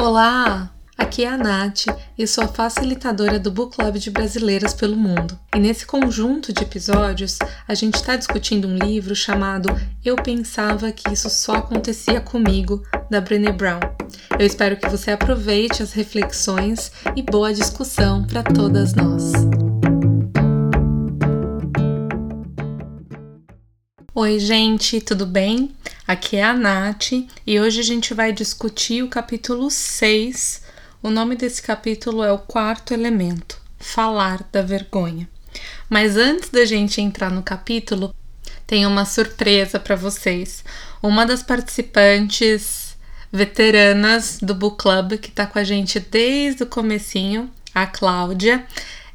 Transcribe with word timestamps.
Olá! 0.00 0.70
Aqui 0.96 1.24
é 1.24 1.28
a 1.28 1.36
Nath 1.36 1.86
e 2.16 2.24
sou 2.24 2.44
a 2.44 2.48
facilitadora 2.48 3.36
do 3.36 3.50
Book 3.50 3.76
Club 3.76 3.96
de 3.96 4.12
Brasileiras 4.12 4.72
pelo 4.72 4.96
Mundo. 4.96 5.36
E 5.52 5.58
nesse 5.58 5.84
conjunto 5.84 6.52
de 6.52 6.62
episódios, 6.62 7.36
a 7.66 7.74
gente 7.74 7.96
está 7.96 8.14
discutindo 8.14 8.68
um 8.68 8.76
livro 8.76 9.16
chamado 9.16 9.68
Eu 10.04 10.14
Pensava 10.14 10.92
Que 10.92 11.12
Isso 11.12 11.28
Só 11.28 11.56
Acontecia 11.56 12.20
Comigo, 12.20 12.84
da 13.10 13.20
Brené 13.20 13.50
Brown. 13.50 13.80
Eu 14.38 14.46
espero 14.46 14.76
que 14.76 14.88
você 14.88 15.10
aproveite 15.10 15.82
as 15.82 15.92
reflexões 15.92 16.92
e 17.16 17.22
boa 17.22 17.52
discussão 17.52 18.24
para 18.24 18.44
todas 18.44 18.94
nós. 18.94 19.32
Oi, 24.20 24.40
gente, 24.40 25.00
tudo 25.00 25.24
bem? 25.24 25.70
Aqui 26.04 26.38
é 26.38 26.42
a 26.42 26.52
Nath 26.52 27.12
e 27.46 27.60
hoje 27.60 27.78
a 27.78 27.84
gente 27.84 28.12
vai 28.12 28.32
discutir 28.32 29.00
o 29.00 29.08
capítulo 29.08 29.70
6. 29.70 30.60
O 31.00 31.08
nome 31.08 31.36
desse 31.36 31.62
capítulo 31.62 32.24
é 32.24 32.32
O 32.32 32.38
Quarto 32.38 32.92
Elemento 32.92 33.62
Falar 33.78 34.44
da 34.50 34.60
Vergonha. 34.60 35.28
Mas 35.88 36.16
antes 36.16 36.48
da 36.48 36.64
gente 36.64 37.00
entrar 37.00 37.30
no 37.30 37.44
capítulo, 37.44 38.12
tem 38.66 38.84
uma 38.86 39.04
surpresa 39.04 39.78
para 39.78 39.94
vocês. 39.94 40.64
Uma 41.00 41.24
das 41.24 41.44
participantes 41.44 42.96
veteranas 43.30 44.40
do 44.42 44.52
Book 44.52 44.78
Club 44.82 45.12
que 45.18 45.28
está 45.28 45.46
com 45.46 45.60
a 45.60 45.64
gente 45.64 46.00
desde 46.00 46.64
o 46.64 46.66
comecinho, 46.66 47.48
a 47.72 47.86
Cláudia, 47.86 48.66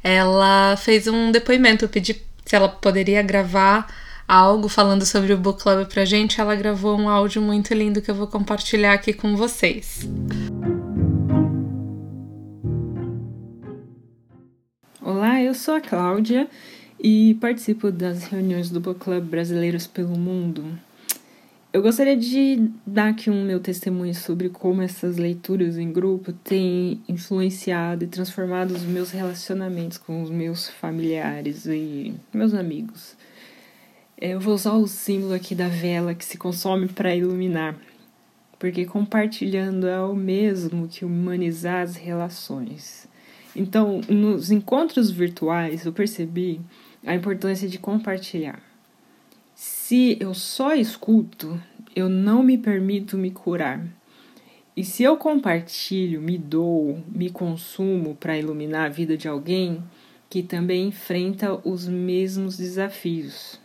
ela 0.02 0.78
fez 0.78 1.06
um 1.06 1.30
depoimento. 1.30 1.84
Eu 1.84 1.90
pedi 1.90 2.22
se 2.46 2.56
ela 2.56 2.70
poderia 2.70 3.20
gravar 3.20 3.86
algo 4.26 4.68
falando 4.68 5.04
sobre 5.04 5.32
o 5.32 5.38
Book 5.38 5.62
Club 5.62 5.86
pra 5.86 6.04
gente, 6.04 6.40
ela 6.40 6.56
gravou 6.56 6.98
um 6.98 7.08
áudio 7.08 7.42
muito 7.42 7.74
lindo 7.74 8.00
que 8.00 8.10
eu 8.10 8.14
vou 8.14 8.26
compartilhar 8.26 8.94
aqui 8.94 9.12
com 9.12 9.36
vocês. 9.36 10.08
Olá, 15.00 15.42
eu 15.42 15.54
sou 15.54 15.74
a 15.74 15.80
Cláudia 15.80 16.48
e 16.98 17.36
participo 17.40 17.90
das 17.90 18.24
reuniões 18.24 18.70
do 18.70 18.80
Book 18.80 19.00
Club 19.00 19.24
Brasileiros 19.24 19.86
pelo 19.86 20.16
Mundo. 20.16 20.64
Eu 21.70 21.82
gostaria 21.82 22.16
de 22.16 22.70
dar 22.86 23.08
aqui 23.08 23.28
um 23.28 23.44
meu 23.44 23.58
testemunho 23.58 24.14
sobre 24.14 24.48
como 24.48 24.80
essas 24.80 25.16
leituras 25.16 25.76
em 25.76 25.92
grupo 25.92 26.32
têm 26.32 27.02
influenciado 27.08 28.04
e 28.04 28.06
transformado 28.06 28.70
os 28.70 28.84
meus 28.84 29.10
relacionamentos 29.10 29.98
com 29.98 30.22
os 30.22 30.30
meus 30.30 30.68
familiares 30.68 31.66
e 31.66 32.14
meus 32.32 32.54
amigos. 32.54 33.16
É, 34.24 34.30
eu 34.30 34.40
vou 34.40 34.54
usar 34.54 34.72
o 34.72 34.86
símbolo 34.86 35.34
aqui 35.34 35.54
da 35.54 35.68
vela 35.68 36.14
que 36.14 36.24
se 36.24 36.38
consome 36.38 36.88
para 36.88 37.14
iluminar, 37.14 37.76
porque 38.58 38.86
compartilhando 38.86 39.86
é 39.86 40.00
o 40.00 40.14
mesmo 40.14 40.88
que 40.88 41.04
humanizar 41.04 41.82
as 41.82 41.94
relações. 41.94 43.06
Então, 43.54 44.00
nos 44.08 44.50
encontros 44.50 45.10
virtuais, 45.10 45.84
eu 45.84 45.92
percebi 45.92 46.58
a 47.04 47.14
importância 47.14 47.68
de 47.68 47.78
compartilhar. 47.78 48.62
Se 49.54 50.16
eu 50.18 50.32
só 50.32 50.74
escuto, 50.74 51.60
eu 51.94 52.08
não 52.08 52.42
me 52.42 52.56
permito 52.56 53.18
me 53.18 53.30
curar. 53.30 53.86
E 54.74 54.82
se 54.86 55.02
eu 55.02 55.18
compartilho, 55.18 56.22
me 56.22 56.38
dou, 56.38 56.98
me 57.14 57.28
consumo 57.28 58.14
para 58.14 58.38
iluminar 58.38 58.86
a 58.86 58.88
vida 58.88 59.18
de 59.18 59.28
alguém 59.28 59.84
que 60.30 60.42
também 60.42 60.88
enfrenta 60.88 61.60
os 61.62 61.86
mesmos 61.86 62.56
desafios. 62.56 63.62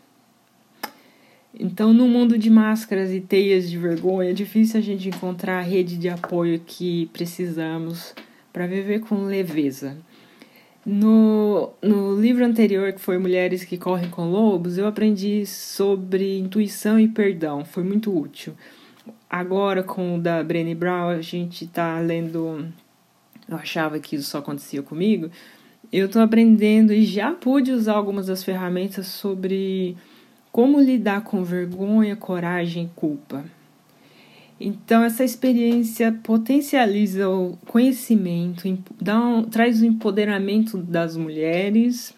Então, 1.53 1.93
no 1.93 2.07
mundo 2.07 2.37
de 2.37 2.49
máscaras 2.49 3.11
e 3.11 3.19
teias 3.19 3.69
de 3.69 3.77
vergonha, 3.77 4.29
é 4.29 4.33
difícil 4.33 4.79
a 4.79 4.83
gente 4.83 5.09
encontrar 5.09 5.59
a 5.59 5.63
rede 5.63 5.97
de 5.97 6.07
apoio 6.07 6.61
que 6.65 7.07
precisamos 7.07 8.13
para 8.53 8.67
viver 8.67 8.99
com 9.01 9.25
leveza. 9.25 9.97
No, 10.85 11.71
no 11.81 12.19
livro 12.19 12.45
anterior, 12.45 12.93
que 12.93 13.01
foi 13.01 13.17
Mulheres 13.17 13.63
que 13.63 13.77
Correm 13.77 14.09
com 14.09 14.29
Lobos, 14.29 14.77
eu 14.77 14.87
aprendi 14.87 15.45
sobre 15.45 16.39
intuição 16.39 16.99
e 16.99 17.07
perdão, 17.07 17.65
foi 17.65 17.83
muito 17.83 18.15
útil. 18.17 18.53
Agora, 19.29 19.83
com 19.83 20.15
o 20.15 20.21
da 20.21 20.43
Brené 20.43 20.73
Brown, 20.73 21.09
a 21.09 21.21
gente 21.21 21.65
está 21.65 21.99
lendo. 21.99 22.67
Eu 23.47 23.57
achava 23.57 23.99
que 23.99 24.15
isso 24.15 24.29
só 24.29 24.39
acontecia 24.39 24.81
comigo. 24.81 25.29
Eu 25.91 26.05
estou 26.05 26.21
aprendendo 26.21 26.93
e 26.93 27.03
já 27.03 27.31
pude 27.31 27.71
usar 27.71 27.93
algumas 27.93 28.27
das 28.27 28.43
ferramentas 28.43 29.07
sobre 29.07 29.97
como 30.51 30.79
lidar 30.79 31.23
com 31.23 31.43
vergonha, 31.43 32.15
coragem 32.15 32.85
e 32.85 32.89
culpa. 32.95 33.43
Então, 34.59 35.03
essa 35.03 35.23
experiência 35.23 36.11
potencializa 36.11 37.29
o 37.29 37.57
conhecimento, 37.65 38.77
dá 38.99 39.17
um, 39.17 39.43
traz 39.43 39.81
o 39.81 39.85
empoderamento 39.85 40.77
das 40.77 41.15
mulheres 41.15 42.13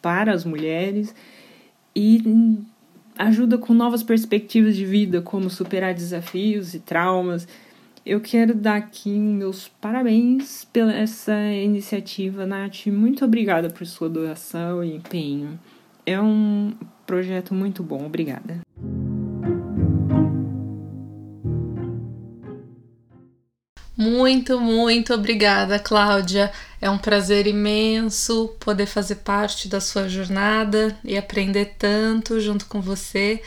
para 0.00 0.32
as 0.32 0.44
mulheres 0.44 1.14
e 1.94 2.22
ajuda 3.18 3.58
com 3.58 3.74
novas 3.74 4.02
perspectivas 4.02 4.74
de 4.74 4.86
vida, 4.86 5.20
como 5.20 5.50
superar 5.50 5.92
desafios 5.92 6.72
e 6.72 6.80
traumas. 6.80 7.46
Eu 8.06 8.20
quero 8.20 8.54
dar 8.54 8.76
aqui 8.76 9.10
meus 9.10 9.68
parabéns 9.68 10.66
pela 10.72 10.92
essa 10.92 11.38
iniciativa, 11.52 12.46
Nath. 12.46 12.86
Muito 12.86 13.24
obrigada 13.24 13.68
por 13.68 13.86
sua 13.86 14.08
doação 14.08 14.82
e 14.82 14.96
empenho. 14.96 15.60
É 16.04 16.20
um 16.20 16.72
projeto 17.06 17.54
muito 17.54 17.82
bom. 17.82 18.06
Obrigada. 18.06 18.60
Muito, 23.96 24.58
muito 24.60 25.14
obrigada, 25.14 25.78
Cláudia. 25.78 26.50
É 26.80 26.90
um 26.90 26.98
prazer 26.98 27.46
imenso 27.46 28.48
poder 28.58 28.86
fazer 28.86 29.16
parte 29.16 29.68
da 29.68 29.80
sua 29.80 30.08
jornada 30.08 30.98
e 31.04 31.16
aprender 31.16 31.76
tanto 31.78 32.40
junto 32.40 32.66
com 32.66 32.80
você 32.80 33.40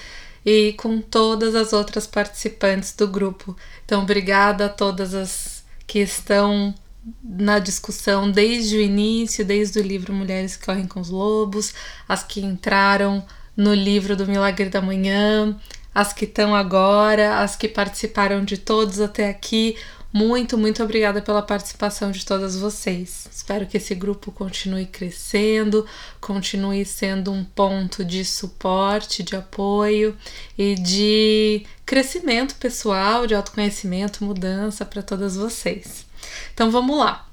e 0.45 0.73
com 0.73 1.01
todas 1.01 1.55
as 1.55 1.73
outras 1.73 2.07
participantes 2.07 2.93
do 2.95 3.07
grupo. 3.07 3.57
Então, 3.83 4.03
obrigada 4.03 4.67
a 4.67 4.69
todas 4.69 5.13
as 5.13 5.65
que 5.85 5.99
estão 5.99 6.73
na 7.21 7.59
discussão 7.59 8.31
desde 8.31 8.77
o 8.77 8.81
início, 8.81 9.43
desde 9.43 9.79
o 9.79 9.83
livro 9.83 10.13
Mulheres 10.13 10.55
que 10.55 10.65
Correm 10.65 10.87
com 10.87 10.99
os 10.99 11.09
Lobos, 11.09 11.73
as 12.07 12.23
que 12.23 12.39
entraram 12.39 13.25
no 13.55 13.73
livro 13.73 14.15
do 14.15 14.27
Milagre 14.27 14.69
da 14.69 14.81
Manhã, 14.81 15.55
as 15.93 16.11
que 16.11 16.25
estão 16.25 16.53
agora, 16.53 17.39
as 17.39 17.55
que 17.55 17.67
participaram 17.67 18.43
de 18.43 18.57
todos 18.57 18.99
até 18.99 19.29
aqui. 19.29 19.77
Muito, 20.11 20.57
muito 20.57 20.81
obrigada 20.81 21.21
pela 21.21 21.41
participação 21.41 22.09
de 22.09 22.25
todas 22.25 22.57
vocês. 22.57 23.27
Espero 23.31 23.65
que 23.65 23.77
esse 23.77 23.93
grupo 23.93 24.31
continue 24.31 24.85
crescendo, 24.85 25.85
continue 26.21 26.85
sendo 26.85 27.31
um 27.31 27.43
ponto 27.43 28.03
de 28.03 28.23
suporte, 28.23 29.23
de 29.23 29.35
apoio 29.35 30.15
e 30.57 30.75
de 30.75 31.65
crescimento 31.85 32.55
pessoal, 32.55 33.27
de 33.27 33.35
autoconhecimento, 33.35 34.23
mudança 34.23 34.85
para 34.85 35.01
todas 35.01 35.35
vocês. 35.35 36.05
Então 36.53 36.71
vamos 36.71 36.97
lá. 36.97 37.27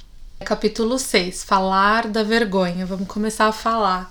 Capítulo 0.44 0.98
6: 0.98 1.44
Falar 1.44 2.08
da 2.08 2.24
vergonha. 2.24 2.84
Vamos 2.84 3.06
começar 3.06 3.46
a 3.46 3.52
falar 3.52 4.10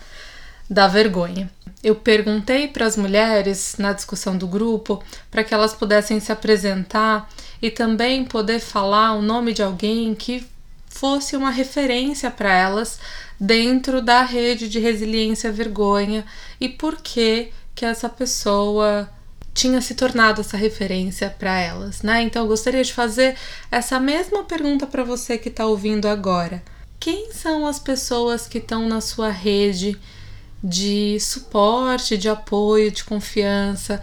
da 0.71 0.87
vergonha. 0.87 1.51
Eu 1.83 1.95
perguntei 1.95 2.69
para 2.69 2.85
as 2.85 2.95
mulheres 2.95 3.75
na 3.77 3.91
discussão 3.91 4.37
do 4.37 4.47
grupo 4.47 5.03
para 5.29 5.43
que 5.43 5.53
elas 5.53 5.73
pudessem 5.73 6.17
se 6.21 6.31
apresentar 6.31 7.29
e 7.61 7.69
também 7.69 8.23
poder 8.23 8.59
falar 8.59 9.13
o 9.13 9.21
nome 9.21 9.51
de 9.51 9.61
alguém 9.61 10.15
que 10.15 10.47
fosse 10.87 11.35
uma 11.35 11.49
referência 11.49 12.31
para 12.31 12.53
elas 12.53 12.99
dentro 13.37 14.01
da 14.01 14.23
rede 14.23 14.69
de 14.69 14.79
resiliência 14.79 15.51
vergonha 15.51 16.23
e 16.59 16.69
por 16.69 17.01
que 17.01 17.51
que 17.75 17.83
essa 17.83 18.07
pessoa 18.07 19.09
tinha 19.53 19.81
se 19.81 19.95
tornado 19.95 20.39
essa 20.39 20.55
referência 20.55 21.29
para 21.37 21.59
elas, 21.59 22.01
né? 22.01 22.21
Então 22.21 22.43
eu 22.43 22.47
gostaria 22.47 22.83
de 22.83 22.93
fazer 22.93 23.35
essa 23.69 23.99
mesma 23.99 24.45
pergunta 24.45 24.87
para 24.87 25.03
você 25.03 25.37
que 25.37 25.49
está 25.49 25.65
ouvindo 25.65 26.07
agora. 26.07 26.63
Quem 26.99 27.31
são 27.33 27.67
as 27.67 27.79
pessoas 27.79 28.47
que 28.47 28.59
estão 28.59 28.87
na 28.87 29.01
sua 29.01 29.29
rede 29.29 29.99
de 30.63 31.19
suporte, 31.19 32.17
de 32.17 32.29
apoio, 32.29 32.91
de 32.91 33.03
confiança. 33.03 34.01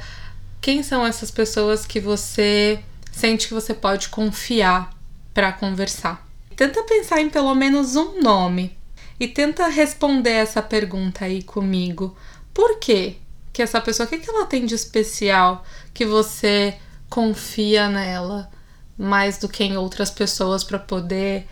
Quem 0.60 0.82
são 0.82 1.06
essas 1.06 1.30
pessoas 1.30 1.86
que 1.86 2.00
você 2.00 2.80
sente 3.12 3.48
que 3.48 3.54
você 3.54 3.72
pode 3.72 4.08
confiar 4.08 4.90
para 5.32 5.52
conversar? 5.52 6.26
Tenta 6.56 6.82
pensar 6.82 7.20
em 7.20 7.30
pelo 7.30 7.54
menos 7.54 7.94
um 7.94 8.20
nome 8.20 8.76
e 9.20 9.28
tenta 9.28 9.68
responder 9.68 10.32
essa 10.32 10.60
pergunta 10.60 11.24
aí 11.24 11.42
comigo. 11.42 12.16
Por 12.52 12.78
quê? 12.78 13.16
Que 13.52 13.62
essa 13.62 13.80
pessoa, 13.80 14.06
o 14.06 14.08
que, 14.08 14.18
que 14.18 14.30
ela 14.30 14.46
tem 14.46 14.66
de 14.66 14.74
especial 14.74 15.64
que 15.94 16.04
você 16.04 16.76
confia 17.08 17.88
nela 17.88 18.50
mais 18.96 19.38
do 19.38 19.48
que 19.48 19.62
em 19.62 19.76
outras 19.76 20.10
pessoas 20.10 20.64
para 20.64 20.78
poder 20.78 21.46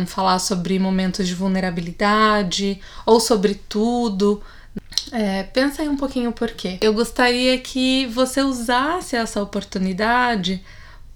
um, 0.00 0.06
falar 0.06 0.38
sobre 0.38 0.78
momentos 0.78 1.26
de 1.26 1.34
vulnerabilidade 1.34 2.80
ou 3.06 3.20
sobre 3.20 3.54
tudo. 3.54 4.42
É, 5.12 5.44
pensa 5.44 5.82
aí 5.82 5.88
um 5.88 5.96
pouquinho 5.96 6.32
por 6.32 6.50
quê. 6.50 6.78
Eu 6.80 6.92
gostaria 6.92 7.58
que 7.58 8.06
você 8.06 8.42
usasse 8.42 9.16
essa 9.16 9.42
oportunidade 9.42 10.62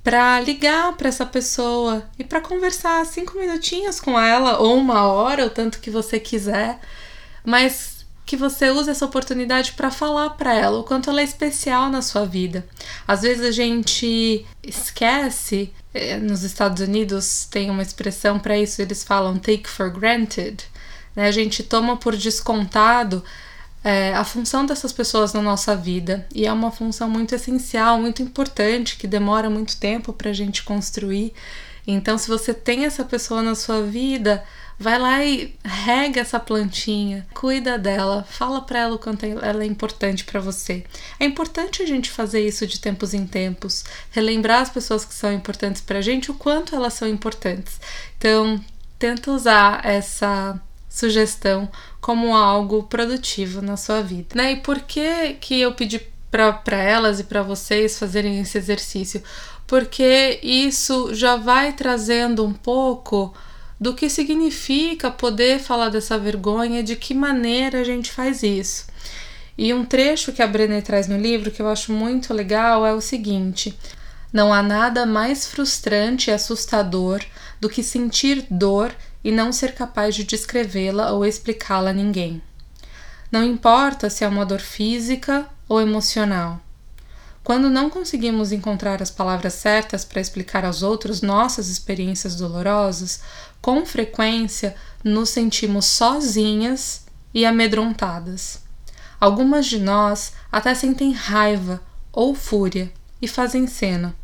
para 0.03 0.41
ligar 0.41 0.97
para 0.97 1.09
essa 1.09 1.27
pessoa 1.27 2.09
e 2.19 2.25
para 2.25 2.41
conversar 2.41 3.05
cinco 3.05 3.39
minutinhos 3.39 4.01
com 4.01 4.19
ela, 4.19 4.59
ou 4.59 4.77
uma 4.77 5.07
hora, 5.07 5.47
o 5.47 5.51
tanto 5.51 5.81
que 5.81 5.91
você 5.91 6.19
quiser, 6.19 6.79
mas 7.45 7.98
que 8.29 8.37
você 8.37 8.71
use 8.71 8.91
essa 8.91 9.07
oportunidade 9.07 9.73
para 9.73 9.91
falar 9.91 10.29
para 10.31 10.53
ela 10.53 10.81
o 10.81 10.85
quanto 10.85 11.09
ela 11.09 11.23
é 11.23 11.25
especial 11.25 11.89
na 11.89 12.03
sua 12.03 12.27
vida. 12.27 12.69
Às 13.07 13.23
vezes 13.23 13.43
a 13.43 13.51
gente 13.51 14.45
esquece, 14.63 15.73
eh, 15.95 16.19
nos 16.19 16.43
Estados 16.43 16.83
Unidos 16.83 17.49
tem 17.51 17.71
uma 17.71 17.81
expressão 17.81 18.39
para 18.39 18.59
isso, 18.59 18.83
eles 18.83 19.03
falam 19.03 19.39
take 19.39 19.67
for 19.67 19.89
granted, 19.91 20.63
né? 21.17 21.27
A 21.27 21.31
gente 21.31 21.63
toma 21.63 21.97
por 21.97 22.15
descontado 22.15 23.25
é, 23.83 24.13
a 24.13 24.25
função 24.25 24.67
dessas 24.67 24.93
pessoas 24.93 25.33
na 25.33 25.41
nossa 25.41 25.75
vida 25.75 26.27
e 26.35 26.47
é 26.47 26.53
uma 26.53 26.71
função 26.71 27.09
muito 27.09 27.35
essencial, 27.35 27.99
muito 27.99 28.21
importante, 28.21 28.99
que 28.99 29.07
demora 29.07 29.49
muito 29.49 29.79
tempo 29.79 30.13
para 30.13 30.29
a 30.29 30.35
gente 30.35 30.63
construir. 30.65 31.33
Então, 31.87 32.19
se 32.19 32.29
você 32.29 32.53
tem 32.53 32.85
essa 32.85 33.07
pessoa 33.07 33.41
na 33.41 33.55
sua 33.55 33.83
vida, 33.83 34.45
vai 34.79 34.99
lá 34.99 35.25
e 35.25 35.55
rega 35.65 36.21
essa 36.21 36.39
plantinha, 36.39 37.27
cuida 37.35 37.77
dela, 37.77 38.25
fala 38.31 38.61
para 38.61 38.79
ela 38.79 38.95
o 38.95 38.99
quanto 38.99 39.27
ela 39.27 39.63
é 39.63 39.67
importante 39.67 40.25
para 40.25 40.41
você. 40.41 40.85
É 41.19 41.25
importante 41.25 41.83
a 41.83 41.87
gente 41.87 42.11
fazer 42.11 42.47
isso 42.47 42.67
de 42.67 42.79
tempos 42.79 43.13
em 43.13 43.27
tempos, 43.27 43.85
relembrar 44.11 44.63
as 44.63 44.71
pessoas 44.71 45.05
que 45.05 45.15
são 45.15 45.33
importantes 45.33 45.83
para 45.83 45.99
a 45.99 46.03
gente, 46.03 46.31
o 46.31 46.35
quanto 46.35 46.77
elas 46.77 46.95
são 46.95 47.09
importantes. 47.09 47.81
Então, 48.17 48.63
tenta 48.99 49.33
usar 49.33 49.85
essa 49.85 50.61
sugestão 50.89 51.69
como 52.01 52.35
algo 52.35 52.85
produtivo 52.85 53.61
na 53.61 53.77
sua 53.77 54.01
vida. 54.01 54.29
Né? 54.35 54.53
E 54.53 54.57
por 54.57 54.81
que, 54.81 55.35
que 55.35 55.61
eu 55.61 55.73
pedi 55.75 56.01
para 56.31 56.77
elas 56.77 57.19
e 57.19 57.25
para 57.25 57.43
vocês 57.43 57.99
fazerem 57.99 58.41
esse 58.41 58.57
exercício? 58.57 59.23
Porque 59.67 60.39
isso 60.43 61.15
já 61.15 61.37
vai 61.37 61.73
trazendo 61.73 62.45
um 62.45 62.53
pouco 62.53 63.35
do 63.81 63.95
que 63.95 64.09
significa 64.09 65.11
poder 65.11 65.61
falar 65.61 65.89
dessa 65.89 66.19
vergonha, 66.19 66.83
de 66.83 66.97
que 66.97 67.15
maneira 67.15 67.81
a 67.81 67.85
gente 67.85 68.11
faz 68.11 68.43
isso. 68.43 68.87
E 69.57 69.73
um 69.75 69.85
trecho 69.85 70.33
que 70.33 70.43
a 70.43 70.47
Brené 70.47 70.81
traz 70.81 71.09
no 71.09 71.17
livro 71.17 71.51
que 71.51 71.61
eu 71.61 71.69
acho 71.69 71.93
muito 71.93 72.33
legal 72.33 72.87
é 72.87 72.93
o 72.93 73.01
seguinte: 73.01 73.77
Não 74.33 74.53
há 74.53 74.63
nada 74.63 75.05
mais 75.05 75.47
frustrante 75.47 76.31
e 76.31 76.33
assustador 76.33 77.25
do 77.61 77.69
que 77.69 77.83
sentir 77.83 78.47
dor 78.51 78.95
e 79.23 79.33
não 79.33 79.53
ser 79.53 79.75
capaz 79.75 80.15
de 80.15 80.25
descrevê-la 80.25 81.11
ou 81.13 81.27
explicá-la 81.27 81.91
a 81.91 81.93
ninguém. 81.93 82.41
Não 83.31 83.45
importa 83.45 84.09
se 84.09 84.25
é 84.25 84.29
uma 84.29 84.47
dor 84.47 84.61
física 84.61 85.47
ou 85.69 85.81
emocional. 85.81 86.61
Quando 87.49 87.71
não 87.71 87.89
conseguimos 87.89 88.53
encontrar 88.53 89.01
as 89.01 89.11
palavras 89.11 89.55
certas 89.55 90.05
para 90.05 90.21
explicar 90.21 90.67
aos 90.67 90.83
outros 90.83 91.23
nossas 91.23 91.69
experiências 91.69 92.37
dolorosas, 92.37 93.23
com 93.59 93.87
frequência 93.87 94.77
nos 95.03 95.31
sentimos 95.31 95.87
sozinhas 95.87 97.07
e 97.33 97.47
amedrontadas. 97.47 98.61
Algumas 99.19 99.65
de 99.65 99.79
nós 99.79 100.35
até 100.53 100.75
sentem 100.75 101.11
raiva 101.11 101.81
ou 102.13 102.35
fúria 102.35 102.93
e 103.23 103.27
fazem 103.27 103.67
cena. 103.67 104.15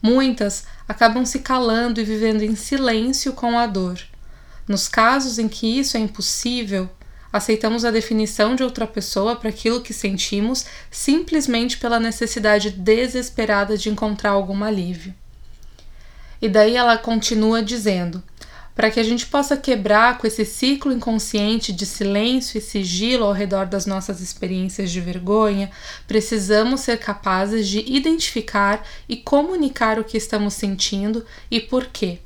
Muitas 0.00 0.62
acabam 0.86 1.26
se 1.26 1.40
calando 1.40 2.00
e 2.00 2.04
vivendo 2.04 2.42
em 2.42 2.54
silêncio 2.54 3.32
com 3.32 3.58
a 3.58 3.66
dor 3.66 4.00
nos 4.68 4.86
casos 4.86 5.40
em 5.40 5.48
que 5.48 5.80
isso 5.80 5.96
é 5.96 6.00
impossível, 6.00 6.88
aceitamos 7.34 7.84
a 7.84 7.90
definição 7.90 8.54
de 8.54 8.62
outra 8.62 8.86
pessoa 8.86 9.34
para 9.34 9.48
aquilo 9.48 9.80
que 9.80 9.92
sentimos 9.92 10.66
simplesmente 10.88 11.78
pela 11.78 11.98
necessidade 11.98 12.70
desesperada 12.70 13.76
de 13.76 13.88
encontrar 13.88 14.30
algum 14.30 14.62
alívio. 14.62 15.12
E 16.40 16.48
daí 16.48 16.76
ela 16.76 16.96
continua 16.96 17.60
dizendo: 17.60 18.22
para 18.72 18.88
que 18.88 19.00
a 19.00 19.02
gente 19.02 19.26
possa 19.26 19.56
quebrar 19.56 20.16
com 20.16 20.28
esse 20.28 20.44
ciclo 20.44 20.92
inconsciente 20.92 21.72
de 21.72 21.84
silêncio 21.84 22.56
e 22.56 22.60
sigilo 22.60 23.24
ao 23.24 23.32
redor 23.32 23.66
das 23.66 23.84
nossas 23.84 24.20
experiências 24.20 24.92
de 24.92 25.00
vergonha, 25.00 25.72
precisamos 26.06 26.82
ser 26.82 26.98
capazes 26.98 27.66
de 27.66 27.80
identificar 27.80 28.86
e 29.08 29.16
comunicar 29.16 29.98
o 29.98 30.04
que 30.04 30.16
estamos 30.16 30.54
sentindo 30.54 31.26
e 31.50 31.58
por 31.58 31.86
quê 31.86 32.20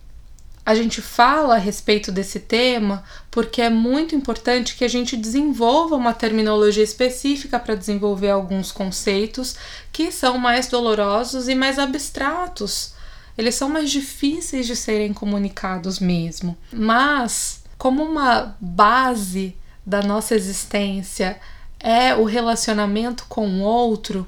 a 0.68 0.74
gente 0.74 1.00
fala 1.00 1.54
a 1.54 1.58
respeito 1.58 2.12
desse 2.12 2.38
tema 2.38 3.02
porque 3.30 3.62
é 3.62 3.70
muito 3.70 4.14
importante 4.14 4.76
que 4.76 4.84
a 4.84 4.88
gente 4.88 5.16
desenvolva 5.16 5.96
uma 5.96 6.12
terminologia 6.12 6.84
específica 6.84 7.58
para 7.58 7.74
desenvolver 7.74 8.28
alguns 8.28 8.70
conceitos 8.70 9.56
que 9.90 10.12
são 10.12 10.36
mais 10.36 10.66
dolorosos 10.66 11.48
e 11.48 11.54
mais 11.54 11.78
abstratos. 11.78 12.92
Eles 13.38 13.54
são 13.54 13.70
mais 13.70 13.90
difíceis 13.90 14.66
de 14.66 14.76
serem 14.76 15.14
comunicados 15.14 15.98
mesmo. 16.00 16.54
Mas, 16.70 17.62
como 17.78 18.02
uma 18.02 18.54
base 18.60 19.56
da 19.86 20.02
nossa 20.02 20.34
existência 20.34 21.40
é 21.80 22.14
o 22.14 22.24
relacionamento 22.24 23.24
com 23.26 23.48
o 23.48 23.62
outro, 23.62 24.26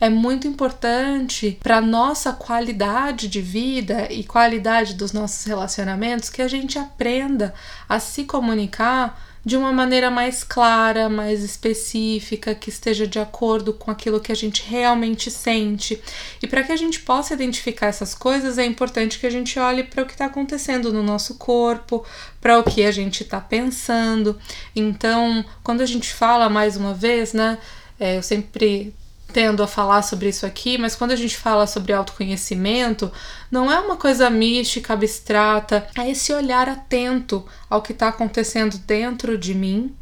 é 0.00 0.08
muito 0.08 0.46
importante 0.46 1.58
para 1.62 1.80
nossa 1.80 2.32
qualidade 2.32 3.28
de 3.28 3.40
vida 3.40 4.12
e 4.12 4.22
qualidade 4.22 4.94
dos 4.94 5.12
nossos 5.12 5.44
relacionamentos 5.44 6.30
que 6.30 6.42
a 6.42 6.48
gente 6.48 6.78
aprenda 6.78 7.52
a 7.88 7.98
se 7.98 8.24
comunicar 8.24 9.26
de 9.44 9.56
uma 9.56 9.72
maneira 9.72 10.10
mais 10.10 10.44
clara, 10.44 11.08
mais 11.08 11.42
específica, 11.42 12.54
que 12.54 12.68
esteja 12.68 13.06
de 13.06 13.18
acordo 13.18 13.72
com 13.72 13.90
aquilo 13.90 14.20
que 14.20 14.30
a 14.30 14.34
gente 14.34 14.62
realmente 14.68 15.30
sente. 15.30 16.00
E 16.42 16.46
para 16.46 16.62
que 16.62 16.70
a 16.70 16.76
gente 16.76 17.00
possa 17.00 17.34
identificar 17.34 17.86
essas 17.86 18.14
coisas, 18.14 18.58
é 18.58 18.66
importante 18.66 19.18
que 19.18 19.26
a 19.26 19.30
gente 19.30 19.58
olhe 19.58 19.84
para 19.84 20.02
o 20.02 20.06
que 20.06 20.12
está 20.12 20.26
acontecendo 20.26 20.92
no 20.92 21.02
nosso 21.02 21.36
corpo, 21.36 22.04
para 22.40 22.58
o 22.58 22.62
que 22.64 22.84
a 22.84 22.92
gente 22.92 23.22
está 23.22 23.40
pensando. 23.40 24.38
Então, 24.76 25.42
quando 25.62 25.80
a 25.80 25.86
gente 25.86 26.12
fala 26.12 26.50
mais 26.50 26.76
uma 26.76 26.92
vez, 26.92 27.32
né? 27.32 27.58
É, 27.98 28.18
eu 28.18 28.22
sempre 28.22 28.94
tendo 29.32 29.62
a 29.62 29.66
falar 29.66 30.02
sobre 30.02 30.28
isso 30.28 30.46
aqui, 30.46 30.78
mas 30.78 30.96
quando 30.96 31.12
a 31.12 31.16
gente 31.16 31.36
fala 31.36 31.66
sobre 31.66 31.92
autoconhecimento, 31.92 33.12
não 33.50 33.70
é 33.70 33.78
uma 33.78 33.96
coisa 33.96 34.28
mística, 34.30 34.94
abstrata, 34.94 35.86
é 35.96 36.10
esse 36.10 36.32
olhar 36.32 36.68
atento 36.68 37.44
ao 37.68 37.82
que 37.82 37.92
está 37.92 38.08
acontecendo 38.08 38.78
dentro 38.78 39.36
de 39.36 39.54
mim 39.54 39.94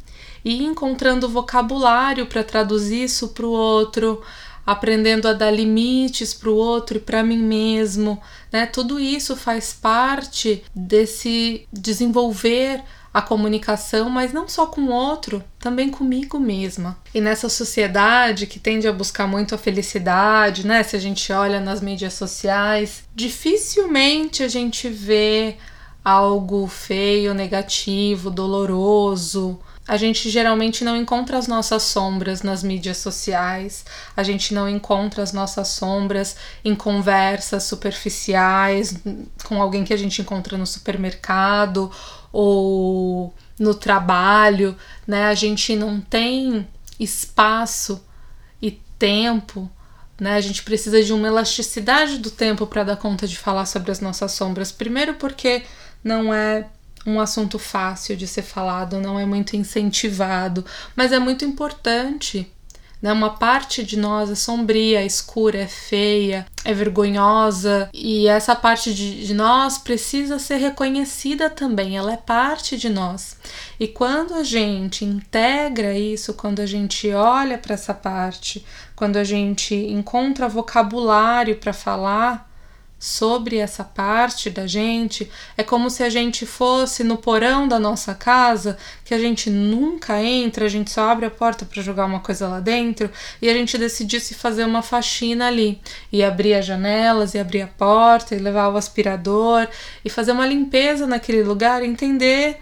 e 0.43 0.63
encontrando 0.63 1.27
vocabulário 1.27 2.25
para 2.25 2.43
traduzir 2.43 3.03
isso 3.03 3.29
para 3.29 3.45
o 3.45 3.51
outro, 3.51 4.23
aprendendo 4.65 5.27
a 5.27 5.33
dar 5.33 5.51
limites 5.51 6.33
para 6.33 6.49
o 6.49 6.55
outro 6.55 6.97
e 6.97 7.01
para 7.01 7.23
mim 7.23 7.37
mesmo, 7.37 8.21
né? 8.51 8.65
Tudo 8.65 8.99
isso 8.99 9.35
faz 9.35 9.73
parte 9.73 10.63
desse 10.73 11.67
desenvolver 11.71 12.81
a 13.17 13.21
comunicação, 13.23 14.11
mas 14.11 14.31
não 14.31 14.47
só 14.47 14.67
com 14.67 14.81
o 14.81 14.91
outro, 14.91 15.43
também 15.57 15.89
comigo 15.89 16.39
mesma. 16.39 16.99
E 17.15 17.19
nessa 17.19 17.49
sociedade 17.49 18.45
que 18.45 18.59
tende 18.59 18.87
a 18.87 18.93
buscar 18.93 19.25
muito 19.25 19.55
a 19.55 19.57
felicidade, 19.57 20.67
né? 20.67 20.83
Se 20.83 20.95
a 20.95 20.99
gente 20.99 21.33
olha 21.33 21.59
nas 21.59 21.81
mídias 21.81 22.13
sociais, 22.13 23.05
dificilmente 23.15 24.43
a 24.43 24.47
gente 24.47 24.87
vê 24.87 25.57
algo 26.05 26.67
feio, 26.67 27.33
negativo, 27.33 28.29
doloroso. 28.29 29.59
A 29.87 29.97
gente 29.97 30.29
geralmente 30.29 30.83
não 30.83 30.95
encontra 30.95 31.39
as 31.39 31.47
nossas 31.47 31.81
sombras 31.83 32.43
nas 32.43 32.61
mídias 32.61 32.97
sociais, 32.97 33.83
a 34.15 34.21
gente 34.21 34.53
não 34.53 34.69
encontra 34.69 35.23
as 35.23 35.33
nossas 35.33 35.69
sombras 35.69 36.35
em 36.63 36.75
conversas 36.75 37.63
superficiais 37.63 38.95
com 39.45 39.59
alguém 39.59 39.83
que 39.83 39.93
a 39.93 39.97
gente 39.97 40.21
encontra 40.21 40.55
no 40.55 40.67
supermercado 40.67 41.89
ou 42.39 43.33
no 43.57 43.73
trabalho, 43.73 44.77
né? 45.07 45.25
A 45.25 45.33
gente 45.33 45.75
não 45.75 45.99
tem 45.99 46.67
espaço 46.99 47.99
e 48.61 48.79
tempo, 48.99 49.67
né? 50.21 50.35
A 50.35 50.41
gente 50.41 50.61
precisa 50.61 51.03
de 51.03 51.11
uma 51.11 51.27
elasticidade 51.27 52.19
do 52.19 52.29
tempo 52.29 52.67
para 52.67 52.83
dar 52.83 52.95
conta 52.97 53.27
de 53.27 53.35
falar 53.35 53.65
sobre 53.65 53.89
as 53.89 53.99
nossas 53.99 54.33
sombras. 54.33 54.71
Primeiro 54.71 55.15
porque 55.15 55.63
não 56.03 56.31
é 56.31 56.67
um 57.07 57.19
assunto 57.19 57.57
fácil 57.57 58.15
de 58.15 58.27
ser 58.27 58.43
falado, 58.43 58.99
não 58.99 59.19
é 59.19 59.25
muito 59.25 59.55
incentivado, 59.55 60.63
mas 60.95 61.11
é 61.11 61.17
muito 61.17 61.43
importante 61.43 62.53
né? 63.01 63.11
Uma 63.11 63.31
parte 63.31 63.83
de 63.83 63.97
nós 63.97 64.29
é 64.29 64.35
sombria, 64.35 65.01
é 65.01 65.05
escura, 65.05 65.59
é 65.59 65.67
feia, 65.67 66.45
é 66.63 66.73
vergonhosa, 66.73 67.89
e 67.93 68.27
essa 68.27 68.55
parte 68.55 68.93
de, 68.93 69.25
de 69.25 69.33
nós 69.33 69.77
precisa 69.77 70.39
ser 70.39 70.57
reconhecida 70.57 71.49
também, 71.49 71.97
ela 71.97 72.13
é 72.13 72.17
parte 72.17 72.77
de 72.77 72.89
nós. 72.89 73.37
E 73.79 73.87
quando 73.87 74.33
a 74.33 74.43
gente 74.43 75.05
integra 75.05 75.97
isso, 75.97 76.33
quando 76.33 76.59
a 76.59 76.65
gente 76.65 77.11
olha 77.11 77.57
para 77.57 77.73
essa 77.73 77.93
parte, 77.93 78.65
quando 78.95 79.17
a 79.17 79.23
gente 79.23 79.75
encontra 79.75 80.49
vocabulário 80.49 81.55
para 81.57 81.73
falar 81.73 82.46
sobre 82.99 83.57
essa 83.57 83.83
parte 83.83 84.49
da 84.49 84.65
gente, 84.65 85.29
é 85.55 85.63
como 85.63 85.89
se 85.89 86.01
a 86.01 86.09
gente 86.09 86.45
fosse 86.45 87.03
no 87.03 87.17
porão 87.17 87.67
da 87.67 87.79
nossa 87.79 88.15
casa, 88.15 88.77
que 89.05 89.13
a 89.13 89.19
gente 89.19 89.49
nunca 89.49 90.21
entra, 90.21 90.65
a 90.65 90.69
gente 90.69 90.89
só 90.89 91.09
abre 91.09 91.25
a 91.25 91.31
porta 91.31 91.65
para 91.65 91.81
jogar 91.81 92.05
uma 92.05 92.19
coisa 92.19 92.47
lá 92.47 92.59
dentro, 92.59 93.09
e 93.41 93.49
a 93.49 93.53
gente 93.53 93.77
decidisse 93.77 94.33
fazer 94.33 94.65
uma 94.65 94.81
faxina 94.81 95.47
ali, 95.47 95.79
e 96.11 96.23
abrir 96.23 96.55
as 96.55 96.65
janelas, 96.65 97.33
e 97.33 97.39
abrir 97.39 97.61
a 97.61 97.67
porta, 97.67 98.35
e 98.35 98.39
levar 98.39 98.69
o 98.69 98.77
aspirador, 98.77 99.67
e 100.03 100.09
fazer 100.09 100.31
uma 100.31 100.47
limpeza 100.47 101.05
naquele 101.05 101.43
lugar, 101.43 101.83
entender 101.83 102.57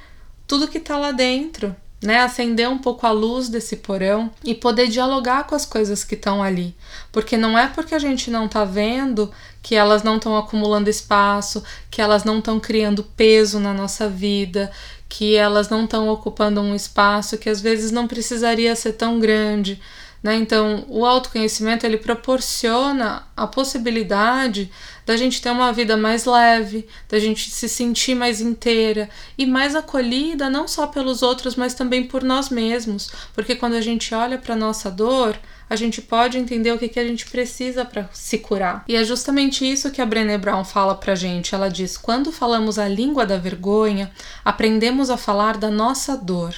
tudo 0.45 0.67
que 0.67 0.77
está 0.77 0.97
lá 0.97 1.11
dentro 1.11 1.75
né, 2.05 2.19
acender 2.19 2.69
um 2.69 2.77
pouco 2.77 3.05
a 3.07 3.11
luz 3.11 3.49
desse 3.49 3.77
porão 3.77 4.31
e 4.43 4.53
poder 4.53 4.87
dialogar 4.87 5.45
com 5.45 5.55
as 5.55 5.65
coisas 5.65 6.03
que 6.03 6.15
estão 6.15 6.41
ali. 6.41 6.75
Porque 7.11 7.35
não 7.35 7.57
é 7.57 7.67
porque 7.67 7.95
a 7.95 7.99
gente 7.99 8.29
não 8.29 8.45
está 8.45 8.63
vendo 8.63 9.31
que 9.65 9.73
elas 9.73 10.03
não 10.03 10.17
estão 10.17 10.37
acumulando 10.37 10.91
espaço, 10.91 11.63
que 11.89 11.99
elas 11.99 12.23
não 12.23 12.37
estão 12.37 12.59
criando 12.59 13.03
peso 13.03 13.59
na 13.59 13.73
nossa 13.73 14.07
vida, 14.07 14.71
que 15.09 15.35
elas 15.35 15.69
não 15.69 15.85
estão 15.85 16.07
ocupando 16.07 16.61
um 16.61 16.75
espaço 16.75 17.35
que 17.35 17.49
às 17.49 17.61
vezes 17.61 17.89
não 17.89 18.07
precisaria 18.07 18.75
ser 18.75 18.93
tão 18.93 19.19
grande. 19.19 19.81
Né? 20.21 20.35
Então, 20.35 20.85
o 20.87 21.03
autoconhecimento 21.03 21.83
ele 21.83 21.97
proporciona 21.97 23.23
a 23.35 23.47
possibilidade 23.47 24.71
da 25.03 25.17
gente 25.17 25.41
ter 25.41 25.49
uma 25.49 25.73
vida 25.73 25.97
mais 25.97 26.25
leve, 26.25 26.87
da 27.09 27.17
gente 27.17 27.49
se 27.49 27.67
sentir 27.67 28.13
mais 28.13 28.41
inteira 28.41 29.09
e 29.35 29.47
mais 29.47 29.75
acolhida 29.75 30.47
não 30.47 30.67
só 30.67 30.85
pelos 30.85 31.23
outros, 31.23 31.55
mas 31.55 31.73
também 31.73 32.03
por 32.03 32.23
nós 32.23 32.49
mesmos, 32.49 33.09
porque 33.33 33.55
quando 33.55 33.73
a 33.73 33.81
gente 33.81 34.13
olha 34.13 34.37
para 34.37 34.55
nossa 34.55 34.91
dor, 34.91 35.35
a 35.69 35.75
gente 35.75 36.01
pode 36.01 36.37
entender 36.37 36.71
o 36.71 36.77
que, 36.77 36.87
que 36.87 36.99
a 36.99 37.07
gente 37.07 37.25
precisa 37.27 37.83
para 37.83 38.09
se 38.13 38.37
curar. 38.37 38.83
E 38.87 38.95
é 38.95 39.03
justamente 39.03 39.69
isso 39.69 39.91
que 39.91 40.01
a 40.01 40.05
Brené 40.05 40.37
Brown 40.37 40.63
fala 40.63 40.95
pra 40.95 41.15
gente. 41.15 41.55
Ela 41.55 41.69
diz: 41.69 41.97
quando 41.97 42.31
falamos 42.31 42.77
a 42.77 42.87
língua 42.87 43.25
da 43.25 43.37
vergonha, 43.37 44.11
aprendemos 44.43 45.09
a 45.09 45.17
falar 45.17 45.57
da 45.57 45.69
nossa 45.69 46.15
dor. 46.15 46.55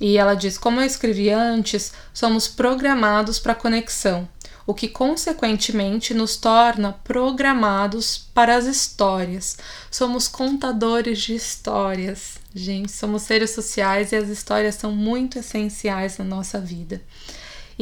E 0.00 0.16
ela 0.16 0.34
diz: 0.34 0.58
como 0.58 0.80
eu 0.80 0.86
escrevi 0.86 1.30
antes, 1.30 1.92
somos 2.12 2.48
programados 2.48 3.38
para 3.38 3.54
conexão 3.54 4.28
o 4.70 4.74
que 4.74 4.86
consequentemente 4.86 6.14
nos 6.14 6.36
torna 6.36 6.92
programados 6.92 8.28
para 8.32 8.56
as 8.56 8.66
histórias. 8.66 9.58
Somos 9.90 10.28
contadores 10.28 11.18
de 11.20 11.34
histórias. 11.34 12.38
Gente, 12.54 12.92
somos 12.92 13.22
seres 13.22 13.50
sociais 13.50 14.12
e 14.12 14.16
as 14.16 14.28
histórias 14.28 14.76
são 14.76 14.92
muito 14.92 15.40
essenciais 15.40 16.18
na 16.18 16.24
nossa 16.24 16.60
vida. 16.60 17.02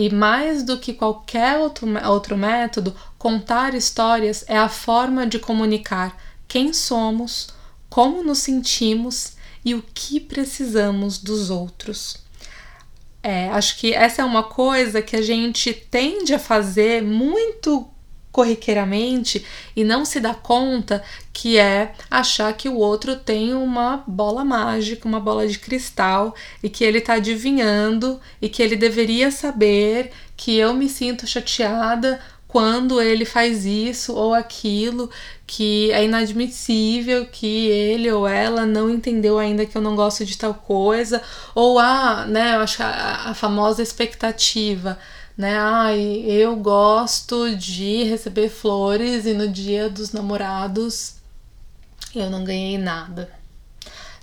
E 0.00 0.08
mais 0.14 0.62
do 0.62 0.78
que 0.78 0.94
qualquer 0.94 1.58
outro, 1.58 1.88
outro 2.08 2.36
método, 2.36 2.94
contar 3.18 3.74
histórias 3.74 4.44
é 4.46 4.56
a 4.56 4.68
forma 4.68 5.26
de 5.26 5.40
comunicar 5.40 6.16
quem 6.46 6.72
somos, 6.72 7.48
como 7.90 8.22
nos 8.22 8.38
sentimos 8.38 9.32
e 9.64 9.74
o 9.74 9.82
que 9.82 10.20
precisamos 10.20 11.18
dos 11.18 11.50
outros. 11.50 12.18
É, 13.24 13.48
acho 13.48 13.76
que 13.76 13.92
essa 13.92 14.22
é 14.22 14.24
uma 14.24 14.44
coisa 14.44 15.02
que 15.02 15.16
a 15.16 15.20
gente 15.20 15.74
tende 15.74 16.32
a 16.32 16.38
fazer 16.38 17.02
muito 17.02 17.88
corriqueiramente 18.38 19.44
e 19.74 19.82
não 19.82 20.04
se 20.04 20.20
dá 20.20 20.32
conta 20.32 21.02
que 21.32 21.58
é 21.58 21.92
achar 22.08 22.52
que 22.52 22.68
o 22.68 22.76
outro 22.76 23.16
tem 23.16 23.52
uma 23.52 24.04
bola 24.06 24.44
mágica, 24.44 25.08
uma 25.08 25.18
bola 25.18 25.48
de 25.48 25.58
cristal 25.58 26.32
e 26.62 26.68
que 26.68 26.84
ele 26.84 26.98
está 26.98 27.14
adivinhando 27.14 28.20
e 28.40 28.48
que 28.48 28.62
ele 28.62 28.76
deveria 28.76 29.32
saber 29.32 30.12
que 30.36 30.56
eu 30.56 30.72
me 30.72 30.88
sinto 30.88 31.26
chateada 31.26 32.20
quando 32.46 33.02
ele 33.02 33.24
faz 33.24 33.66
isso 33.66 34.14
ou 34.14 34.32
aquilo 34.32 35.10
que 35.44 35.90
é 35.90 36.04
inadmissível 36.04 37.26
que 37.26 37.66
ele 37.66 38.08
ou 38.12 38.26
ela 38.26 38.64
não 38.64 38.88
entendeu 38.88 39.36
ainda 39.36 39.66
que 39.66 39.76
eu 39.76 39.82
não 39.82 39.96
gosto 39.96 40.24
de 40.24 40.38
tal 40.38 40.54
coisa. 40.54 41.20
Ou 41.56 41.78
a, 41.78 42.24
né, 42.24 42.54
eu 42.54 42.60
acho 42.60 42.82
a, 42.84 43.30
a 43.30 43.34
famosa 43.34 43.82
expectativa, 43.82 44.96
né? 45.38 45.56
Ai, 45.58 46.24
eu 46.26 46.54
gosto 46.56 47.56
de 47.56 48.04
receber 48.04 48.50
flores 48.50 49.24
e 49.24 49.32
no 49.32 49.48
dia 49.48 49.88
dos 49.88 50.12
namorados 50.12 51.14
eu 52.14 52.28
não 52.28 52.44
ganhei 52.44 52.76
nada 52.76 53.38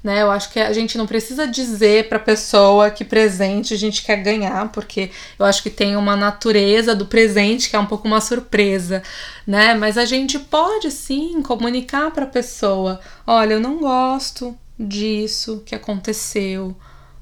né? 0.06 0.22
Eu 0.22 0.30
acho 0.30 0.52
que 0.52 0.60
a 0.60 0.72
gente 0.72 1.00
não 1.00 1.08
precisa 1.08 1.48
dizer 1.48 2.08
para 2.08 2.20
a 2.20 2.22
pessoa 2.22 2.92
que 2.92 3.04
presente 3.04 3.74
a 3.74 3.78
gente 3.78 4.04
quer 4.04 4.18
ganhar, 4.18 4.72
porque 4.72 5.10
eu 5.40 5.44
acho 5.44 5.64
que 5.64 5.70
tem 5.72 5.96
uma 5.96 6.16
natureza 6.16 6.96
do 6.96 7.08
presente 7.08 7.72
que 7.72 7.76
é 7.76 7.80
um 7.80 7.88
pouco 7.88 8.08
uma 8.08 8.22
surpresa, 8.22 9.02
né? 9.48 9.74
Mas 9.74 9.98
a 9.98 10.06
gente 10.06 10.38
pode 10.38 10.92
sim 10.92 11.42
comunicar 11.42 12.12
para 12.12 12.26
a 12.26 12.28
pessoa: 12.28 13.00
olha, 13.26 13.56
eu 13.56 13.60
não 13.60 13.80
gosto 13.80 14.56
disso 14.80 15.64
que 15.66 15.74
aconteceu, 15.74 16.78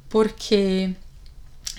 porque 0.10 0.90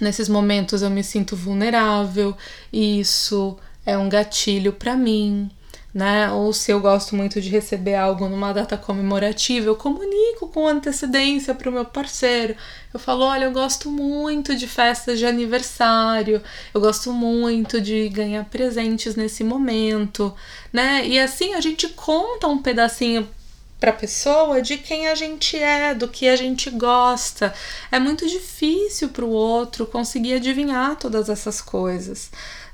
nesses 0.00 0.28
momentos 0.28 0.82
eu 0.82 0.90
me 0.90 1.04
sinto 1.04 1.36
vulnerável, 1.36 2.36
isso 2.72 3.56
é 3.86 3.96
um 3.96 4.08
gatilho 4.08 4.72
para 4.72 4.96
mim 4.96 5.50
né? 5.94 6.28
Ou 6.32 6.52
se 6.52 6.72
eu 6.72 6.80
gosto 6.80 7.14
muito 7.14 7.40
de 7.40 7.48
receber 7.48 7.94
algo 7.94 8.28
numa 8.28 8.52
data 8.52 8.76
comemorativa, 8.76 9.66
eu 9.66 9.76
comunico 9.76 10.48
com 10.48 10.66
antecedência 10.66 11.54
para 11.54 11.70
o 11.70 11.72
meu 11.72 11.84
parceiro. 11.84 12.56
Eu 12.92 12.98
falo: 12.98 13.24
olha, 13.24 13.44
eu 13.44 13.52
gosto 13.52 13.88
muito 13.88 14.56
de 14.56 14.66
festas 14.66 15.20
de 15.20 15.24
aniversário, 15.24 16.42
eu 16.74 16.80
gosto 16.80 17.12
muito 17.12 17.80
de 17.80 18.08
ganhar 18.08 18.44
presentes 18.46 19.14
nesse 19.14 19.44
momento, 19.44 20.34
né? 20.72 21.06
E 21.06 21.18
assim 21.18 21.54
a 21.54 21.60
gente 21.60 21.88
conta 21.90 22.48
um 22.48 22.60
pedacinho 22.60 23.28
para 23.78 23.90
a 23.90 23.94
pessoa 23.94 24.62
de 24.62 24.78
quem 24.78 25.08
a 25.08 25.14
gente 25.14 25.56
é, 25.56 25.94
do 25.94 26.08
que 26.08 26.28
a 26.28 26.36
gente 26.36 26.70
gosta. 26.70 27.52
É 27.90 27.98
muito 27.98 28.26
difícil 28.26 29.10
para 29.10 29.24
o 29.24 29.30
outro 29.30 29.86
conseguir 29.86 30.34
adivinhar 30.34 30.96
todas 30.96 31.28
essas 31.28 31.60
coisas. 31.60 32.30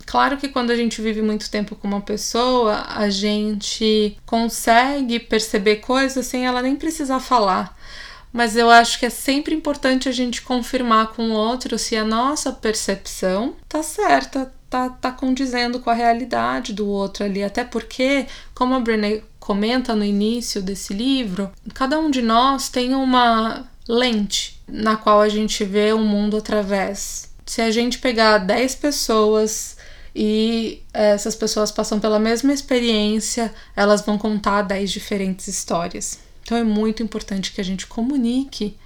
Claro 0.07 0.37
que 0.37 0.49
quando 0.49 0.71
a 0.71 0.77
gente 0.77 1.01
vive 1.01 1.23
muito 1.23 1.51
tempo 1.51 1.77
com 1.77 1.87
uma 1.87 2.01
pessoa, 2.01 2.85
a 2.89 3.09
gente 3.11 4.17
consegue 4.27 5.21
perceber 5.21 5.77
coisas 5.77 6.27
sem 6.27 6.47
ela 6.47 6.63
nem 6.63 6.75
precisar 6.77 7.21
falar. 7.21 7.79
Mas 8.33 8.57
eu 8.57 8.71
acho 8.71 8.99
que 8.99 9.07
é 9.07 9.11
sempre 9.11 9.55
importante 9.55 10.09
a 10.09 10.13
gente 10.13 10.43
confirmar 10.43 11.09
com 11.09 11.31
o 11.31 11.33
outro 11.33 11.79
se 11.79 11.97
a 11.97 12.05
nossa 12.05 12.53
percepção 12.53 13.57
tá 13.69 13.83
certa, 13.83 14.53
tá, 14.69 14.89
tá 14.89 15.11
condizendo 15.11 15.81
com 15.81 15.91
a 15.91 15.95
realidade 15.95 16.73
do 16.73 16.89
outro 16.89 17.25
ali. 17.25 17.43
Até 17.43 17.65
porque, 17.65 18.27
como 18.55 18.75
a 18.75 18.81
Brené 18.81 19.23
comenta 19.51 19.97
no 19.97 20.05
início 20.05 20.63
desse 20.63 20.95
livro, 20.95 21.51
cada 21.75 21.99
um 21.99 22.09
de 22.09 22.23
nós 22.23 22.69
tem 22.69 22.95
uma 22.95 23.69
lente 23.89 24.63
na 24.69 24.95
qual 24.95 25.21
a 25.21 25.29
gente 25.29 25.65
vê 25.65 25.93
o 25.93 25.99
mundo 25.99 26.37
através. 26.37 27.29
Se 27.45 27.61
a 27.61 27.69
gente 27.73 27.99
pegar 27.99 28.39
10 28.39 28.77
pessoas 28.77 29.77
e 30.15 30.81
eh, 30.95 31.15
essas 31.15 31.35
pessoas 31.35 31.73
passam 31.73 31.99
pela 31.99 32.21
mesma 32.21 32.53
experiência, 32.53 33.53
elas 33.75 34.03
vão 34.03 34.17
contar 34.17 34.63
10 34.63 34.89
diferentes 34.89 35.49
histórias. 35.49 36.21
Então 36.45 36.57
é 36.57 36.63
muito 36.63 37.03
importante 37.03 37.51
que 37.51 37.61
a 37.61 37.65
gente 37.65 37.89
comunique 37.89 38.77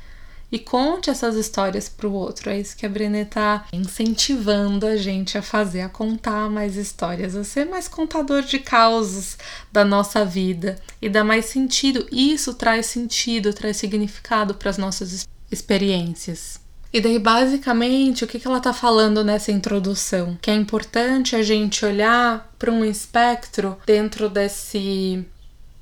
e 0.54 0.58
conte 0.60 1.10
essas 1.10 1.34
histórias 1.34 1.88
para 1.88 2.06
o 2.06 2.12
outro. 2.12 2.48
É 2.48 2.60
isso 2.60 2.76
que 2.76 2.86
a 2.86 2.88
Brené 2.88 3.22
está 3.22 3.64
incentivando 3.72 4.86
a 4.86 4.96
gente 4.96 5.36
a 5.36 5.42
fazer, 5.42 5.80
a 5.80 5.88
contar 5.88 6.48
mais 6.48 6.76
histórias, 6.76 7.34
a 7.34 7.42
ser 7.42 7.64
mais 7.64 7.88
contador 7.88 8.40
de 8.42 8.60
causos 8.60 9.36
da 9.72 9.84
nossa 9.84 10.24
vida 10.24 10.76
e 11.02 11.08
dar 11.08 11.24
mais 11.24 11.46
sentido. 11.46 12.06
Isso 12.12 12.54
traz 12.54 12.86
sentido, 12.86 13.52
traz 13.52 13.78
significado 13.78 14.54
para 14.54 14.70
as 14.70 14.78
nossas 14.78 15.26
experiências. 15.50 16.60
E 16.92 17.00
daí, 17.00 17.18
basicamente, 17.18 18.22
o 18.22 18.28
que, 18.28 18.38
que 18.38 18.46
ela 18.46 18.58
está 18.58 18.72
falando 18.72 19.24
nessa 19.24 19.50
introdução? 19.50 20.38
Que 20.40 20.52
é 20.52 20.54
importante 20.54 21.34
a 21.34 21.42
gente 21.42 21.84
olhar 21.84 22.54
para 22.56 22.70
um 22.70 22.84
espectro 22.84 23.76
dentro 23.84 24.28
desse 24.28 25.26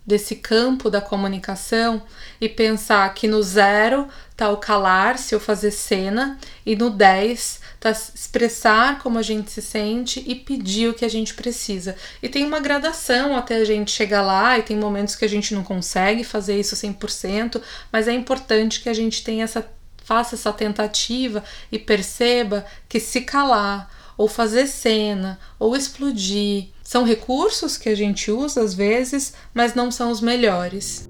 desse 0.04 0.36
campo 0.36 0.90
da 0.90 1.00
comunicação 1.00 2.02
e 2.40 2.48
pensar 2.48 3.12
que 3.14 3.28
no 3.28 3.42
zero 3.42 4.08
tá 4.42 4.50
o 4.50 4.56
calar-se 4.56 5.36
ou 5.36 5.40
fazer 5.40 5.70
cena 5.70 6.36
e 6.66 6.74
no 6.74 6.90
10 6.90 7.60
tá 7.78 7.90
expressar 7.90 8.98
como 8.98 9.18
a 9.18 9.22
gente 9.22 9.52
se 9.52 9.62
sente 9.62 10.22
e 10.26 10.34
pedir 10.34 10.88
o 10.88 10.94
que 10.94 11.04
a 11.04 11.08
gente 11.08 11.34
precisa. 11.34 11.94
E 12.20 12.28
tem 12.28 12.44
uma 12.44 12.58
gradação 12.58 13.36
até 13.36 13.56
a 13.56 13.64
gente 13.64 13.92
chegar 13.92 14.22
lá 14.22 14.58
e 14.58 14.62
tem 14.62 14.76
momentos 14.76 15.14
que 15.14 15.24
a 15.24 15.28
gente 15.28 15.54
não 15.54 15.62
consegue 15.62 16.24
fazer 16.24 16.58
isso 16.58 16.74
100%, 16.74 17.62
mas 17.92 18.08
é 18.08 18.12
importante 18.12 18.80
que 18.80 18.88
a 18.88 18.94
gente 18.94 19.22
tenha 19.22 19.44
essa 19.44 19.64
faça 20.04 20.34
essa 20.34 20.52
tentativa 20.52 21.44
e 21.70 21.78
perceba 21.78 22.66
que 22.88 22.98
se 22.98 23.20
calar, 23.20 23.88
ou 24.18 24.26
fazer 24.26 24.66
cena, 24.66 25.38
ou 25.60 25.76
explodir, 25.76 26.70
são 26.82 27.04
recursos 27.04 27.78
que 27.78 27.88
a 27.88 27.94
gente 27.94 28.30
usa 28.32 28.60
às 28.60 28.74
vezes, 28.74 29.34
mas 29.54 29.74
não 29.76 29.92
são 29.92 30.10
os 30.10 30.20
melhores. 30.20 31.08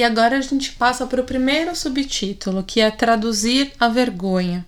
E 0.00 0.02
agora 0.02 0.38
a 0.38 0.40
gente 0.40 0.72
passa 0.72 1.06
para 1.06 1.20
o 1.20 1.24
primeiro 1.24 1.76
subtítulo, 1.76 2.64
que 2.64 2.80
é 2.80 2.90
traduzir 2.90 3.70
a 3.78 3.86
vergonha. 3.86 4.64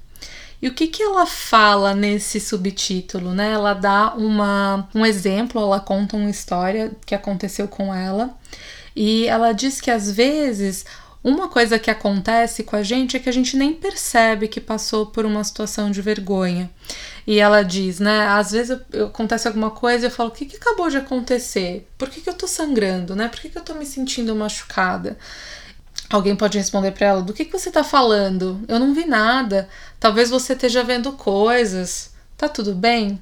E 0.61 0.69
o 0.69 0.75
que, 0.75 0.87
que 0.87 1.03
ela 1.03 1.25
fala 1.25 1.95
nesse 1.95 2.39
subtítulo, 2.39 3.33
né? 3.33 3.53
Ela 3.53 3.73
dá 3.73 4.13
uma, 4.15 4.87
um 4.95 5.07
exemplo, 5.07 5.59
ela 5.59 5.81
conta 5.81 6.19
uma 6.19 6.29
história 6.29 6.93
que 7.07 7.15
aconteceu 7.15 7.67
com 7.67 7.95
ela. 7.95 8.37
E 8.95 9.27
ela 9.27 9.53
diz 9.53 9.81
que 9.81 9.91
às 9.91 10.13
vezes 10.13 10.85
uma 11.25 11.49
coisa 11.49 11.79
que 11.79 11.91
acontece 11.91 12.65
com 12.65 12.75
a 12.75 12.83
gente 12.83 13.17
é 13.17 13.21
que 13.21 13.29
a 13.29 13.33
gente 13.33 13.57
nem 13.57 13.73
percebe 13.73 14.49
que 14.49 14.61
passou 14.61 15.07
por 15.07 15.25
uma 15.25 15.45
situação 15.45 15.91
de 15.91 16.03
vergonha. 16.03 16.69
E 17.25 17.39
ela 17.39 17.63
diz, 17.63 18.01
né? 18.01 18.27
Às 18.27 18.51
vezes 18.51 18.77
eu, 18.93 19.07
acontece 19.07 19.47
alguma 19.47 19.71
coisa 19.71 20.05
e 20.05 20.09
eu 20.09 20.11
falo: 20.11 20.31
o 20.31 20.33
que, 20.33 20.47
que 20.47 20.57
acabou 20.57 20.91
de 20.91 20.97
acontecer? 20.97 21.89
Por 21.97 22.11
que, 22.11 22.21
que 22.21 22.29
eu 22.29 22.35
tô 22.35 22.49
sangrando, 22.49 23.15
né? 23.15 23.29
Por 23.29 23.41
que, 23.41 23.49
que 23.49 23.59
eu 23.59 23.63
tô 23.63 23.75
me 23.75 23.87
sentindo 23.87 24.35
machucada? 24.35 25.17
Alguém 26.11 26.35
pode 26.35 26.59
responder 26.59 26.91
para 26.91 27.07
ela: 27.07 27.23
do 27.23 27.33
que, 27.33 27.45
que 27.45 27.53
você 27.53 27.71
tá 27.71 27.85
falando? 27.85 28.61
Eu 28.67 28.81
não 28.81 28.93
vi 28.93 29.07
nada. 29.07 29.69
Talvez 30.01 30.29
você 30.29 30.55
esteja 30.55 30.83
vendo 30.83 31.13
coisas. 31.13 32.13
Tá 32.37 32.49
tudo 32.49 32.75
bem? 32.75 33.21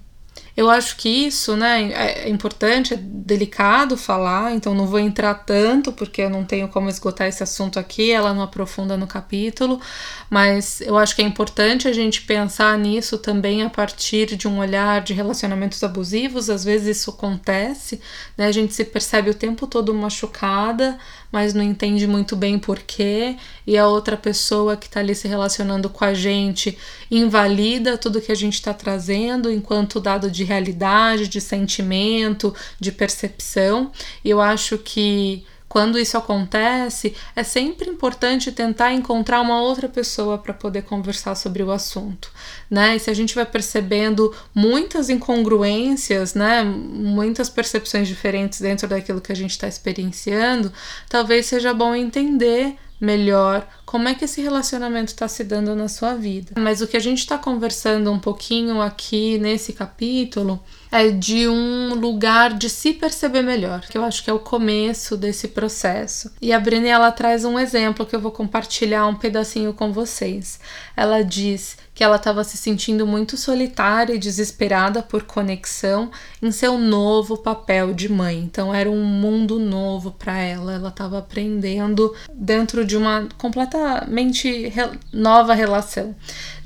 Eu 0.60 0.68
acho 0.68 0.96
que 0.96 1.08
isso, 1.08 1.56
né, 1.56 1.90
é, 1.90 2.24
é 2.24 2.28
importante, 2.28 2.92
é 2.92 2.98
delicado 3.00 3.96
falar, 3.96 4.52
então 4.52 4.74
não 4.74 4.86
vou 4.86 4.98
entrar 4.98 5.32
tanto 5.32 5.90
porque 5.90 6.20
eu 6.20 6.28
não 6.28 6.44
tenho 6.44 6.68
como 6.68 6.90
esgotar 6.90 7.26
esse 7.28 7.42
assunto 7.42 7.78
aqui, 7.78 8.10
ela 8.10 8.34
não 8.34 8.42
aprofunda 8.42 8.94
no 8.94 9.06
capítulo, 9.06 9.80
mas 10.28 10.82
eu 10.82 10.98
acho 10.98 11.16
que 11.16 11.22
é 11.22 11.24
importante 11.24 11.88
a 11.88 11.94
gente 11.94 12.20
pensar 12.20 12.76
nisso 12.76 13.16
também 13.16 13.62
a 13.62 13.70
partir 13.70 14.36
de 14.36 14.46
um 14.46 14.58
olhar 14.58 15.00
de 15.00 15.14
relacionamentos 15.14 15.82
abusivos, 15.82 16.50
às 16.50 16.62
vezes 16.62 16.98
isso 16.98 17.08
acontece, 17.08 17.98
né, 18.36 18.46
a 18.46 18.52
gente 18.52 18.74
se 18.74 18.84
percebe 18.84 19.30
o 19.30 19.34
tempo 19.34 19.66
todo 19.66 19.94
machucada, 19.94 20.98
mas 21.32 21.54
não 21.54 21.62
entende 21.62 22.06
muito 22.06 22.36
bem 22.36 22.58
porquê, 22.58 23.36
e 23.66 23.78
a 23.78 23.86
outra 23.86 24.16
pessoa 24.16 24.76
que 24.76 24.86
está 24.86 25.00
ali 25.00 25.14
se 25.14 25.26
relacionando 25.26 25.88
com 25.88 26.04
a 26.04 26.12
gente 26.12 26.76
invalida 27.10 27.96
tudo 27.96 28.20
que 28.20 28.32
a 28.32 28.36
gente 28.36 28.54
está 28.54 28.74
trazendo 28.74 29.50
enquanto 29.50 30.00
dado 30.00 30.30
de 30.30 30.49
realidade, 30.50 31.28
de 31.28 31.40
sentimento, 31.40 32.54
de 32.78 32.92
percepção. 32.92 33.92
E 34.24 34.30
eu 34.30 34.40
acho 34.40 34.76
que 34.78 35.44
quando 35.68 36.00
isso 36.00 36.18
acontece, 36.18 37.14
é 37.36 37.44
sempre 37.44 37.88
importante 37.88 38.50
tentar 38.50 38.92
encontrar 38.92 39.40
uma 39.40 39.62
outra 39.62 39.88
pessoa 39.88 40.36
para 40.36 40.52
poder 40.52 40.82
conversar 40.82 41.36
sobre 41.36 41.62
o 41.62 41.70
assunto, 41.70 42.28
né? 42.68 42.96
E 42.96 42.98
se 42.98 43.08
a 43.08 43.14
gente 43.14 43.36
vai 43.36 43.46
percebendo 43.46 44.34
muitas 44.52 45.08
incongruências, 45.08 46.34
né, 46.34 46.64
muitas 46.64 47.48
percepções 47.48 48.08
diferentes 48.08 48.60
dentro 48.60 48.88
daquilo 48.88 49.20
que 49.20 49.30
a 49.30 49.36
gente 49.36 49.52
está 49.52 49.68
experienciando, 49.68 50.72
talvez 51.08 51.46
seja 51.46 51.72
bom 51.72 51.94
entender 51.94 52.76
melhor 53.00 53.66
como 53.86 54.08
é 54.08 54.14
que 54.14 54.24
esse 54.24 54.40
relacionamento 54.40 55.12
está 55.12 55.26
se 55.26 55.42
dando 55.42 55.74
na 55.74 55.88
sua 55.88 56.14
vida. 56.14 56.52
Mas 56.56 56.80
o 56.80 56.86
que 56.86 56.96
a 56.96 57.00
gente 57.00 57.18
está 57.18 57.38
conversando 57.38 58.12
um 58.12 58.18
pouquinho 58.18 58.80
aqui 58.80 59.38
nesse 59.38 59.72
capítulo 59.72 60.62
é 60.92 61.10
de 61.10 61.48
um 61.48 61.94
lugar 61.94 62.52
de 62.52 62.68
se 62.68 62.92
perceber 62.92 63.42
melhor, 63.42 63.80
que 63.80 63.96
eu 63.96 64.04
acho 64.04 64.22
que 64.22 64.30
é 64.30 64.32
o 64.32 64.38
começo 64.38 65.16
desse 65.16 65.48
processo. 65.48 66.30
E 66.40 66.52
a 66.52 66.60
Brené 66.60 66.88
ela 66.88 67.10
traz 67.10 67.44
um 67.44 67.58
exemplo 67.58 68.04
que 68.04 68.14
eu 68.14 68.20
vou 68.20 68.32
compartilhar 68.32 69.06
um 69.06 69.14
pedacinho 69.14 69.72
com 69.72 69.92
vocês. 69.92 70.60
Ela 70.96 71.22
diz 71.22 71.76
que 72.00 72.04
ela 72.04 72.16
estava 72.16 72.42
se 72.44 72.56
sentindo 72.56 73.06
muito 73.06 73.36
solitária 73.36 74.14
e 74.14 74.18
desesperada 74.18 75.02
por 75.02 75.24
conexão 75.24 76.10
em 76.40 76.50
seu 76.50 76.78
novo 76.78 77.36
papel 77.36 77.92
de 77.92 78.10
mãe. 78.10 78.38
Então 78.38 78.74
era 78.74 78.90
um 78.90 79.04
mundo 79.04 79.58
novo 79.58 80.10
para 80.10 80.38
ela. 80.38 80.72
Ela 80.72 80.88
estava 80.88 81.18
aprendendo 81.18 82.14
dentro 82.32 82.86
de 82.86 82.96
uma 82.96 83.28
completamente 83.36 84.72
nova 85.12 85.52
relação 85.52 86.16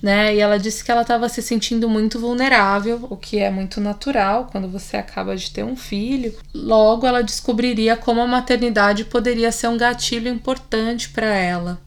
né? 0.00 0.36
E 0.36 0.38
ela 0.38 0.58
disse 0.58 0.84
que 0.84 0.90
ela 0.90 1.00
estava 1.00 1.30
se 1.30 1.40
sentindo 1.40 1.88
muito 1.88 2.20
vulnerável, 2.20 3.06
o 3.08 3.16
que 3.16 3.38
é 3.38 3.50
muito 3.50 3.80
natural 3.80 4.48
quando 4.52 4.68
você 4.68 4.98
acaba 4.98 5.34
de 5.34 5.50
ter 5.50 5.64
um 5.64 5.74
filho. 5.74 6.34
Logo, 6.54 7.06
ela 7.06 7.22
descobriria 7.22 7.96
como 7.96 8.20
a 8.20 8.26
maternidade 8.26 9.06
poderia 9.06 9.50
ser 9.50 9.68
um 9.68 9.78
gatilho 9.78 10.28
importante 10.28 11.08
para 11.08 11.26
ela. 11.26 11.80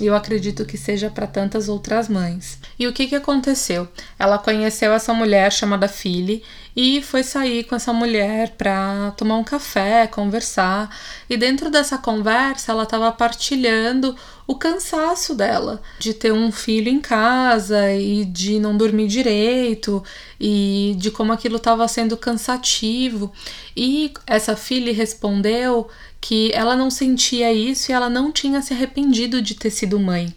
E 0.00 0.06
eu 0.06 0.14
acredito 0.14 0.64
que 0.64 0.76
seja 0.76 1.10
para 1.10 1.26
tantas 1.26 1.68
outras 1.68 2.08
mães. 2.08 2.58
E 2.78 2.86
o 2.86 2.92
que, 2.92 3.06
que 3.06 3.14
aconteceu? 3.14 3.88
Ela 4.18 4.38
conheceu 4.38 4.92
essa 4.92 5.12
mulher 5.12 5.52
chamada 5.52 5.88
Philly 5.88 6.42
e 6.80 7.02
foi 7.02 7.24
sair 7.24 7.64
com 7.64 7.74
essa 7.74 7.92
mulher 7.92 8.50
para 8.56 9.10
tomar 9.16 9.36
um 9.36 9.42
café, 9.42 10.06
conversar. 10.06 10.96
E 11.28 11.36
dentro 11.36 11.72
dessa 11.72 11.98
conversa, 11.98 12.70
ela 12.70 12.84
estava 12.84 13.10
partilhando 13.10 14.14
o 14.46 14.54
cansaço 14.54 15.34
dela 15.34 15.82
de 15.98 16.14
ter 16.14 16.32
um 16.32 16.52
filho 16.52 16.88
em 16.88 17.00
casa 17.00 17.92
e 17.92 18.24
de 18.24 18.60
não 18.60 18.76
dormir 18.76 19.08
direito 19.08 20.04
e 20.38 20.94
de 20.98 21.10
como 21.10 21.32
aquilo 21.32 21.56
estava 21.56 21.88
sendo 21.88 22.16
cansativo. 22.16 23.32
E 23.76 24.12
essa 24.24 24.54
filha 24.54 24.94
respondeu 24.94 25.88
que 26.20 26.52
ela 26.54 26.76
não 26.76 26.92
sentia 26.92 27.52
isso 27.52 27.90
e 27.90 27.92
ela 27.92 28.08
não 28.08 28.30
tinha 28.30 28.62
se 28.62 28.72
arrependido 28.72 29.42
de 29.42 29.56
ter 29.56 29.70
sido 29.70 29.98
mãe. 29.98 30.32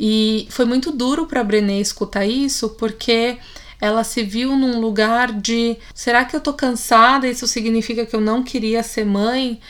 E 0.00 0.46
foi 0.48 0.64
muito 0.64 0.90
duro 0.90 1.26
para 1.26 1.44
Brené 1.44 1.78
escutar 1.78 2.24
isso, 2.24 2.70
porque 2.70 3.36
ela 3.84 4.02
se 4.02 4.22
viu 4.22 4.56
num 4.56 4.80
lugar 4.80 5.30
de 5.30 5.76
será 5.94 6.24
que 6.24 6.34
eu 6.34 6.40
tô 6.40 6.54
cansada? 6.54 7.28
Isso 7.28 7.46
significa 7.46 8.06
que 8.06 8.16
eu 8.16 8.20
não 8.20 8.42
queria 8.42 8.82
ser 8.82 9.04
mãe? 9.04 9.60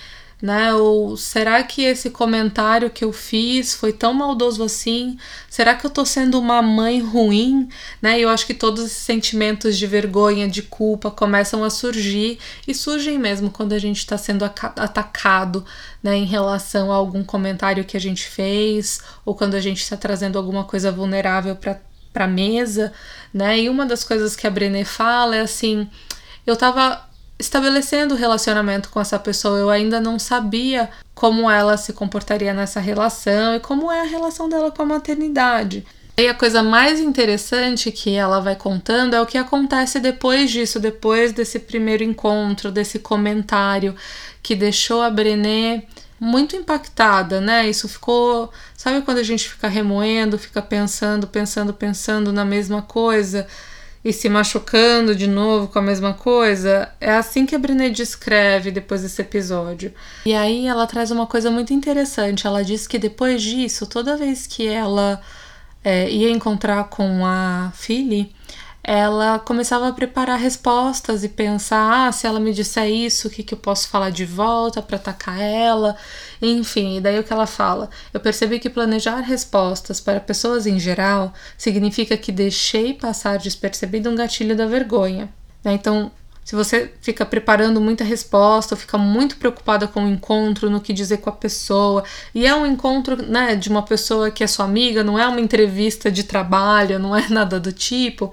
Né? 0.41 0.73
Ou 0.73 1.17
será 1.17 1.61
que 1.65 1.83
esse 1.83 2.11
comentário 2.11 2.91
que 2.91 3.05
eu 3.05 3.13
fiz 3.13 3.75
foi 3.75 3.93
tão 3.93 4.15
maldoso 4.15 4.63
assim? 4.63 5.19
Será 5.51 5.75
que 5.75 5.85
eu 5.85 5.91
tô 5.91 6.05
sendo 6.05 6.39
uma 6.39 6.63
mãe 6.63 7.01
ruim? 7.01 7.69
Né? 8.01 8.21
Eu 8.21 8.29
acho 8.29 8.47
que 8.47 8.55
todos 8.55 8.85
esses 8.85 8.99
sentimentos 8.99 9.77
de 9.77 9.87
vergonha, 9.87 10.47
de 10.49 10.63
culpa 10.63 11.11
começam 11.11 11.65
a 11.65 11.71
surgir 11.71 12.39
e 12.69 12.75
surgem 12.75 13.19
mesmo 13.19 13.51
quando 13.51 13.73
a 13.73 13.79
gente 13.81 13.99
está 13.99 14.17
sendo 14.17 14.45
atacado 14.45 15.65
né, 16.01 16.15
em 16.15 16.25
relação 16.25 16.93
a 16.93 16.95
algum 16.95 17.25
comentário 17.25 17.85
que 17.85 17.97
a 17.97 18.01
gente 18.01 18.25
fez 18.29 19.01
ou 19.25 19.35
quando 19.35 19.55
a 19.55 19.61
gente 19.61 19.83
está 19.83 19.97
trazendo 19.97 20.39
alguma 20.39 20.63
coisa 20.63 20.93
vulnerável 20.93 21.57
para 22.15 22.29
mesa, 22.29 22.93
né? 23.33 23.59
E 23.59 23.69
uma 23.69 23.85
das 23.85 24.05
coisas 24.05 24.37
que 24.37 24.47
a 24.47 24.51
Brené 24.51 24.85
fala 24.85 25.37
é 25.37 25.41
assim: 25.41 25.87
eu 26.47 26.57
tava 26.57 27.05
estabelecendo 27.39 28.15
relacionamento 28.15 28.89
com 28.89 29.01
essa 29.01 29.19
pessoa, 29.19 29.59
eu 29.59 29.69
ainda 29.69 30.01
não 30.01 30.19
sabia 30.19 30.89
como 31.15 31.51
ela 31.51 31.77
se 31.77 31.93
comportaria 31.93 32.55
nessa 32.55 32.81
relação 32.81 33.57
e 33.57 33.61
como 33.61 33.91
é 33.91 34.01
a 34.01 34.05
relação 34.05 34.49
dela 34.49 34.71
com 34.71 34.83
a 34.83 34.87
maternidade. 34.87 35.85
E 36.17 36.29
a 36.29 36.35
coisa 36.35 36.63
mais 36.63 37.01
interessante 37.01 37.91
que 37.91 38.15
ela 38.15 38.39
vai 38.39 38.55
contando 38.55 39.15
é 39.15 39.21
o 39.21 39.27
que 39.27 39.37
acontece 39.37 39.99
depois 39.99 40.49
disso, 40.49 40.79
depois 40.79 41.33
desse 41.33 41.59
primeiro 41.59 42.05
encontro, 42.05 42.71
desse 42.71 43.01
comentário 43.01 43.97
que 44.41 44.55
deixou 44.55 45.03
a 45.03 45.11
Brené 45.11 45.83
muito 46.19 46.57
impactada, 46.57 47.41
né? 47.41 47.69
Isso 47.69 47.89
ficou. 47.89 48.53
Sabe 48.77 49.03
quando 49.03 49.19
a 49.19 49.23
gente 49.23 49.49
fica 49.49 49.69
remoendo, 49.69 50.39
fica 50.39 50.63
pensando, 50.63 51.27
pensando, 51.27 51.73
pensando 51.75 52.33
na 52.33 52.45
mesma 52.45 52.83
coisa? 52.83 53.47
e 54.05 54.13
se 54.13 54.29
machucando 54.29 55.17
de 55.17 55.27
novo 55.27 55.69
com 55.69 55.79
a 55.79 55.83
mesma 55.83 56.13
coisa. 56.13 56.91
É 57.01 57.13
assim 57.13 57.47
que 57.47 57.55
a 57.55 57.59
Brené 57.59 57.89
descreve 57.89 58.71
depois 58.71 59.01
desse 59.01 59.23
episódio. 59.23 59.95
E 60.27 60.35
aí 60.35 60.67
ela 60.67 60.87
traz 60.87 61.11
uma 61.11 61.27
coisa 61.27 61.51
muito 61.51 61.73
interessante. 61.73 62.47
Ela 62.47 62.63
diz 62.63 62.87
que 62.87 62.99
depois 62.99 63.43
disso, 63.43 63.87
toda 63.87 64.17
vez 64.17 64.47
que 64.47 64.67
ela 64.67 65.23
é, 65.83 66.11
ia 66.11 66.31
encontrar 66.31 66.85
com 66.91 67.25
a 67.25 67.73
Philly, 67.75 68.35
ela 68.87 69.39
começava 69.39 69.89
a 69.89 69.93
preparar 69.93 70.39
respostas 70.39 71.25
e 71.25 71.29
pensar: 71.31 72.09
ah, 72.09 72.13
se 72.13 72.27
ela 72.27 72.39
me 72.39 72.53
disser 72.53 72.89
isso, 72.91 73.29
o 73.29 73.31
que, 73.31 73.43
que 73.43 73.55
eu 73.55 73.59
posso 73.59 73.89
falar 73.89 74.11
de 74.11 74.27
volta 74.27 74.83
para 74.83 74.97
atacar 74.97 75.41
ela? 75.41 75.97
Enfim, 76.43 76.99
e 76.99 77.01
daí 77.01 77.19
o 77.19 77.25
que 77.25 77.33
ela 77.33 77.47
fala? 77.47 77.89
Eu 78.13 78.21
percebi 78.21 78.59
que 78.59 78.69
planejar 78.69 79.21
respostas 79.21 80.01
para 80.01 80.21
pessoas 80.21 80.67
em 80.67 80.79
geral 80.79 81.33
significa 81.57 82.15
que 82.17 82.31
deixei 82.31 82.93
passar 82.93 83.39
despercebido 83.39 84.11
um 84.11 84.15
gatilho 84.15 84.55
da 84.55 84.67
vergonha. 84.67 85.33
Né? 85.65 85.73
Então, 85.73 86.13
se 86.45 86.55
você 86.55 86.93
fica 87.01 87.25
preparando 87.25 87.81
muita 87.81 88.05
resposta, 88.05 88.77
fica 88.77 88.99
muito 88.99 89.39
preocupada 89.39 89.89
com 89.89 90.05
o 90.05 90.09
encontro, 90.09 90.69
no 90.69 90.79
que 90.79 90.93
dizer 90.93 91.19
com 91.19 91.31
a 91.31 91.33
pessoa, 91.33 92.05
e 92.35 92.47
é 92.47 92.55
um 92.55 92.67
encontro 92.67 93.17
né, 93.17 93.57
de 93.57 93.71
uma 93.71 93.83
pessoa 93.83 94.31
que 94.31 94.45
é 94.45 94.47
sua 94.47 94.67
amiga, 94.67 95.03
não 95.03 95.19
é 95.19 95.27
uma 95.27 95.41
entrevista 95.41 96.13
de 96.13 96.23
trabalho, 96.23 96.99
não 96.99 97.17
é 97.17 97.27
nada 97.31 97.59
do 97.59 97.73
tipo, 97.73 98.31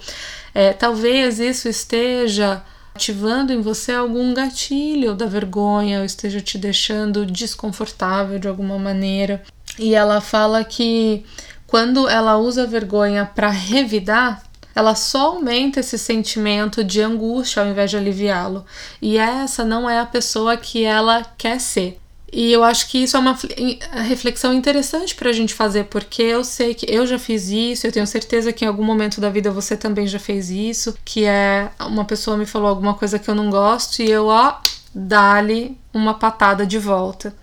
é, 0.54 0.74
talvez 0.74 1.40
isso 1.40 1.70
esteja 1.70 2.64
ativando 2.94 3.54
em 3.54 3.62
você 3.62 3.94
algum 3.94 4.34
gatilho 4.34 5.16
da 5.16 5.26
vergonha, 5.26 6.00
ou 6.00 6.06
esteja 6.06 6.42
te 6.42 6.58
deixando 6.58 7.26
desconfortável 7.26 8.38
de 8.38 8.48
alguma 8.48 8.78
maneira. 8.78 9.42
E 9.80 9.96
ela 9.96 10.20
fala 10.20 10.64
que 10.64 11.26
quando 11.66 12.10
ela 12.10 12.38
usa 12.38 12.64
a 12.64 12.68
vergonha 12.68 13.26
para 13.26 13.50
revidar, 13.50 14.44
ela 14.76 14.94
só 14.96 15.28
aumenta 15.28 15.80
esse 15.80 15.98
sentimento 15.98 16.84
de 16.84 17.02
angústia 17.02 17.62
ao 17.62 17.70
invés 17.70 17.90
de 17.90 17.98
aliviá-lo. 17.98 18.66
E 19.02 19.18
essa 19.18 19.64
não 19.64 19.90
é 19.90 20.00
a 20.00 20.06
pessoa 20.06 20.58
que 20.58 20.84
ela 20.84 21.24
quer 21.38 21.60
ser. 21.60 22.01
E 22.32 22.52
eu 22.52 22.64
acho 22.64 22.88
que 22.90 23.00
isso 23.04 23.18
é 23.18 23.20
uma 23.20 23.38
reflexão 24.08 24.54
interessante 24.54 25.14
para 25.14 25.30
a 25.30 25.34
gente 25.34 25.54
fazer, 25.54 25.86
porque 25.86 26.22
eu 26.22 26.46
sei 26.46 26.74
que 26.74 26.86
eu 26.90 27.06
já 27.06 27.20
fiz 27.20 27.50
isso, 27.50 27.86
eu 27.86 27.92
tenho 27.92 28.08
certeza 28.08 28.54
que 28.54 28.64
em 28.64 28.68
algum 28.70 28.84
momento 28.84 29.20
da 29.20 29.30
vida 29.30 29.52
você 29.52 29.76
também 29.76 30.08
já 30.08 30.18
fez 30.18 30.50
isso, 30.50 30.96
que 31.04 31.26
é 31.26 31.70
uma 31.82 32.06
pessoa 32.06 32.38
me 32.38 32.46
falou 32.46 32.70
alguma 32.70 32.94
coisa 32.94 33.20
que 33.20 33.30
eu 33.30 33.36
não 33.36 33.50
gosto 33.50 34.02
e 34.02 34.10
eu, 34.10 34.28
ó, 34.28 34.56
dá-lhe 34.96 35.78
uma 35.94 36.14
patada 36.14 36.66
de 36.66 36.80
volta. 36.80 37.36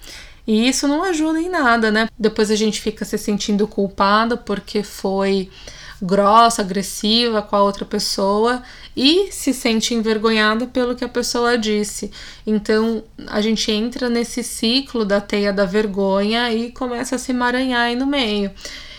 E 0.47 0.67
isso 0.67 0.89
não 0.89 1.05
ajuda 1.05 1.39
em 1.39 1.51
nada, 1.51 1.91
né? 1.91 2.09
Depois 2.19 2.51
a 2.51 2.57
gente 2.57 2.81
fica 2.81 3.05
se 3.05 3.19
sentindo 3.19 3.69
culpada 3.69 4.39
porque 4.39 4.83
foi 4.83 5.51
grossa, 6.01 6.63
agressiva 6.63 7.43
com 7.43 7.57
a 7.57 7.63
outra 7.63 7.85
pessoa 7.85 8.63
e 8.97 9.31
se 9.33 9.53
sente 9.53 9.95
envergonhada 9.95 10.67
pelo 10.67 10.95
que 10.95 11.05
a 11.05 11.09
pessoa 11.09 11.59
disse. 11.59 12.11
Então 12.47 13.03
a 13.27 13.41
gente 13.41 13.71
entra 13.71 14.09
nesse 14.09 14.43
ciclo 14.43 15.05
da 15.05 15.21
teia 15.21 15.53
da 15.53 15.65
vergonha 15.65 16.53
e 16.53 16.73
começa 16.73 17.17
a 17.17 17.19
se 17.19 17.33
emaranhar 17.33 17.83
aí 17.83 17.97
no 17.97 18.07
meio. 18.07 18.51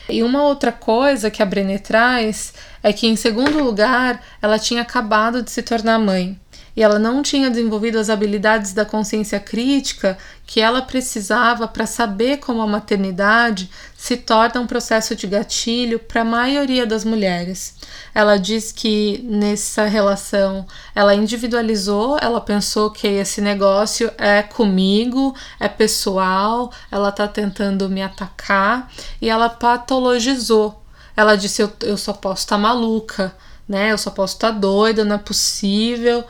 E 0.09 0.23
uma 0.23 0.43
outra 0.43 0.71
coisa 0.71 1.29
que 1.29 1.41
a 1.41 1.45
Brené 1.45 1.77
traz 1.77 2.53
é 2.81 2.91
que, 2.91 3.05
em 3.05 3.15
segundo 3.15 3.63
lugar, 3.63 4.23
ela 4.41 4.57
tinha 4.57 4.81
acabado 4.81 5.43
de 5.43 5.51
se 5.51 5.61
tornar 5.61 5.99
mãe 5.99 6.39
e 6.75 6.81
ela 6.81 6.97
não 6.97 7.21
tinha 7.21 7.49
desenvolvido 7.49 7.99
as 7.99 8.09
habilidades 8.09 8.73
da 8.73 8.85
consciência 8.85 9.39
crítica 9.39 10.17
que 10.47 10.61
ela 10.61 10.81
precisava 10.81 11.67
para 11.67 11.85
saber 11.85 12.37
como 12.37 12.61
a 12.61 12.67
maternidade 12.67 13.69
se 13.99 14.15
torna 14.15 14.61
um 14.61 14.65
processo 14.65 15.13
de 15.13 15.27
gatilho 15.27 15.99
para 15.99 16.21
a 16.21 16.25
maioria 16.25 16.85
das 16.85 17.03
mulheres. 17.03 17.75
Ela 18.15 18.37
diz 18.37 18.71
que 18.71 19.19
nessa 19.25 19.83
relação 19.87 20.65
ela 20.95 21.13
individualizou, 21.13 22.17
ela 22.21 22.39
pensou 22.39 22.91
que 22.91 23.05
esse 23.05 23.41
negócio 23.41 24.09
é 24.17 24.41
comigo, 24.41 25.35
é 25.59 25.67
pessoal, 25.67 26.71
ela 26.89 27.09
está 27.09 27.27
tentando 27.27 27.89
me 27.89 28.01
atacar 28.01 28.89
e 29.21 29.29
ela 29.29 29.49
patologizou. 29.49 30.81
Ela 31.13 31.35
disse: 31.35 31.61
Eu, 31.61 31.69
eu 31.81 31.97
só 31.97 32.13
posso 32.13 32.43
estar 32.43 32.55
tá 32.55 32.61
maluca, 32.61 33.35
né? 33.67 33.91
Eu 33.91 33.97
só 33.97 34.11
posso 34.11 34.35
estar 34.35 34.53
tá 34.53 34.57
doida, 34.57 35.03
não 35.03 35.17
é 35.17 35.19
possível. 35.19 36.23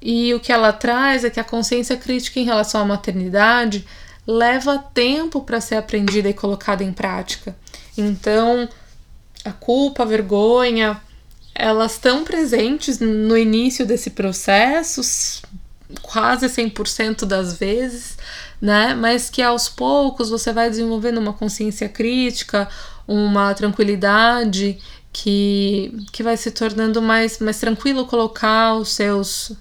E 0.00 0.34
o 0.34 0.40
que 0.40 0.52
ela 0.52 0.74
traz 0.74 1.24
é 1.24 1.30
que 1.30 1.40
a 1.40 1.44
consciência 1.44 1.96
crítica 1.96 2.38
em 2.38 2.44
relação 2.44 2.82
à 2.82 2.84
maternidade 2.84 3.86
leva 4.28 4.76
tempo 4.92 5.40
para 5.40 5.58
ser 5.58 5.76
aprendida 5.76 6.28
e 6.28 6.34
colocada 6.34 6.84
em 6.84 6.92
prática. 6.92 7.56
Então, 7.96 8.68
a 9.42 9.52
culpa, 9.52 10.02
a 10.02 10.06
vergonha, 10.06 11.00
elas 11.54 11.92
estão 11.92 12.24
presentes 12.24 12.98
no 13.00 13.38
início 13.38 13.86
desse 13.86 14.10
processo, 14.10 15.00
quase 16.02 16.46
100% 16.46 17.24
das 17.24 17.54
vezes, 17.54 18.18
né? 18.60 18.94
Mas 18.94 19.30
que 19.30 19.40
aos 19.40 19.66
poucos 19.66 20.28
você 20.28 20.52
vai 20.52 20.68
desenvolvendo 20.68 21.16
uma 21.16 21.32
consciência 21.32 21.88
crítica, 21.88 22.68
uma 23.06 23.54
tranquilidade 23.54 24.78
que, 25.10 26.06
que 26.12 26.22
vai 26.22 26.36
se 26.36 26.50
tornando 26.50 27.00
mais, 27.00 27.38
mais 27.38 27.58
tranquilo 27.58 28.04
colocar 28.04 28.74
os 28.74 28.90
seus 28.90 29.52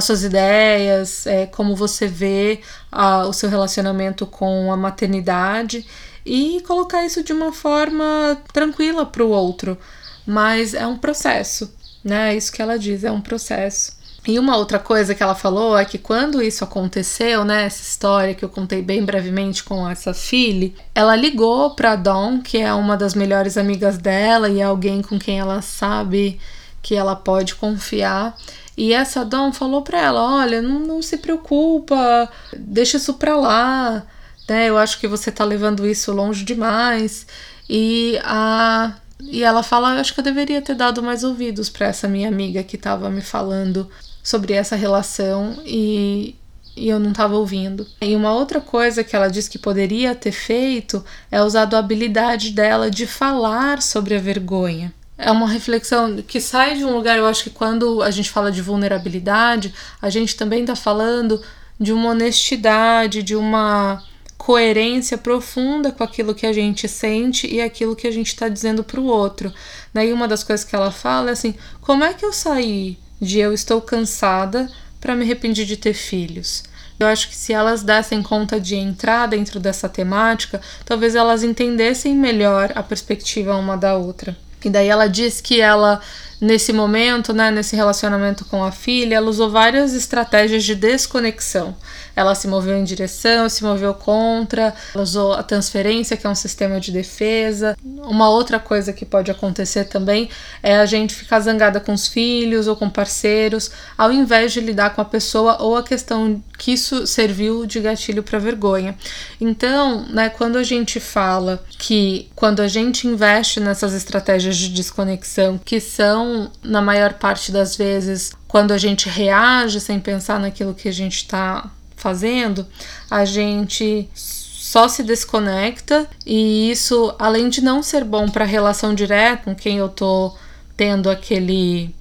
as 0.00 0.04
suas 0.06 0.24
ideias, 0.24 1.26
é, 1.26 1.46
como 1.46 1.76
você 1.76 2.06
vê 2.08 2.60
a, 2.90 3.26
o 3.26 3.32
seu 3.32 3.48
relacionamento 3.48 4.26
com 4.26 4.72
a 4.72 4.76
maternidade 4.76 5.86
e 6.24 6.62
colocar 6.66 7.04
isso 7.04 7.22
de 7.22 7.32
uma 7.32 7.52
forma 7.52 8.36
tranquila 8.52 9.06
para 9.06 9.24
o 9.24 9.30
outro. 9.30 9.78
Mas 10.26 10.74
é 10.74 10.86
um 10.86 10.98
processo, 10.98 11.72
né? 12.02 12.32
É 12.32 12.36
isso 12.36 12.52
que 12.52 12.60
ela 12.60 12.78
diz, 12.78 13.04
é 13.04 13.10
um 13.10 13.20
processo. 13.20 13.98
E 14.26 14.38
uma 14.38 14.56
outra 14.56 14.78
coisa 14.78 15.14
que 15.14 15.22
ela 15.22 15.34
falou 15.34 15.76
é 15.78 15.84
que 15.84 15.96
quando 15.96 16.42
isso 16.42 16.62
aconteceu, 16.62 17.42
né, 17.42 17.64
essa 17.64 17.82
história 17.82 18.34
que 18.34 18.44
eu 18.44 18.50
contei 18.50 18.82
bem 18.82 19.02
brevemente 19.02 19.64
com 19.64 19.88
essa 19.88 20.12
filha, 20.12 20.72
ela 20.94 21.16
ligou 21.16 21.70
para 21.70 21.96
Dawn, 21.96 22.42
que 22.42 22.58
é 22.58 22.72
uma 22.74 22.96
das 22.98 23.14
melhores 23.14 23.56
amigas 23.56 23.96
dela 23.96 24.48
e 24.48 24.60
é 24.60 24.64
alguém 24.64 25.00
com 25.00 25.18
quem 25.18 25.38
ela 25.38 25.62
sabe 25.62 26.38
que 26.82 26.94
ela 26.94 27.16
pode 27.16 27.54
confiar. 27.54 28.36
E 28.80 28.94
essa 28.94 29.26
Dawn 29.26 29.52
falou 29.52 29.82
para 29.82 30.00
ela: 30.00 30.38
olha, 30.38 30.62
não, 30.62 30.80
não 30.80 31.02
se 31.02 31.18
preocupa, 31.18 32.26
deixa 32.56 32.96
isso 32.96 33.12
pra 33.12 33.36
lá, 33.36 34.06
né? 34.48 34.70
Eu 34.70 34.78
acho 34.78 34.98
que 34.98 35.06
você 35.06 35.30
tá 35.30 35.44
levando 35.44 35.86
isso 35.86 36.10
longe 36.12 36.44
demais. 36.46 37.26
E 37.68 38.18
a 38.24 38.94
e 39.20 39.42
ela 39.42 39.62
fala: 39.62 40.00
acho 40.00 40.14
que 40.14 40.20
eu 40.20 40.24
deveria 40.24 40.62
ter 40.62 40.74
dado 40.74 41.02
mais 41.02 41.22
ouvidos 41.22 41.68
para 41.68 41.88
essa 41.88 42.08
minha 42.08 42.26
amiga 42.28 42.62
que 42.62 42.76
estava 42.76 43.10
me 43.10 43.20
falando 43.20 43.86
sobre 44.22 44.54
essa 44.54 44.76
relação 44.76 45.58
e, 45.66 46.34
e 46.74 46.88
eu 46.88 46.98
não 46.98 47.10
estava 47.10 47.36
ouvindo. 47.36 47.86
E 48.00 48.16
uma 48.16 48.32
outra 48.32 48.62
coisa 48.62 49.04
que 49.04 49.14
ela 49.14 49.28
diz 49.28 49.46
que 49.46 49.58
poderia 49.58 50.14
ter 50.14 50.32
feito 50.32 51.04
é 51.30 51.42
usado 51.42 51.76
a 51.76 51.80
habilidade 51.80 52.52
dela 52.52 52.90
de 52.90 53.06
falar 53.06 53.82
sobre 53.82 54.14
a 54.14 54.18
vergonha 54.18 54.90
é 55.20 55.30
uma 55.30 55.48
reflexão 55.48 56.16
que 56.22 56.40
sai 56.40 56.76
de 56.76 56.84
um 56.84 56.94
lugar, 56.94 57.18
eu 57.18 57.26
acho 57.26 57.44
que 57.44 57.50
quando 57.50 58.02
a 58.02 58.10
gente 58.10 58.30
fala 58.30 58.50
de 58.50 58.62
vulnerabilidade, 58.62 59.74
a 60.00 60.08
gente 60.08 60.34
também 60.36 60.62
está 60.62 60.74
falando 60.74 61.40
de 61.78 61.92
uma 61.92 62.10
honestidade, 62.10 63.22
de 63.22 63.36
uma 63.36 64.02
coerência 64.36 65.18
profunda 65.18 65.92
com 65.92 66.02
aquilo 66.02 66.34
que 66.34 66.46
a 66.46 66.52
gente 66.52 66.88
sente 66.88 67.46
e 67.46 67.60
aquilo 67.60 67.94
que 67.94 68.06
a 68.06 68.10
gente 68.10 68.28
está 68.28 68.48
dizendo 68.48 68.82
para 68.82 68.98
o 68.98 69.04
outro. 69.04 69.52
Daí 69.92 70.12
uma 70.12 70.26
das 70.26 70.42
coisas 70.42 70.64
que 70.64 70.74
ela 70.74 70.90
fala 70.90 71.30
é 71.30 71.32
assim: 71.32 71.54
como 71.80 72.02
é 72.02 72.14
que 72.14 72.24
eu 72.24 72.32
saí 72.32 72.98
de 73.20 73.38
eu 73.38 73.52
estou 73.52 73.80
cansada 73.80 74.70
para 75.00 75.14
me 75.14 75.24
arrepender 75.24 75.66
de 75.66 75.76
ter 75.76 75.94
filhos? 75.94 76.64
Eu 76.98 77.06
acho 77.06 77.28
que 77.28 77.36
se 77.36 77.52
elas 77.52 77.82
dessem 77.82 78.22
conta 78.22 78.60
de 78.60 78.74
entrar 78.76 79.26
dentro 79.26 79.58
dessa 79.58 79.88
temática, 79.88 80.60
talvez 80.84 81.14
elas 81.14 81.42
entendessem 81.42 82.14
melhor 82.14 82.72
a 82.74 82.82
perspectiva 82.82 83.56
uma 83.56 83.76
da 83.76 83.96
outra. 83.96 84.36
E 84.64 84.70
daí 84.70 84.88
ela 84.88 85.08
diz 85.08 85.40
que 85.40 85.60
ela, 85.60 86.00
nesse 86.40 86.72
momento, 86.72 87.32
né, 87.32 87.50
nesse 87.50 87.76
relacionamento 87.76 88.44
com 88.44 88.64
a 88.64 88.72
filha, 88.72 89.16
ela 89.16 89.28
usou 89.28 89.50
várias 89.50 89.92
estratégias 89.94 90.64
de 90.64 90.74
desconexão. 90.74 91.76
Ela 92.16 92.34
se 92.34 92.48
moveu 92.48 92.76
em 92.76 92.84
direção, 92.84 93.48
se 93.48 93.62
moveu 93.62 93.94
contra, 93.94 94.74
ela 94.94 95.02
usou 95.02 95.32
a 95.32 95.42
transferência, 95.42 96.16
que 96.16 96.26
é 96.26 96.30
um 96.30 96.34
sistema 96.34 96.80
de 96.80 96.90
defesa. 96.90 97.76
Uma 97.84 98.28
outra 98.28 98.58
coisa 98.58 98.92
que 98.92 99.04
pode 99.04 99.30
acontecer 99.30 99.84
também 99.84 100.28
é 100.62 100.76
a 100.76 100.86
gente 100.86 101.14
ficar 101.14 101.40
zangada 101.40 101.80
com 101.80 101.92
os 101.92 102.08
filhos 102.08 102.66
ou 102.66 102.76
com 102.76 102.90
parceiros, 102.90 103.70
ao 103.96 104.12
invés 104.12 104.52
de 104.52 104.60
lidar 104.60 104.94
com 104.94 105.00
a 105.00 105.04
pessoa 105.04 105.62
ou 105.62 105.76
a 105.76 105.82
questão 105.82 106.42
que 106.58 106.72
isso 106.72 107.06
serviu 107.06 107.64
de 107.64 107.80
gatilho 107.80 108.22
para 108.22 108.38
vergonha. 108.38 108.94
Então, 109.40 110.04
né, 110.10 110.28
quando 110.28 110.58
a 110.58 110.62
gente 110.62 111.00
fala 111.00 111.62
que 111.78 112.28
quando 112.34 112.60
a 112.60 112.68
gente 112.68 113.06
investe 113.06 113.60
nessas 113.60 113.94
estratégias 113.94 114.56
de 114.56 114.68
desconexão, 114.68 115.58
que 115.58 115.80
são 115.80 116.29
na 116.62 116.80
maior 116.80 117.14
parte 117.14 117.52
das 117.52 117.76
vezes 117.76 118.32
quando 118.46 118.72
a 118.72 118.78
gente 118.78 119.08
reage 119.08 119.80
sem 119.80 120.00
pensar 120.00 120.38
naquilo 120.40 120.74
que 120.74 120.88
a 120.88 120.92
gente 120.92 121.16
está 121.16 121.70
fazendo, 121.96 122.66
a 123.10 123.24
gente 123.24 124.08
só 124.14 124.88
se 124.88 125.02
desconecta 125.02 126.08
e 126.24 126.70
isso, 126.70 127.14
além 127.18 127.48
de 127.48 127.60
não 127.60 127.82
ser 127.82 128.04
bom 128.04 128.28
para 128.28 128.44
a 128.44 128.48
relação 128.48 128.94
direta 128.94 129.44
com 129.44 129.54
quem 129.54 129.78
eu 129.78 129.88
tô 129.88 130.34
tendo 130.76 131.10
aquele 131.10 131.94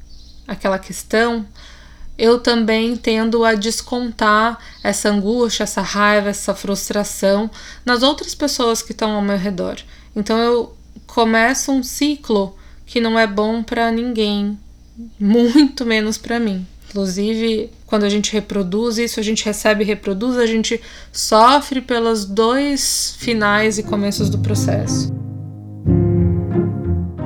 aquela 0.48 0.80
questão, 0.80 1.46
eu 2.18 2.40
também 2.40 2.96
tendo 2.98 3.46
a 3.46 3.54
descontar 3.54 4.58
essa 4.84 5.10
angústia, 5.10 5.64
essa 5.64 5.82
raiva, 5.82 6.30
essa 6.30 6.54
frustração 6.54 7.50
nas 7.86 8.04
outras 8.04 8.36
pessoas 8.36 8.82
que 8.82 8.92
estão 8.92 9.12
ao 9.12 9.22
meu 9.22 9.38
redor. 9.38 9.78
Então 10.16 10.38
eu 10.38 10.78
começo 11.08 11.72
um 11.72 11.82
ciclo 11.82 12.58
que 12.90 13.00
não 13.00 13.20
é 13.20 13.28
bom 13.28 13.62
para 13.62 13.92
ninguém, 13.92 14.58
muito 15.20 15.86
menos 15.86 16.18
para 16.18 16.40
mim. 16.40 16.66
Inclusive, 16.90 17.70
quando 17.86 18.04
a 18.04 18.10
gente 18.10 18.34
reproduz 18.34 18.98
isso, 18.98 19.20
a 19.20 19.24
gente 19.24 19.46
recebe 19.46 19.84
e 19.84 19.88
reproduz, 19.88 20.36
a 20.38 20.48
gente 20.48 20.82
sofre 21.14 21.82
pelos 21.82 22.26
dois 22.26 23.16
finais 23.20 23.78
e 23.78 23.84
começos 23.84 24.28
do 24.28 24.40
processo. 24.40 25.14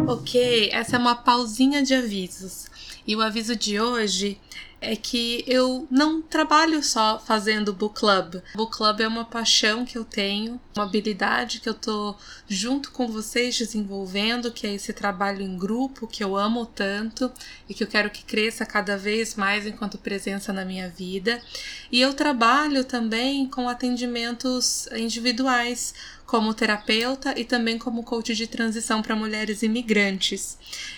Ok, 0.06 0.70
essa 0.74 0.98
é 0.98 1.00
uma 1.00 1.16
pausinha 1.16 1.82
de 1.82 1.94
avisos. 1.94 2.66
E 3.08 3.16
o 3.16 3.22
aviso 3.22 3.56
de 3.56 3.80
hoje 3.80 4.38
é 4.84 4.96
que 4.98 5.44
eu 5.48 5.88
não 5.90 6.22
trabalho 6.22 6.84
só 6.84 7.18
fazendo 7.18 7.74
book 7.74 8.00
club. 8.00 8.42
Book 8.54 8.76
club 8.76 9.00
é 9.00 9.08
uma 9.08 9.24
paixão 9.24 9.86
que 9.86 9.98
eu 9.98 10.04
tenho, 10.04 10.60
uma 10.76 10.84
habilidade 10.84 11.62
que 11.62 11.70
eu 11.70 11.74
tô 11.74 12.16
junto 12.48 12.92
com 12.92 13.08
vocês 13.08 13.58
desenvolvendo, 13.58 14.52
que 14.52 14.68
é 14.68 14.74
esse 14.74 14.92
trabalho 14.92 15.42
em 15.42 15.58
grupo 15.58 16.06
que 16.06 16.24
eu 16.24 16.36
amo 16.36 16.66
tanto 16.66 17.32
e 17.68 17.74
que 17.74 17.84
eu 17.84 17.88
quero 17.88 18.10
que 18.10 18.26
cresça 18.26 18.66
cada 18.66 18.98
vez 18.98 19.36
mais 19.36 19.66
enquanto 19.66 19.98
presença 19.98 20.52
na 20.52 20.66
minha 20.66 20.90
vida. 20.90 21.42
E 21.90 22.02
eu 22.02 22.14
trabalho 22.14 22.84
também 22.84 23.48
com 23.48 23.70
atendimentos 23.70 24.88
individuais 24.88 25.94
como 26.26 26.54
terapeuta 26.54 27.40
e 27.40 27.46
também 27.46 27.78
como 27.78 28.04
coach 28.04 28.36
de 28.36 28.48
transição 28.48 29.02
para 29.02 29.16
mulheres 29.16 29.64
imigrantes. 29.64 30.58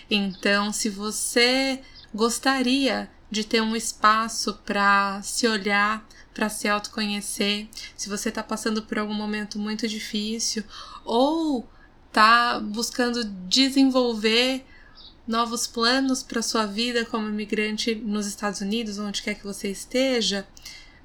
Então, 0.10 0.72
se 0.72 0.90
você 0.90 1.82
gostaria 2.14 3.10
de 3.36 3.44
ter 3.44 3.62
um 3.62 3.76
espaço 3.76 4.54
para 4.66 5.22
se 5.22 5.46
olhar, 5.46 6.08
para 6.34 6.48
se 6.48 6.70
autoconhecer, 6.70 7.68
se 7.96 8.08
você 8.08 8.30
está 8.30 8.42
passando 8.42 8.82
por 8.84 8.98
algum 8.98 9.14
momento 9.14 9.60
muito 9.60 9.88
difícil 9.90 10.64
ou 11.04 11.68
está 12.08 12.60
buscando 12.62 13.26
desenvolver 13.26 14.66
novos 15.28 15.68
planos 15.68 16.24
para 16.24 16.42
sua 16.42 16.66
vida 16.66 17.04
como 17.04 17.28
imigrante 17.28 17.94
nos 17.94 18.26
Estados 18.26 18.62
Unidos, 18.62 19.00
onde 19.00 19.22
quer 19.22 19.36
que 19.36 19.44
você 19.44 19.70
esteja, 19.70 20.48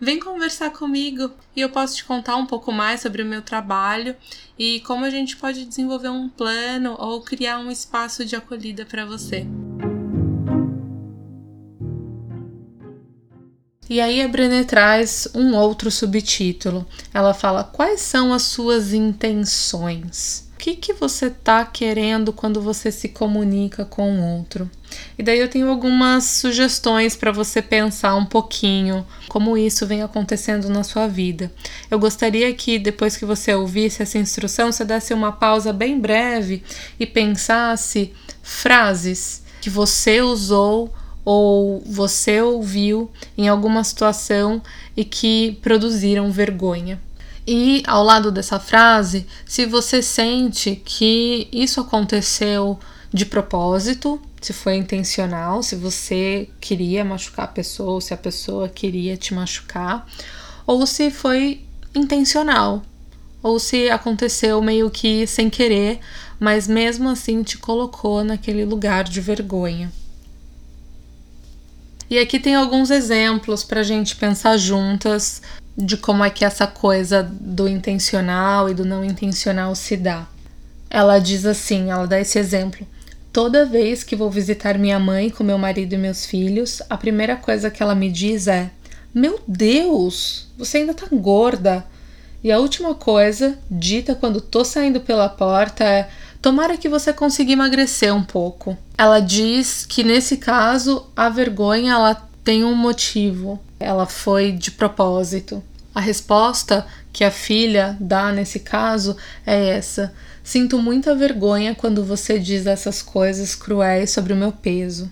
vem 0.01 0.21
conversar 0.21 0.71
comigo 0.71 1.33
e 1.57 1.61
eu 1.61 1.71
posso 1.71 1.97
te 1.97 2.05
contar 2.05 2.37
um 2.37 2.47
pouco 2.47 2.71
mais 2.71 3.01
sobre 3.01 3.23
o 3.23 3.27
meu 3.27 3.43
trabalho 3.43 4.15
e 4.57 4.79
como 4.81 5.05
a 5.05 5.11
gente 5.11 5.37
pode 5.37 5.65
desenvolver 5.65 6.11
um 6.11 6.29
plano 6.29 6.95
ou 6.97 7.23
criar 7.23 7.59
um 7.59 7.73
espaço 7.73 8.25
de 8.25 8.37
acolhida 8.37 8.87
para 8.87 9.05
você. 9.05 9.45
E 13.91 14.01
aí 14.01 14.23
a 14.23 14.29
Brené 14.29 14.63
traz 14.63 15.27
um 15.35 15.53
outro 15.57 15.91
subtítulo. 15.91 16.87
Ela 17.13 17.35
fala: 17.35 17.65
Quais 17.65 18.01
são 18.01 18.33
as 18.33 18.43
suas 18.43 18.93
intenções? 18.93 20.49
O 20.55 20.59
que, 20.61 20.77
que 20.77 20.93
você 20.93 21.27
está 21.27 21.65
querendo 21.65 22.33
quando 22.33 22.63
você 22.63 22.93
se 22.93 23.09
comunica 23.09 23.85
com 23.85 24.13
o 24.13 24.37
outro? 24.37 24.71
E 25.19 25.25
daí 25.25 25.41
eu 25.41 25.49
tenho 25.49 25.69
algumas 25.69 26.23
sugestões 26.23 27.17
para 27.17 27.33
você 27.33 27.61
pensar 27.61 28.15
um 28.15 28.27
pouquinho 28.27 29.05
como 29.29 29.57
isso 29.57 29.85
vem 29.87 30.03
acontecendo 30.03 30.69
na 30.69 30.85
sua 30.85 31.09
vida. 31.09 31.51
Eu 31.91 31.99
gostaria 31.99 32.55
que 32.55 32.79
depois 32.79 33.17
que 33.17 33.25
você 33.25 33.53
ouvisse 33.55 34.03
essa 34.03 34.19
instrução, 34.19 34.71
você 34.71 34.85
desse 34.85 35.13
uma 35.13 35.33
pausa 35.33 35.73
bem 35.73 35.99
breve 35.99 36.63
e 36.99 37.07
pensasse 37.07 38.13
frases 38.41 39.43
que 39.61 39.71
você 39.71 40.21
usou 40.21 40.95
ou 41.33 41.81
você 41.87 42.43
ouviu 42.43 43.09
em 43.39 43.47
alguma 43.47 43.85
situação 43.85 44.61
e 44.97 45.05
que 45.05 45.57
produziram 45.63 46.33
vergonha. 46.33 47.01
E 47.47 47.85
ao 47.87 48.03
lado 48.03 48.33
dessa 48.33 48.59
frase, 48.59 49.25
se 49.47 49.65
você 49.65 50.03
sente 50.03 50.83
que 50.85 51.47
isso 51.53 51.81
aconteceu 51.81 52.81
de 53.15 53.25
propósito, 53.25 54.21
se 54.41 54.53
foi 54.53 54.75
intencional, 54.75 55.63
se 55.63 55.77
você 55.77 56.49
queria 56.61 57.05
machucar 57.05 57.45
a 57.45 57.49
pessoa, 57.49 57.93
ou 57.93 58.01
se 58.01 58.13
a 58.13 58.17
pessoa 58.17 58.69
queria 58.69 59.17
te 59.17 59.33
machucar, 59.33 60.05
ou 60.67 60.85
se 60.85 61.13
foi 61.13 61.61
intencional, 61.95 62.83
ou 63.41 63.61
se 63.61 63.89
aconteceu 63.89 64.61
meio 64.61 64.91
que 64.91 65.29
sem 65.29 65.49
querer, 65.49 66.01
mas 66.41 66.67
mesmo 66.67 67.09
assim 67.09 67.45
te 67.45 67.57
colocou 67.57 68.25
naquele 68.25 68.65
lugar 68.65 69.05
de 69.05 69.21
vergonha. 69.21 69.93
E 72.11 72.19
aqui 72.19 72.41
tem 72.41 72.57
alguns 72.57 72.91
exemplos 72.91 73.63
para 73.63 73.81
a 73.81 73.85
gente 73.85 74.17
pensar 74.17 74.57
juntas 74.57 75.41
de 75.79 75.97
como 75.97 76.25
é 76.25 76.29
que 76.29 76.45
essa 76.45 76.67
coisa 76.67 77.23
do 77.23 77.69
intencional 77.69 78.69
e 78.69 78.75
do 78.75 78.85
não 78.85 79.05
intencional 79.05 79.77
se 79.77 79.97
dá. 79.97 80.27
Ela 80.91 81.21
diz 81.21 81.47
assim, 81.47 81.89
ela 81.89 82.09
dá 82.09 82.19
esse 82.19 82.37
exemplo. 82.37 82.85
Toda 83.33 83.65
vez 83.65 84.03
que 84.03 84.17
vou 84.17 84.29
visitar 84.29 84.77
minha 84.77 84.99
mãe 84.99 85.31
com 85.31 85.45
meu 85.45 85.57
marido 85.57 85.93
e 85.93 85.99
meus 85.99 86.27
filhos, 86.27 86.83
a 86.91 86.97
primeira 86.97 87.37
coisa 87.37 87.71
que 87.71 87.81
ela 87.81 87.95
me 87.95 88.11
diz 88.11 88.49
é: 88.49 88.73
Meu 89.15 89.39
Deus, 89.47 90.49
você 90.59 90.79
ainda 90.79 90.93
tá 90.93 91.07
gorda. 91.13 91.87
E 92.43 92.51
a 92.51 92.59
última 92.59 92.93
coisa, 92.93 93.57
dita 93.71 94.17
quando 94.17 94.41
tô 94.41 94.65
saindo 94.65 95.01
pela 95.01 95.29
porta, 95.29 95.85
é: 95.85 96.09
Tomara 96.43 96.79
que 96.79 96.89
você 96.89 97.13
consiga 97.13 97.53
emagrecer 97.53 98.15
um 98.15 98.25
pouco. 98.25 98.77
Ela 98.97 99.21
diz 99.21 99.85
que 99.85 100.03
nesse 100.03 100.39
caso 100.39 101.07
a 101.15 101.29
vergonha 101.29 101.93
ela 101.93 102.29
tem 102.43 102.65
um 102.65 102.75
motivo, 102.75 103.61
ela 103.79 104.07
foi 104.07 104.53
de 104.53 104.71
propósito. 104.71 105.63
A 105.95 106.01
resposta 106.01 106.87
que 107.13 107.25
a 107.25 107.31
filha 107.31 107.95
dá 108.01 108.33
nesse 108.33 108.61
caso 108.61 109.17
é 109.45 109.69
essa: 109.69 110.15
Sinto 110.43 110.79
muita 110.79 111.15
vergonha 111.15 111.75
quando 111.75 112.03
você 112.03 112.39
diz 112.39 112.67
essas 112.67 113.03
coisas 113.03 113.55
cruéis 113.55 114.11
sobre 114.11 114.33
o 114.33 114.37
meu 114.37 114.51
peso. 114.51 115.11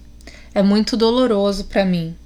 É 0.54 0.62
muito 0.62 0.96
doloroso 0.96 1.64
para 1.64 1.84
mim. 1.84 2.16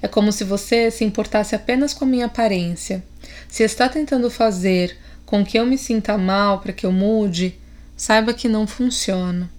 É 0.00 0.06
como 0.06 0.30
se 0.30 0.44
você 0.44 0.92
se 0.92 1.04
importasse 1.04 1.56
apenas 1.56 1.92
com 1.92 2.04
a 2.04 2.08
minha 2.08 2.26
aparência. 2.26 3.02
Se 3.48 3.64
está 3.64 3.88
tentando 3.88 4.30
fazer 4.30 4.96
com 5.26 5.44
que 5.44 5.58
eu 5.58 5.66
me 5.66 5.76
sinta 5.76 6.16
mal 6.16 6.60
para 6.60 6.72
que 6.72 6.86
eu 6.86 6.92
mude, 6.92 7.58
saiba 7.96 8.34
que 8.34 8.48
não 8.48 8.66
funciona. 8.66 9.50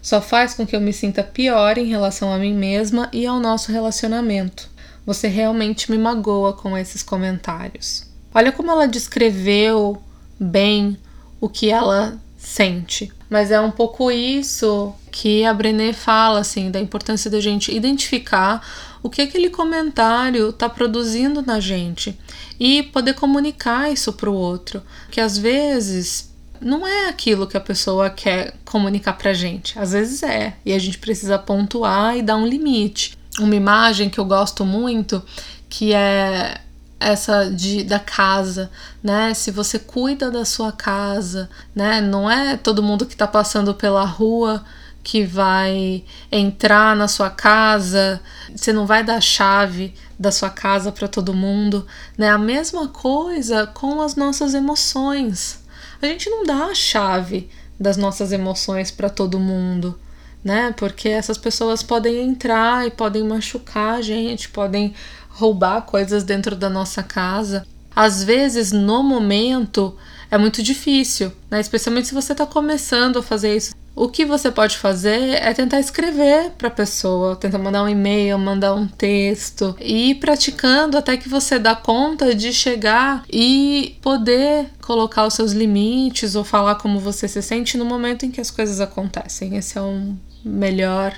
Só 0.00 0.20
faz 0.20 0.54
com 0.54 0.66
que 0.66 0.76
eu 0.76 0.80
me 0.80 0.92
sinta 0.92 1.22
pior 1.22 1.78
em 1.78 1.86
relação 1.86 2.32
a 2.32 2.38
mim 2.38 2.54
mesma 2.54 3.08
e 3.12 3.26
ao 3.26 3.40
nosso 3.40 3.72
relacionamento. 3.72 4.68
Você 5.06 5.28
realmente 5.28 5.90
me 5.90 5.98
magoa 5.98 6.52
com 6.52 6.76
esses 6.76 7.02
comentários. 7.02 8.06
Olha 8.34 8.52
como 8.52 8.70
ela 8.70 8.86
descreveu 8.86 10.02
bem 10.38 10.98
o 11.40 11.48
que 11.48 11.70
ela 11.70 12.18
sente. 12.36 13.10
Mas 13.30 13.50
é 13.50 13.60
um 13.60 13.70
pouco 13.70 14.10
isso 14.10 14.94
que 15.10 15.44
a 15.44 15.54
Brené 15.54 15.92
fala, 15.92 16.40
assim, 16.40 16.70
da 16.70 16.78
importância 16.78 17.30
da 17.30 17.40
gente 17.40 17.74
identificar 17.74 18.66
o 19.02 19.10
que 19.10 19.22
aquele 19.22 19.50
comentário 19.50 20.50
está 20.50 20.68
produzindo 20.68 21.42
na 21.42 21.60
gente 21.60 22.18
e 22.58 22.82
poder 22.82 23.14
comunicar 23.14 23.90
isso 23.90 24.12
para 24.12 24.30
o 24.30 24.34
outro. 24.34 24.82
Que 25.10 25.20
às 25.20 25.38
vezes 25.38 26.33
não 26.60 26.86
é 26.86 27.08
aquilo 27.08 27.46
que 27.46 27.56
a 27.56 27.60
pessoa 27.60 28.10
quer 28.10 28.54
comunicar 28.64 29.14
pra 29.14 29.32
gente. 29.32 29.78
Às 29.78 29.92
vezes 29.92 30.22
é, 30.22 30.56
e 30.64 30.72
a 30.72 30.78
gente 30.78 30.98
precisa 30.98 31.38
pontuar 31.38 32.16
e 32.16 32.22
dar 32.22 32.36
um 32.36 32.46
limite. 32.46 33.18
Uma 33.38 33.54
imagem 33.54 34.08
que 34.08 34.18
eu 34.18 34.24
gosto 34.24 34.64
muito, 34.64 35.22
que 35.68 35.92
é 35.92 36.60
essa 37.00 37.50
de, 37.50 37.84
da 37.84 37.98
casa, 37.98 38.70
né? 39.02 39.34
Se 39.34 39.50
você 39.50 39.78
cuida 39.78 40.30
da 40.30 40.44
sua 40.44 40.72
casa, 40.72 41.50
né? 41.74 42.00
Não 42.00 42.30
é 42.30 42.56
todo 42.56 42.82
mundo 42.82 43.04
que 43.06 43.14
está 43.14 43.26
passando 43.26 43.74
pela 43.74 44.04
rua 44.04 44.64
que 45.02 45.22
vai 45.22 46.02
entrar 46.32 46.96
na 46.96 47.06
sua 47.06 47.28
casa, 47.28 48.22
você 48.54 48.72
não 48.72 48.86
vai 48.86 49.04
dar 49.04 49.16
a 49.16 49.20
chave 49.20 49.92
da 50.18 50.32
sua 50.32 50.48
casa 50.48 50.90
para 50.90 51.06
todo 51.06 51.34
mundo, 51.34 51.86
né? 52.16 52.30
A 52.30 52.38
mesma 52.38 52.88
coisa 52.88 53.66
com 53.66 54.00
as 54.00 54.16
nossas 54.16 54.54
emoções 54.54 55.63
a 56.00 56.06
gente 56.06 56.28
não 56.28 56.44
dá 56.44 56.66
a 56.66 56.74
chave 56.74 57.48
das 57.78 57.96
nossas 57.96 58.32
emoções 58.32 58.90
para 58.90 59.10
todo 59.10 59.38
mundo, 59.38 59.98
né? 60.42 60.72
Porque 60.76 61.08
essas 61.08 61.38
pessoas 61.38 61.82
podem 61.82 62.22
entrar 62.22 62.86
e 62.86 62.90
podem 62.90 63.24
machucar 63.24 63.94
a 63.94 64.02
gente, 64.02 64.48
podem 64.48 64.94
roubar 65.28 65.82
coisas 65.82 66.22
dentro 66.22 66.54
da 66.54 66.70
nossa 66.70 67.02
casa. 67.02 67.66
Às 67.94 68.22
vezes, 68.24 68.72
no 68.72 69.02
momento, 69.02 69.96
é 70.30 70.38
muito 70.38 70.62
difícil, 70.62 71.32
né? 71.50 71.60
Especialmente 71.60 72.08
se 72.08 72.14
você 72.14 72.32
está 72.32 72.46
começando 72.46 73.18
a 73.18 73.22
fazer 73.22 73.56
isso. 73.56 73.74
O 73.96 74.08
que 74.08 74.24
você 74.24 74.50
pode 74.50 74.76
fazer 74.76 75.34
é 75.34 75.54
tentar 75.54 75.78
escrever 75.78 76.50
para 76.58 76.66
a 76.66 76.70
pessoa, 76.70 77.36
tentar 77.36 77.58
mandar 77.58 77.84
um 77.84 77.88
e-mail, 77.88 78.36
mandar 78.36 78.74
um 78.74 78.88
texto 78.88 79.76
e 79.80 80.10
ir 80.10 80.14
praticando 80.16 80.98
até 80.98 81.16
que 81.16 81.28
você 81.28 81.60
dá 81.60 81.76
conta 81.76 82.34
de 82.34 82.52
chegar 82.52 83.22
e 83.32 83.96
poder 84.02 84.66
colocar 84.82 85.24
os 85.24 85.34
seus 85.34 85.52
limites 85.52 86.34
ou 86.34 86.42
falar 86.42 86.74
como 86.74 86.98
você 86.98 87.28
se 87.28 87.40
sente 87.40 87.78
no 87.78 87.84
momento 87.84 88.26
em 88.26 88.32
que 88.32 88.40
as 88.40 88.50
coisas 88.50 88.80
acontecem. 88.80 89.56
Esse 89.56 89.78
é 89.78 89.82
um 89.82 90.16
melhor 90.44 91.14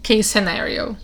case 0.00 0.22
scenario. 0.22 0.96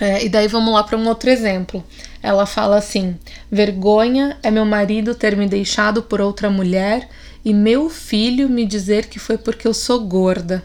É, 0.00 0.24
e 0.24 0.30
daí 0.30 0.48
vamos 0.48 0.72
lá 0.72 0.82
para 0.82 0.96
um 0.96 1.06
outro 1.06 1.28
exemplo. 1.28 1.84
Ela 2.22 2.46
fala 2.46 2.78
assim: 2.78 3.16
vergonha 3.50 4.38
é 4.42 4.50
meu 4.50 4.64
marido 4.64 5.14
ter 5.14 5.36
me 5.36 5.46
deixado 5.46 6.02
por 6.02 6.22
outra 6.22 6.48
mulher 6.48 7.06
e 7.44 7.52
meu 7.52 7.90
filho 7.90 8.48
me 8.48 8.64
dizer 8.64 9.06
que 9.06 9.18
foi 9.18 9.36
porque 9.36 9.68
eu 9.68 9.74
sou 9.74 10.00
gorda. 10.00 10.64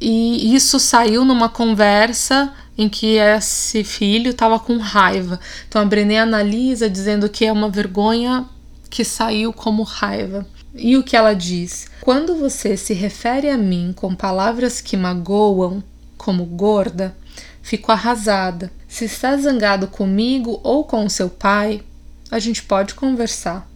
E 0.00 0.52
isso 0.52 0.80
saiu 0.80 1.24
numa 1.24 1.48
conversa 1.48 2.52
em 2.76 2.88
que 2.88 3.18
esse 3.18 3.84
filho 3.84 4.32
estava 4.32 4.58
com 4.58 4.76
raiva. 4.78 5.38
Então 5.68 5.80
a 5.80 5.84
Brené 5.84 6.18
analisa 6.18 6.90
dizendo 6.90 7.28
que 7.28 7.44
é 7.44 7.52
uma 7.52 7.68
vergonha 7.68 8.46
que 8.90 9.04
saiu 9.04 9.52
como 9.52 9.84
raiva. 9.84 10.44
E 10.74 10.96
o 10.96 11.04
que 11.04 11.16
ela 11.16 11.34
diz? 11.34 11.86
Quando 12.00 12.34
você 12.34 12.76
se 12.76 12.92
refere 12.94 13.48
a 13.48 13.56
mim 13.56 13.92
com 13.94 14.12
palavras 14.14 14.80
que 14.80 14.96
magoam, 14.96 15.84
como 16.16 16.44
gorda, 16.44 17.14
fico 17.62 17.90
arrasada. 17.92 18.70
Se 18.86 19.06
está 19.06 19.36
zangado 19.36 19.88
comigo 19.88 20.60
ou 20.62 20.84
com 20.84 21.08
seu 21.08 21.30
pai, 21.30 21.82
a 22.30 22.38
gente 22.38 22.62
pode 22.62 22.94
conversar 22.94 23.70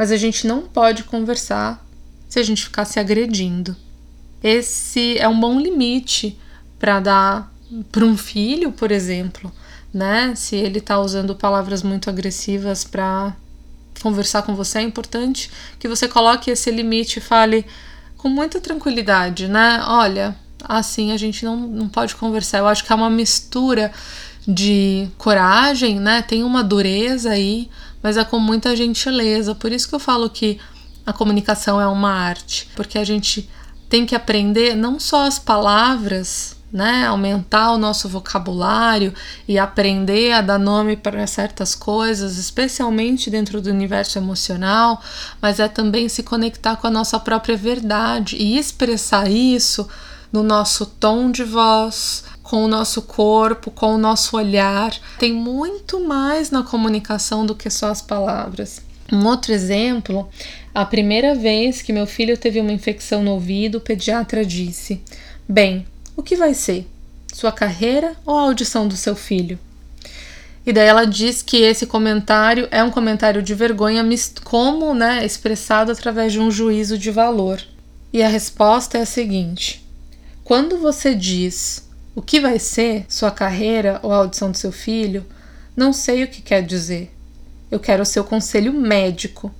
mas 0.00 0.10
a 0.10 0.16
gente 0.16 0.46
não 0.46 0.62
pode 0.62 1.04
conversar 1.04 1.86
se 2.26 2.38
a 2.38 2.42
gente 2.42 2.64
ficar 2.64 2.86
se 2.86 2.98
agredindo. 2.98 3.76
Esse 4.42 5.18
é 5.18 5.28
um 5.28 5.38
bom 5.38 5.60
limite 5.60 6.38
para 6.78 7.00
dar 7.00 7.52
para 7.92 8.06
um 8.06 8.16
filho, 8.16 8.72
por 8.72 8.90
exemplo, 8.90 9.52
né? 9.92 10.34
Se 10.34 10.56
ele 10.56 10.78
está 10.78 10.98
usando 10.98 11.36
palavras 11.36 11.82
muito 11.82 12.08
agressivas 12.08 12.82
para 12.82 13.36
conversar 14.02 14.40
com 14.40 14.56
você, 14.56 14.78
é 14.78 14.82
importante 14.82 15.50
que 15.78 15.86
você 15.86 16.08
coloque 16.08 16.50
esse 16.50 16.70
limite 16.70 17.18
e 17.18 17.22
fale 17.22 17.66
com 18.16 18.30
muita 18.30 18.58
tranquilidade, 18.58 19.48
né? 19.48 19.84
Olha, 19.86 20.34
assim 20.68 21.12
a 21.12 21.16
gente 21.16 21.44
não, 21.44 21.56
não 21.56 21.88
pode 21.88 22.14
conversar. 22.16 22.58
Eu 22.58 22.66
acho 22.66 22.84
que 22.84 22.92
é 22.92 22.96
uma 22.96 23.10
mistura 23.10 23.92
de 24.46 25.08
coragem, 25.18 26.00
né? 26.00 26.22
Tem 26.22 26.42
uma 26.42 26.62
dureza 26.62 27.30
aí, 27.30 27.68
mas 28.02 28.16
é 28.16 28.24
com 28.24 28.38
muita 28.38 28.74
gentileza. 28.74 29.54
Por 29.54 29.72
isso 29.72 29.88
que 29.88 29.94
eu 29.94 30.00
falo 30.00 30.30
que 30.30 30.58
a 31.04 31.12
comunicação 31.12 31.80
é 31.80 31.86
uma 31.86 32.10
arte, 32.10 32.68
porque 32.74 32.98
a 32.98 33.04
gente 33.04 33.48
tem 33.88 34.06
que 34.06 34.14
aprender 34.14 34.76
não 34.76 35.00
só 35.00 35.26
as 35.26 35.38
palavras, 35.38 36.56
né, 36.72 37.06
aumentar 37.06 37.72
o 37.72 37.78
nosso 37.78 38.08
vocabulário 38.08 39.12
e 39.48 39.58
aprender 39.58 40.32
a 40.32 40.40
dar 40.40 40.58
nome 40.58 40.96
para 40.96 41.26
certas 41.26 41.74
coisas, 41.74 42.38
especialmente 42.38 43.28
dentro 43.28 43.60
do 43.60 43.70
universo 43.70 44.18
emocional, 44.18 45.02
mas 45.42 45.58
é 45.58 45.66
também 45.66 46.08
se 46.08 46.22
conectar 46.22 46.76
com 46.76 46.86
a 46.86 46.90
nossa 46.90 47.18
própria 47.18 47.56
verdade 47.56 48.36
e 48.36 48.56
expressar 48.56 49.28
isso 49.28 49.88
no 50.32 50.42
nosso 50.42 50.86
tom 50.86 51.30
de 51.30 51.44
voz, 51.44 52.24
com 52.42 52.64
o 52.64 52.68
nosso 52.68 53.02
corpo, 53.02 53.70
com 53.70 53.94
o 53.94 53.98
nosso 53.98 54.36
olhar. 54.36 54.92
Tem 55.18 55.32
muito 55.32 56.00
mais 56.00 56.50
na 56.50 56.62
comunicação 56.62 57.46
do 57.46 57.54
que 57.54 57.70
só 57.70 57.90
as 57.90 58.02
palavras. 58.02 58.82
Um 59.12 59.26
outro 59.26 59.52
exemplo, 59.52 60.28
a 60.74 60.84
primeira 60.84 61.34
vez 61.34 61.82
que 61.82 61.92
meu 61.92 62.06
filho 62.06 62.36
teve 62.36 62.60
uma 62.60 62.72
infecção 62.72 63.22
no 63.22 63.32
ouvido, 63.32 63.78
o 63.78 63.80
pediatra 63.80 64.44
disse: 64.44 65.00
Bem, 65.48 65.86
o 66.16 66.22
que 66.22 66.36
vai 66.36 66.54
ser? 66.54 66.86
Sua 67.32 67.50
carreira 67.50 68.14
ou 68.24 68.36
a 68.36 68.42
audição 68.42 68.86
do 68.86 68.96
seu 68.96 69.16
filho? 69.16 69.58
E 70.64 70.72
daí 70.72 70.86
ela 70.86 71.06
diz 71.06 71.42
que 71.42 71.56
esse 71.56 71.86
comentário 71.86 72.68
é 72.70 72.84
um 72.84 72.90
comentário 72.90 73.42
de 73.42 73.54
vergonha, 73.54 74.04
como 74.44 74.94
né, 74.94 75.24
expressado 75.24 75.90
através 75.90 76.32
de 76.32 76.38
um 76.38 76.50
juízo 76.50 76.98
de 76.98 77.10
valor. 77.10 77.60
E 78.12 78.22
a 78.22 78.28
resposta 78.28 78.98
é 78.98 79.02
a 79.02 79.06
seguinte: 79.06 79.79
quando 80.50 80.78
você 80.78 81.14
diz 81.14 81.88
o 82.12 82.20
que 82.20 82.40
vai 82.40 82.58
ser 82.58 83.04
sua 83.08 83.30
carreira 83.30 84.00
ou 84.02 84.10
a 84.10 84.16
audição 84.16 84.50
do 84.50 84.56
seu 84.56 84.72
filho, 84.72 85.24
não 85.76 85.92
sei 85.92 86.24
o 86.24 86.26
que 86.26 86.42
quer 86.42 86.60
dizer. 86.60 87.14
Eu 87.70 87.78
quero 87.78 88.02
o 88.02 88.04
seu 88.04 88.24
conselho 88.24 88.72
médico. 88.72 89.54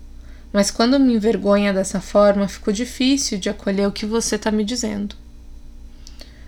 Mas 0.53 0.69
quando 0.69 0.99
me 0.99 1.15
envergonha 1.15 1.73
dessa 1.73 2.01
forma, 2.01 2.49
ficou 2.49 2.75
difícil 2.75 3.39
de 3.39 3.49
acolher 3.49 3.87
o 3.87 3.93
que 3.93 4.05
você 4.05 4.35
está 4.35 4.51
me 4.51 4.65
dizendo. 4.65 5.15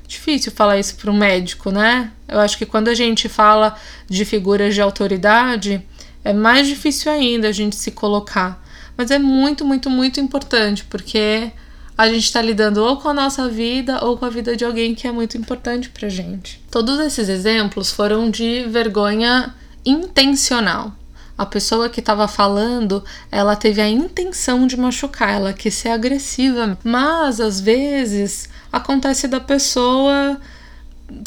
Difícil 0.09 0.51
falar 0.51 0.77
isso 0.77 0.97
para 0.97 1.13
um 1.13 1.17
médico, 1.17 1.71
né? 1.71 2.11
Eu 2.27 2.41
acho 2.41 2.59
que 2.59 2.67
quando 2.67 2.89
a 2.89 2.95
gente 2.95 3.29
fala 3.29 3.77
de 4.09 4.25
figuras 4.25 4.75
de 4.75 4.81
autoridade, 4.81 5.87
é 6.25 6.33
mais 6.33 6.67
difícil 6.67 7.13
ainda 7.13 7.47
a 7.47 7.53
gente 7.53 7.77
se 7.77 7.93
colocar. 7.93 8.61
Mas 8.97 9.13
é 9.13 9.21
muito, 9.21 9.65
muito, 9.65 9.89
muito 9.89 10.19
importante, 10.19 10.85
porque 10.87 11.53
a 11.97 12.09
gente 12.09 12.25
está 12.25 12.41
lidando 12.41 12.83
ou 12.83 12.97
com 12.97 13.09
a 13.09 13.15
nossa 13.15 13.49
vida 13.49 14.05
ou 14.05 14.17
com 14.17 14.25
a 14.25 14.31
vida 14.31 14.57
de 14.57 14.65
alguém 14.65 14.95
que 14.95 15.07
é 15.07 15.13
muito 15.13 15.37
importante 15.37 15.91
pra 15.91 16.09
gente. 16.09 16.63
Todos 16.71 16.99
esses 17.01 17.29
exemplos 17.29 17.91
foram 17.91 18.31
de 18.31 18.65
vergonha 18.65 19.55
intencional. 19.85 20.93
A 21.37 21.47
pessoa 21.47 21.89
que 21.89 22.01
estava 22.01 22.29
falando, 22.29 23.03
ela 23.31 23.57
teve 23.57 23.81
a 23.81 23.89
intenção 23.89 24.67
de 24.67 24.77
machucar, 24.77 25.35
ela 25.35 25.53
quis 25.53 25.75
ser 25.75 25.89
agressiva, 25.89 26.79
mas 26.85 27.41
às 27.41 27.61
vezes 27.61 28.49
acontece 28.71 29.27
da 29.27 29.41
pessoa 29.41 30.39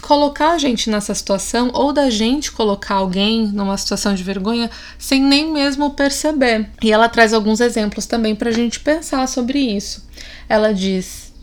colocar 0.02 0.52
a 0.52 0.58
gente 0.58 0.90
nessa 0.90 1.14
situação 1.14 1.72
ou 1.74 1.92
da 1.92 2.10
gente 2.10 2.52
colocar 2.52 2.96
alguém 2.96 3.48
numa 3.48 3.78
situação 3.78 4.14
de 4.14 4.24
vergonha 4.24 4.70
sem 4.98 5.22
nem 5.22 5.52
mesmo 5.52 5.92
perceber. 5.92 6.70
E 6.82 6.92
ela 6.92 7.10
traz 7.10 7.34
alguns 7.34 7.60
exemplos 7.60 8.06
também 8.06 8.36
para 8.36 8.50
a 8.50 8.54
gente 8.54 8.80
pensar 8.80 9.28
sobre 9.28 9.60
isso. 9.60 10.06
Ela 10.48 10.74
diz: 10.74 11.34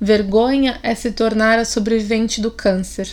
vergonha 0.00 0.78
é 0.82 0.94
se 0.94 1.12
tornar 1.12 1.58
a 1.58 1.64
sobrevivente 1.64 2.40
do 2.40 2.50
câncer. 2.50 3.08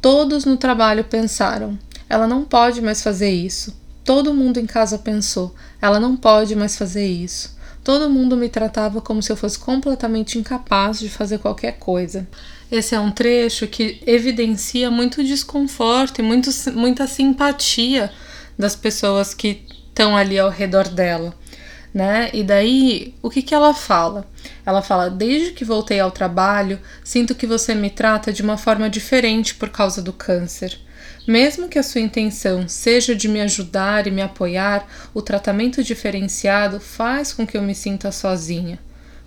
Todos 0.00 0.44
no 0.44 0.56
trabalho 0.56 1.04
pensaram: 1.04 1.78
ela 2.08 2.26
não 2.26 2.44
pode 2.44 2.80
mais 2.80 3.02
fazer 3.02 3.30
isso. 3.30 3.76
Todo 4.04 4.34
mundo 4.34 4.58
em 4.58 4.66
casa 4.66 4.98
pensou: 4.98 5.54
ela 5.82 5.98
não 5.98 6.16
pode 6.16 6.54
mais 6.54 6.76
fazer 6.76 7.06
isso. 7.06 7.56
Todo 7.82 8.10
mundo 8.10 8.36
me 8.36 8.48
tratava 8.48 9.00
como 9.00 9.22
se 9.22 9.30
eu 9.30 9.36
fosse 9.36 9.58
completamente 9.58 10.38
incapaz 10.38 10.98
de 10.98 11.08
fazer 11.08 11.38
qualquer 11.38 11.78
coisa. 11.78 12.26
Esse 12.70 12.96
é 12.96 13.00
um 13.00 13.12
trecho 13.12 13.66
que 13.68 14.02
evidencia 14.06 14.90
muito 14.90 15.22
desconforto 15.22 16.18
e 16.18 16.22
muito, 16.22 16.50
muita 16.74 17.06
simpatia 17.06 18.10
das 18.58 18.74
pessoas 18.74 19.32
que 19.32 19.64
estão 19.88 20.16
ali 20.16 20.36
ao 20.38 20.50
redor 20.50 20.88
dela, 20.88 21.32
né? 21.94 22.28
E 22.32 22.42
daí, 22.42 23.14
o 23.22 23.30
que, 23.30 23.40
que 23.40 23.54
ela 23.54 23.72
fala? 23.72 24.28
Ela 24.64 24.82
fala: 24.82 25.08
Desde 25.08 25.52
que 25.52 25.64
voltei 25.64 26.00
ao 26.00 26.10
trabalho, 26.10 26.80
sinto 27.04 27.36
que 27.36 27.46
você 27.46 27.72
me 27.72 27.88
trata 27.88 28.32
de 28.32 28.42
uma 28.42 28.58
forma 28.58 28.90
diferente 28.90 29.54
por 29.54 29.68
causa 29.70 30.02
do 30.02 30.12
câncer. 30.12 30.76
Mesmo 31.26 31.68
que 31.68 31.78
a 31.78 31.82
sua 31.82 32.00
intenção 32.00 32.68
seja 32.68 33.14
de 33.14 33.28
me 33.28 33.40
ajudar 33.40 34.06
e 34.06 34.10
me 34.10 34.22
apoiar, 34.22 34.86
o 35.14 35.22
tratamento 35.22 35.82
diferenciado 35.82 36.80
faz 36.80 37.32
com 37.32 37.46
que 37.46 37.56
eu 37.56 37.62
me 37.62 37.74
sinta 37.74 38.10
sozinha, 38.12 38.78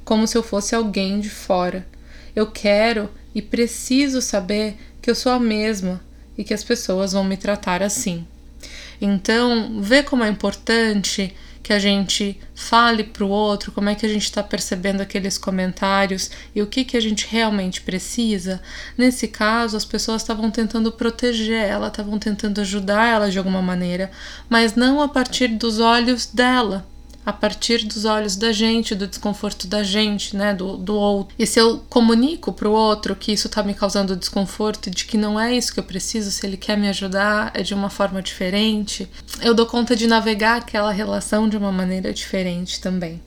como 0.03 0.27
se 0.27 0.37
eu 0.37 0.43
fosse 0.43 0.75
alguém 0.75 1.19
de 1.19 1.29
fora. 1.29 1.85
Eu 2.35 2.47
quero 2.47 3.09
e 3.33 3.41
preciso 3.41 4.21
saber 4.21 4.77
que 5.01 5.09
eu 5.09 5.15
sou 5.15 5.31
a 5.31 5.39
mesma 5.39 6.01
e 6.37 6.43
que 6.43 6.53
as 6.53 6.63
pessoas 6.63 7.13
vão 7.13 7.23
me 7.23 7.37
tratar 7.37 7.81
assim. 7.81 8.25
Então, 9.01 9.81
vê 9.81 10.03
como 10.03 10.23
é 10.23 10.29
importante 10.29 11.33
que 11.61 11.73
a 11.73 11.79
gente 11.79 12.39
fale 12.55 13.03
para 13.03 13.23
o 13.23 13.29
outro 13.29 13.71
como 13.71 13.89
é 13.89 13.95
que 13.95 14.05
a 14.05 14.09
gente 14.09 14.23
está 14.23 14.41
percebendo 14.41 15.01
aqueles 15.01 15.37
comentários 15.37 16.31
e 16.55 16.61
o 16.61 16.67
que, 16.67 16.83
que 16.83 16.97
a 16.97 16.99
gente 16.99 17.27
realmente 17.29 17.81
precisa. 17.81 18.61
Nesse 18.97 19.27
caso, 19.27 19.77
as 19.77 19.85
pessoas 19.85 20.21
estavam 20.21 20.49
tentando 20.49 20.91
proteger 20.91 21.63
ela, 21.63 21.87
estavam 21.87 22.17
tentando 22.17 22.59
ajudar 22.61 23.07
ela 23.07 23.29
de 23.29 23.37
alguma 23.37 23.61
maneira, 23.61 24.09
mas 24.49 24.75
não 24.75 25.01
a 25.01 25.07
partir 25.07 25.49
dos 25.49 25.79
olhos 25.79 26.25
dela 26.25 26.87
a 27.29 27.33
partir 27.33 27.85
dos 27.85 28.05
olhos 28.05 28.35
da 28.35 28.51
gente, 28.51 28.95
do 28.95 29.05
desconforto 29.05 29.67
da 29.67 29.83
gente, 29.83 30.35
né, 30.35 30.51
do, 30.51 30.75
do 30.75 30.95
outro. 30.95 31.35
E 31.37 31.45
se 31.45 31.59
eu 31.59 31.77
comunico 31.87 32.51
para 32.51 32.67
o 32.67 32.71
outro 32.71 33.15
que 33.15 33.31
isso 33.31 33.45
está 33.45 33.61
me 33.61 33.75
causando 33.75 34.15
desconforto 34.15 34.89
de 34.89 35.05
que 35.05 35.15
não 35.15 35.39
é 35.39 35.55
isso 35.55 35.71
que 35.71 35.79
eu 35.79 35.83
preciso, 35.83 36.31
se 36.31 36.45
ele 36.45 36.57
quer 36.57 36.75
me 36.75 36.89
ajudar, 36.89 37.51
é 37.53 37.61
de 37.61 37.75
uma 37.75 37.89
forma 37.89 38.19
diferente, 38.21 39.07
eu 39.41 39.53
dou 39.53 39.67
conta 39.67 39.95
de 39.95 40.07
navegar 40.07 40.57
aquela 40.57 40.91
relação 40.91 41.47
de 41.47 41.55
uma 41.55 41.71
maneira 41.71 42.11
diferente 42.11 42.81
também. 42.81 43.21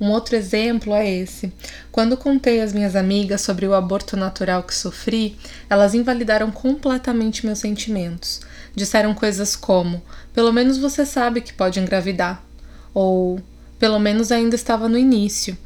Um 0.00 0.10
outro 0.12 0.36
exemplo 0.36 0.94
é 0.94 1.10
esse. 1.10 1.52
Quando 1.90 2.16
contei 2.16 2.62
às 2.62 2.72
minhas 2.72 2.96
amigas 2.96 3.40
sobre 3.40 3.66
o 3.66 3.74
aborto 3.74 4.16
natural 4.16 4.62
que 4.62 4.74
sofri, 4.74 5.36
elas 5.68 5.92
invalidaram 5.92 6.50
completamente 6.50 7.44
meus 7.44 7.58
sentimentos. 7.58 8.40
Disseram 8.74 9.12
coisas 9.12 9.54
como: 9.56 10.00
pelo 10.32 10.52
menos 10.52 10.78
você 10.78 11.04
sabe 11.04 11.42
que 11.42 11.52
pode 11.52 11.80
engravidar 11.80 12.42
ou 12.92 13.40
pelo 13.78 13.98
menos 13.98 14.30
ainda 14.30 14.54
estava 14.54 14.88
no 14.88 14.98
início. 14.98 15.56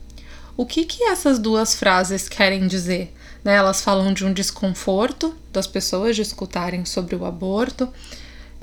O 0.56 0.64
que, 0.64 0.84
que 0.84 1.04
essas 1.04 1.38
duas 1.38 1.74
frases 1.74 2.28
querem 2.28 2.66
dizer? 2.66 3.12
Né? 3.42 3.54
Elas 3.54 3.80
falam 3.80 4.12
de 4.12 4.24
um 4.24 4.32
desconforto 4.32 5.34
das 5.52 5.66
pessoas 5.66 6.14
de 6.14 6.22
escutarem 6.22 6.84
sobre 6.84 7.16
o 7.16 7.24
aborto 7.24 7.88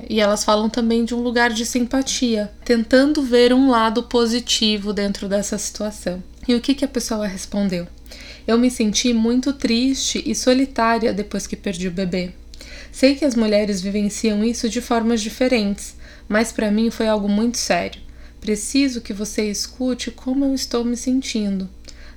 e 0.08 0.20
elas 0.20 0.42
falam 0.42 0.68
também 0.68 1.04
de 1.04 1.14
um 1.14 1.20
lugar 1.20 1.52
de 1.52 1.64
simpatia, 1.64 2.50
tentando 2.64 3.22
ver 3.22 3.52
um 3.52 3.70
lado 3.70 4.02
positivo 4.02 4.92
dentro 4.92 5.28
dessa 5.28 5.56
situação. 5.58 6.22
E 6.46 6.54
o 6.54 6.60
que, 6.60 6.74
que 6.74 6.84
a 6.84 6.88
pessoa 6.88 7.26
respondeu? 7.26 7.86
Eu 8.46 8.58
me 8.58 8.70
senti 8.70 9.12
muito 9.12 9.52
triste 9.52 10.22
e 10.26 10.34
solitária 10.34 11.12
depois 11.12 11.46
que 11.46 11.54
perdi 11.54 11.86
o 11.86 11.92
bebê. 11.92 12.32
Sei 12.90 13.14
que 13.14 13.24
as 13.24 13.34
mulheres 13.34 13.80
vivenciam 13.80 14.42
isso 14.42 14.68
de 14.68 14.80
formas 14.80 15.20
diferentes, 15.20 15.94
mas 16.28 16.50
para 16.50 16.70
mim 16.70 16.90
foi 16.90 17.06
algo 17.06 17.28
muito 17.28 17.58
sério. 17.58 18.00
Preciso 18.42 19.00
que 19.00 19.12
você 19.12 19.48
escute 19.48 20.10
como 20.10 20.44
eu 20.44 20.52
estou 20.52 20.84
me 20.84 20.96
sentindo. 20.96 21.70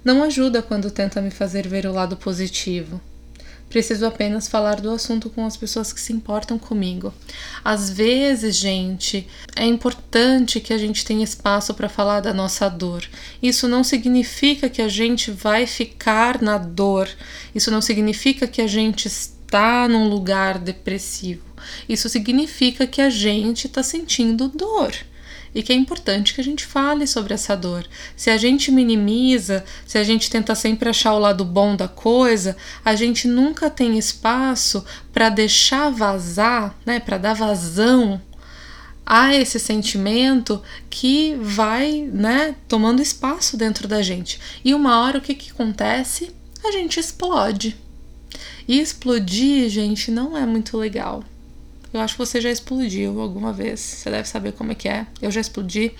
Não 0.03 0.23
ajuda 0.23 0.59
quando 0.59 0.89
tenta 0.89 1.21
me 1.21 1.29
fazer 1.29 1.67
ver 1.67 1.85
o 1.85 1.93
lado 1.93 2.17
positivo. 2.17 2.99
Preciso 3.69 4.07
apenas 4.07 4.47
falar 4.47 4.81
do 4.81 4.89
assunto 4.89 5.29
com 5.29 5.45
as 5.45 5.55
pessoas 5.55 5.93
que 5.93 6.01
se 6.01 6.11
importam 6.11 6.57
comigo. 6.57 7.13
Às 7.63 7.91
vezes, 7.91 8.55
gente, 8.55 9.27
é 9.55 9.67
importante 9.67 10.59
que 10.59 10.73
a 10.73 10.79
gente 10.79 11.05
tenha 11.05 11.23
espaço 11.23 11.75
para 11.75 11.87
falar 11.87 12.21
da 12.21 12.33
nossa 12.33 12.67
dor. 12.69 13.07
Isso 13.39 13.67
não 13.67 13.83
significa 13.83 14.67
que 14.67 14.81
a 14.81 14.87
gente 14.89 15.29
vai 15.29 15.67
ficar 15.67 16.41
na 16.41 16.57
dor. 16.57 17.07
Isso 17.53 17.69
não 17.69 17.81
significa 17.81 18.47
que 18.47 18.63
a 18.63 18.67
gente 18.67 19.07
está 19.07 19.87
num 19.87 20.09
lugar 20.09 20.57
depressivo. 20.57 21.45
Isso 21.87 22.09
significa 22.09 22.87
que 22.87 22.99
a 22.99 23.11
gente 23.11 23.67
está 23.67 23.83
sentindo 23.83 24.47
dor 24.47 24.91
e 25.55 25.63
que 25.63 25.71
é 25.71 25.75
importante 25.75 26.33
que 26.33 26.41
a 26.41 26.43
gente 26.43 26.65
fale 26.65 27.07
sobre 27.07 27.33
essa 27.33 27.55
dor. 27.55 27.87
Se 28.13 28.29
a 28.29 28.35
gente 28.35 28.69
minimiza, 28.69 29.63
se 29.87 29.97
a 29.97 30.03
gente 30.03 30.29
tenta 30.29 30.53
sempre 30.53 30.89
achar 30.89 31.13
o 31.13 31.19
lado 31.19 31.45
bom 31.45 31.77
da 31.77 31.87
coisa, 31.87 32.57
a 32.83 32.93
gente 32.93 33.25
nunca 33.25 33.69
tem 33.69 33.97
espaço 33.97 34.83
para 35.13 35.29
deixar 35.29 35.89
vazar, 35.89 36.75
né, 36.85 36.99
para 36.99 37.17
dar 37.17 37.33
vazão 37.33 38.21
a 39.05 39.33
esse 39.33 39.57
sentimento 39.59 40.61
que 40.89 41.37
vai, 41.39 42.01
né, 42.11 42.55
tomando 42.67 43.01
espaço 43.01 43.55
dentro 43.55 43.87
da 43.87 44.01
gente. 44.01 44.39
E 44.63 44.73
uma 44.73 44.99
hora 44.99 45.19
o 45.19 45.21
que, 45.21 45.35
que 45.35 45.51
acontece? 45.51 46.35
A 46.65 46.71
gente 46.71 46.99
explode. 46.99 47.77
E 48.67 48.81
explodir, 48.81 49.69
gente, 49.69 50.11
não 50.11 50.35
é 50.35 50.45
muito 50.45 50.75
legal. 50.75 51.23
Eu 51.95 52.01
acho 52.01 52.15
que 52.15 52.19
você 52.19 52.41
já 52.41 52.51
explodiu 52.51 53.21
alguma 53.21 53.53
vez. 53.53 53.79
Você 53.79 54.11
deve 54.11 54.27
saber 54.27 54.51
como 54.51 54.71
é 54.71 54.75
que 54.75 54.89
é. 54.89 55.07
Eu 55.21 55.31
já 55.31 55.39
explodi. 55.39 55.93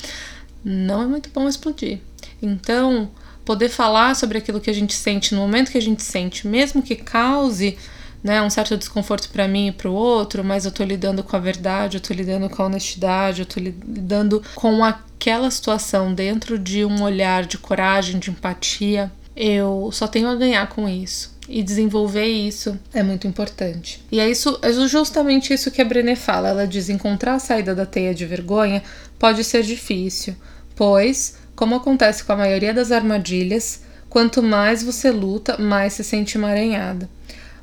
Não 0.64 1.02
é 1.02 1.06
muito 1.06 1.30
bom 1.30 1.48
explodir. 1.48 2.00
Então, 2.42 3.10
poder 3.46 3.70
falar 3.70 4.16
sobre 4.16 4.38
aquilo 4.38 4.60
que 4.60 4.70
a 4.70 4.74
gente 4.74 4.94
sente 4.94 5.34
no 5.34 5.42
momento 5.42 5.72
que 5.72 5.78
a 5.78 5.82
gente 5.82 6.04
sente, 6.04 6.48
mesmo 6.48 6.82
que 6.82 6.96
cause 6.96 7.78
né, 8.24 8.42
um 8.42 8.50
certo 8.50 8.76
desconforto 8.76 9.30
para 9.30 9.48
mim 9.48 9.68
e 9.68 9.72
para 9.72 9.88
o 9.88 9.94
outro, 9.94 10.44
mas 10.44 10.66
eu 10.66 10.72
tô 10.72 10.84
lidando 10.84 11.24
com 11.24 11.36
a 11.36 11.40
verdade, 11.40 11.98
eu 11.98 12.02
tô 12.02 12.12
lidando 12.12 12.50
com 12.50 12.64
a 12.64 12.66
honestidade, 12.66 13.42
eu 13.42 13.46
tô 13.46 13.60
lidando 13.60 14.42
com 14.56 14.84
aquela 14.84 15.52
situação 15.52 16.12
dentro 16.12 16.58
de 16.58 16.84
um 16.84 17.04
olhar 17.04 17.46
de 17.46 17.60
coragem, 17.60 18.20
de 18.20 18.32
empatia. 18.32 19.12
Eu 19.36 19.92
só 19.94 20.08
tenho 20.08 20.28
a 20.28 20.36
ganhar 20.36 20.68
com 20.70 20.90
isso. 20.90 21.35
E 21.48 21.62
desenvolver 21.62 22.26
isso 22.26 22.80
é 22.94 23.04
muito 23.04 23.28
importante. 23.28 24.04
E 24.12 24.20
é 24.20 24.30
isso, 24.30 24.58
é 24.62 24.72
justamente 24.72 25.54
isso 25.54 25.70
que 25.70 25.82
a 25.82 25.86
Brené 25.86 26.16
fala. 26.16 26.50
Ela 26.50 26.68
diz: 26.68 26.90
encontrar 26.90 27.36
a 27.36 27.40
saída 27.40 27.76
da 27.76 27.86
teia 27.86 28.16
de 28.16 28.26
vergonha 28.26 28.82
pode 29.20 29.44
ser 29.44 29.64
difícil, 29.64 30.36
pois, 30.76 31.38
como 31.56 31.76
acontece 31.76 32.24
com 32.24 32.34
a 32.34 32.38
maioria 32.38 32.74
das 32.74 32.92
armadilhas, 32.92 33.82
quanto 34.10 34.42
mais 34.42 34.82
você 34.82 35.12
luta, 35.12 35.58
mais 35.58 35.94
se 35.94 36.04
sente 36.04 36.38
emaranhada. 36.38 37.08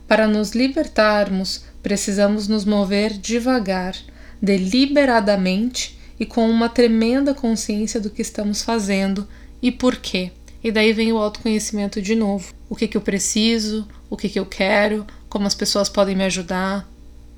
Para 0.07 0.29
nos 0.29 0.53
libertarmos, 0.53 1.65
precisamos 1.83 2.47
nos 2.47 2.65
mover 2.65 3.13
devagar, 3.13 3.97
deliberadamente 4.41 5.99
e 6.21 6.27
com 6.27 6.49
uma 6.49 6.69
tremenda 6.69 7.35
consciência 7.35 7.99
do 7.99 8.11
que 8.11 8.23
estamos 8.23 8.63
fazendo 8.63 9.27
e 9.61 9.73
por 9.73 9.97
quê. 9.97 10.31
E 10.63 10.71
daí 10.71 10.93
vem 10.93 11.13
o 11.13 11.19
autoconhecimento 11.19 12.01
de 12.01 12.15
novo. 12.15 12.55
O 12.73 12.75
que, 12.75 12.89
que 12.89 12.97
eu 12.97 13.03
preciso, 13.03 13.87
o 14.09 14.17
que, 14.17 14.31
que 14.31 14.39
eu 14.41 14.47
quero, 14.47 15.07
como 15.29 15.47
as 15.47 15.55
pessoas 15.55 15.91
podem 15.91 16.17
me 16.17 16.25
ajudar, 16.25 16.89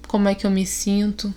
como 0.07 0.29
é 0.29 0.35
que 0.37 0.47
eu 0.47 0.51
me 0.51 0.65
sinto. 0.65 1.35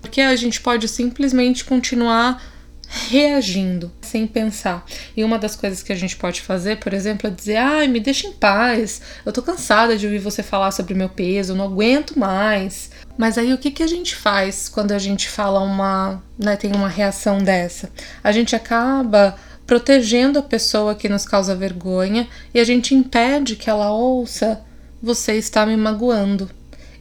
Porque 0.00 0.22
a 0.22 0.34
gente 0.36 0.58
pode 0.58 0.88
simplesmente 0.88 1.62
continuar 1.62 2.42
reagindo, 2.88 3.92
sem 4.00 4.26
pensar. 4.26 4.86
E 5.14 5.22
uma 5.22 5.38
das 5.38 5.54
coisas 5.54 5.82
que 5.82 5.92
a 5.92 5.96
gente 5.96 6.16
pode 6.16 6.40
fazer, 6.40 6.78
por 6.78 6.94
exemplo, 6.94 7.26
é 7.26 7.30
dizer: 7.30 7.56
ai, 7.56 7.86
me 7.88 8.00
deixa 8.00 8.26
em 8.26 8.32
paz, 8.32 9.02
eu 9.22 9.30
tô 9.30 9.42
cansada 9.42 9.98
de 9.98 10.06
ouvir 10.06 10.18
você 10.18 10.42
falar 10.42 10.70
sobre 10.70 10.94
meu 10.94 11.10
peso, 11.10 11.54
não 11.54 11.66
aguento 11.66 12.18
mais. 12.18 12.90
Mas 13.18 13.36
aí 13.36 13.52
o 13.52 13.58
que, 13.58 13.70
que 13.70 13.82
a 13.82 13.86
gente 13.86 14.16
faz 14.16 14.66
quando 14.66 14.92
a 14.92 14.98
gente 14.98 15.28
fala 15.28 15.60
uma. 15.60 16.22
Né, 16.38 16.56
tem 16.56 16.74
uma 16.74 16.88
reação 16.88 17.36
dessa? 17.36 17.90
A 18.24 18.32
gente 18.32 18.56
acaba 18.56 19.36
protegendo 19.66 20.38
a 20.38 20.42
pessoa 20.42 20.94
que 20.94 21.08
nos 21.08 21.26
causa 21.26 21.54
vergonha 21.54 22.28
e 22.54 22.60
a 22.60 22.64
gente 22.64 22.94
impede 22.94 23.56
que 23.56 23.68
ela 23.68 23.90
ouça 23.90 24.62
você 25.02 25.34
está 25.34 25.66
me 25.66 25.76
magoando. 25.76 26.50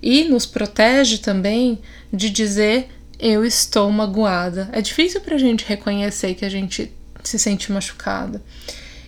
E 0.02 0.26
nos 0.26 0.46
protege 0.46 1.18
também 1.18 1.80
de 2.12 2.30
dizer 2.30 2.90
eu 3.20 3.46
estou 3.46 3.90
magoada. 3.92 4.70
É 4.72 4.82
difícil 4.82 5.22
para 5.22 5.36
a 5.36 5.40
gente 5.40 5.66
reconhecer 5.66 6.36
que 6.36 6.46
a 6.46 6.50
gente 6.50 6.92
se 7.24 7.40
sente 7.40 7.72
machucada. 7.72 8.44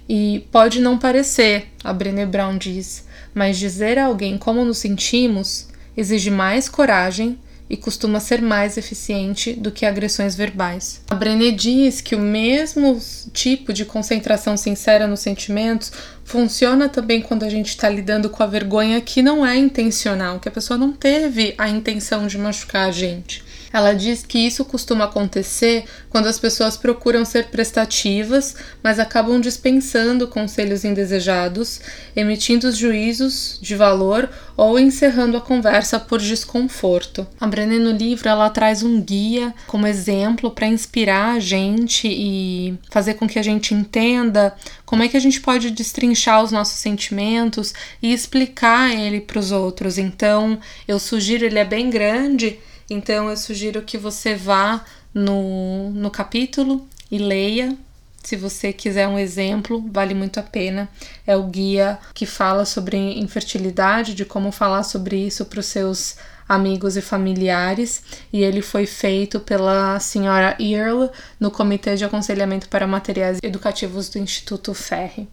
E 0.07 0.47
pode 0.51 0.79
não 0.79 0.97
parecer, 0.97 1.67
a 1.83 1.91
Brené 1.91 2.25
Brown 2.25 2.57
diz, 2.57 3.05
mas 3.33 3.59
dizer 3.59 3.99
a 3.99 4.05
alguém 4.05 4.37
como 4.37 4.63
nos 4.63 4.77
sentimos 4.77 5.67
exige 5.95 6.31
mais 6.31 6.69
coragem 6.69 7.37
e 7.69 7.75
costuma 7.75 8.19
ser 8.19 8.41
mais 8.41 8.77
eficiente 8.77 9.53
do 9.53 9.71
que 9.71 9.85
agressões 9.85 10.35
verbais. 10.35 11.01
A 11.09 11.15
Brené 11.15 11.51
diz 11.51 12.01
que 12.01 12.15
o 12.15 12.19
mesmo 12.19 12.99
tipo 13.33 13.73
de 13.73 13.85
concentração 13.85 14.55
sincera 14.55 15.07
nos 15.07 15.19
sentimentos 15.19 15.91
funciona 16.23 16.89
também 16.89 17.21
quando 17.21 17.43
a 17.43 17.49
gente 17.49 17.69
está 17.69 17.89
lidando 17.89 18.29
com 18.29 18.43
a 18.43 18.47
vergonha 18.47 19.01
que 19.01 19.21
não 19.21 19.45
é 19.45 19.55
intencional, 19.55 20.39
que 20.39 20.49
a 20.49 20.51
pessoa 20.51 20.77
não 20.77 20.91
teve 20.91 21.53
a 21.57 21.69
intenção 21.69 22.27
de 22.27 22.37
machucar 22.37 22.87
a 22.87 22.91
gente. 22.91 23.46
Ela 23.71 23.93
diz 23.93 24.23
que 24.25 24.39
isso 24.39 24.63
costuma 24.65 25.05
acontecer 25.05 25.85
quando 26.09 26.27
as 26.27 26.39
pessoas 26.39 26.77
procuram 26.77 27.25
ser 27.25 27.47
prestativas, 27.47 28.55
mas 28.81 28.99
acabam 28.99 29.39
dispensando 29.39 30.27
conselhos 30.27 30.83
indesejados, 30.83 31.81
emitindo 32.15 32.71
juízos 32.71 33.59
de 33.61 33.75
valor 33.75 34.29
ou 34.55 34.79
encerrando 34.79 35.37
a 35.37 35.41
conversa 35.41 35.99
por 35.99 36.19
desconforto. 36.19 37.27
A 37.39 37.47
Brené 37.47 37.77
no 37.77 37.91
livro 37.91 38.29
ela 38.29 38.49
traz 38.49 38.83
um 38.83 39.01
guia 39.01 39.53
como 39.67 39.85
exemplo 39.85 40.49
para 40.51 40.67
inspirar 40.67 41.35
a 41.35 41.39
gente 41.39 42.07
e 42.07 42.77
fazer 42.89 43.15
com 43.15 43.27
que 43.27 43.37
a 43.37 43.43
gente 43.43 43.73
entenda 43.73 44.55
como 44.85 45.03
é 45.03 45.07
que 45.07 45.17
a 45.17 45.19
gente 45.19 45.41
pode 45.41 45.69
destrinchar 45.69 46.41
os 46.41 46.51
nossos 46.51 46.79
sentimentos 46.79 47.73
e 48.01 48.13
explicar 48.13 48.91
ele 48.91 49.21
para 49.21 49.39
os 49.39 49.51
outros. 49.51 49.97
Então, 49.97 50.57
eu 50.87 50.97
sugiro, 50.97 51.45
ele 51.45 51.59
é 51.59 51.65
bem 51.65 51.89
grande, 51.89 52.57
então 52.89 53.29
eu 53.29 53.37
sugiro 53.37 53.81
que 53.81 53.97
você 53.97 54.35
vá 54.35 54.83
no, 55.13 55.89
no 55.91 56.09
capítulo 56.09 56.87
e 57.11 57.17
leia. 57.17 57.77
Se 58.23 58.35
você 58.35 58.73
quiser 58.73 59.07
um 59.07 59.17
exemplo, 59.17 59.83
vale 59.91 60.13
muito 60.13 60.39
a 60.39 60.43
pena. 60.43 60.89
É 61.25 61.35
o 61.35 61.43
guia 61.43 61.97
que 62.13 62.25
fala 62.25 62.65
sobre 62.65 62.97
infertilidade, 62.97 64.13
de 64.13 64.25
como 64.25 64.51
falar 64.51 64.83
sobre 64.83 65.15
isso 65.15 65.45
para 65.45 65.59
os 65.59 65.65
seus 65.65 66.17
amigos 66.47 66.95
e 66.95 67.01
familiares, 67.01 68.03
e 68.31 68.41
ele 68.41 68.61
foi 68.61 68.85
feito 68.85 69.39
pela 69.39 69.99
senhora 69.99 70.55
Earle 70.59 71.09
no 71.39 71.51
Comitê 71.51 71.95
de 71.95 72.05
Aconselhamento 72.05 72.69
para 72.69 72.87
Materiais 72.87 73.39
Educativos 73.43 74.07
do 74.09 74.17
Instituto 74.17 74.73
Ferre. 74.73 75.27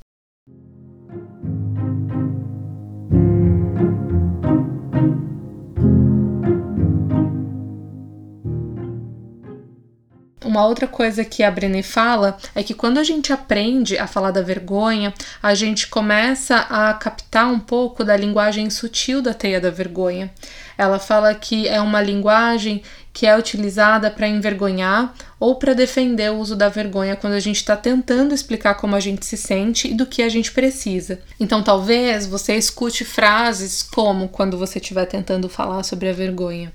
Uma 10.45 10.67
outra 10.67 10.87
coisa 10.87 11.25
que 11.25 11.43
a 11.43 11.51
Brené 11.51 11.83
fala 11.83 12.37
é 12.55 12.63
que 12.63 12.75
quando 12.75 12.99
a 12.99 13.03
gente 13.03 13.33
aprende 13.33 13.97
a 13.97 14.07
falar 14.07 14.31
da 14.31 14.43
vergonha, 14.43 15.15
a 15.43 15.55
gente 15.55 15.89
começa 15.89 16.57
a 16.57 16.93
captar 16.93 17.51
um 17.51 17.59
pouco 17.59 18.05
da 18.05 18.15
linguagem 18.15 18.69
sutil 18.69 19.23
da 19.23 19.33
teia 19.33 19.59
da 19.59 19.71
vergonha. 19.71 20.31
Ela 20.77 20.99
fala 20.99 21.35
que 21.35 21.67
é 21.67 21.81
uma 21.81 22.03
linguagem 22.03 22.83
que 23.11 23.27
é 23.27 23.39
utilizada 23.39 24.11
para 24.11 24.29
envergonhar 24.29 25.15
ou 25.41 25.55
para 25.55 25.73
defender 25.73 26.31
o 26.31 26.37
uso 26.37 26.55
da 26.57 26.69
vergonha 26.69 27.17
quando 27.17 27.35
a 27.35 27.41
gente 27.41 27.57
está 27.57 27.77
tentando 27.77 28.35
explicar 28.35 28.75
como 28.75 28.97
a 28.97 29.01
gente 29.01 29.25
se 29.25 29.39
sente 29.39 29.89
e 29.89 29.95
do 29.95 30.05
que 30.05 30.23
a 30.23 30.29
gente 30.29 30.53
precisa. 30.53 31.21
Então, 31.41 31.63
talvez 31.63 32.27
você 32.27 32.55
escute 32.55 33.05
frases 33.05 33.83
como 33.83 34.29
quando 34.29 34.59
você 34.59 34.79
estiver 34.79 35.07
tentando 35.07 35.49
falar 35.49 35.85
sobre 35.85 36.11
a 36.11 36.13
vergonha. 36.13 36.71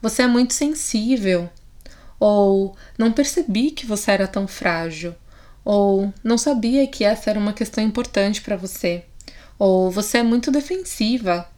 Você 0.00 0.22
é 0.22 0.26
muito 0.26 0.54
sensível, 0.54 1.50
ou 2.22 2.76
não 2.96 3.10
percebi 3.10 3.72
que 3.72 3.84
você 3.84 4.12
era 4.12 4.28
tão 4.28 4.46
frágil, 4.46 5.12
ou 5.64 6.14
não 6.22 6.38
sabia 6.38 6.86
que 6.86 7.02
essa 7.02 7.28
era 7.28 7.38
uma 7.38 7.52
questão 7.52 7.82
importante 7.82 8.40
para 8.40 8.54
você, 8.54 9.04
ou 9.58 9.90
você 9.90 10.18
é 10.18 10.22
muito 10.22 10.48
defensiva, 10.48 11.50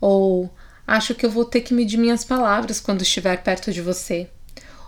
ou 0.00 0.48
acho 0.86 1.16
que 1.16 1.26
eu 1.26 1.30
vou 1.30 1.44
ter 1.44 1.62
que 1.62 1.74
medir 1.74 1.96
minhas 1.96 2.24
palavras 2.24 2.78
quando 2.78 3.02
estiver 3.02 3.42
perto 3.42 3.72
de 3.72 3.82
você, 3.82 4.30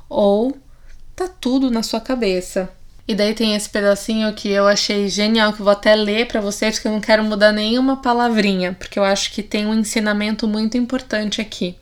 ou 0.08 0.56
tá 1.16 1.26
tudo 1.26 1.72
na 1.72 1.82
sua 1.82 2.00
cabeça. 2.00 2.70
E 3.08 3.14
daí 3.14 3.34
tem 3.34 3.54
esse 3.54 3.68
pedacinho 3.68 4.32
que 4.34 4.48
eu 4.48 4.66
achei 4.66 5.08
genial, 5.08 5.52
que 5.52 5.60
eu 5.60 5.64
vou 5.64 5.72
até 5.72 5.94
ler 5.94 6.26
para 6.26 6.40
vocês, 6.40 6.74
porque 6.74 6.88
eu 6.88 6.92
não 6.92 7.00
quero 7.00 7.22
mudar 7.22 7.52
nenhuma 7.52 7.98
palavrinha, 7.98 8.72
porque 8.72 8.98
eu 8.98 9.04
acho 9.04 9.32
que 9.32 9.44
tem 9.44 9.64
um 9.64 9.74
ensinamento 9.74 10.48
muito 10.48 10.76
importante 10.76 11.40
aqui. 11.40 11.76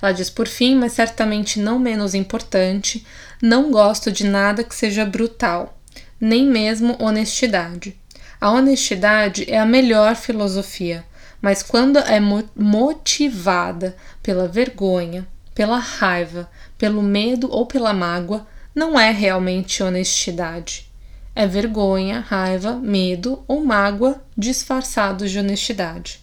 Ela 0.00 0.12
diz: 0.12 0.30
por 0.30 0.46
fim, 0.46 0.76
mas 0.76 0.92
certamente 0.92 1.58
não 1.58 1.80
menos 1.80 2.14
importante, 2.14 3.04
não 3.42 3.72
gosto 3.72 4.12
de 4.12 4.24
nada 4.24 4.62
que 4.62 4.74
seja 4.74 5.04
brutal, 5.04 5.76
nem 6.20 6.46
mesmo 6.46 6.96
honestidade. 7.00 7.96
A 8.40 8.52
honestidade 8.52 9.50
é 9.50 9.58
a 9.58 9.66
melhor 9.66 10.14
filosofia, 10.14 11.04
mas 11.42 11.60
quando 11.60 11.98
é 11.98 12.20
motivada 12.54 13.96
pela 14.22 14.46
vergonha, 14.46 15.26
pela 15.56 15.78
raiva, 15.78 16.48
pelo 16.78 17.02
medo 17.02 17.50
ou 17.50 17.66
pela 17.66 17.92
mágoa, 17.92 18.46
não 18.78 18.98
é 18.98 19.10
realmente 19.10 19.82
honestidade. 19.82 20.88
É 21.34 21.48
vergonha, 21.48 22.20
raiva, 22.20 22.74
medo 22.74 23.42
ou 23.48 23.64
mágoa 23.64 24.22
disfarçados 24.36 25.32
de 25.32 25.38
honestidade. 25.40 26.20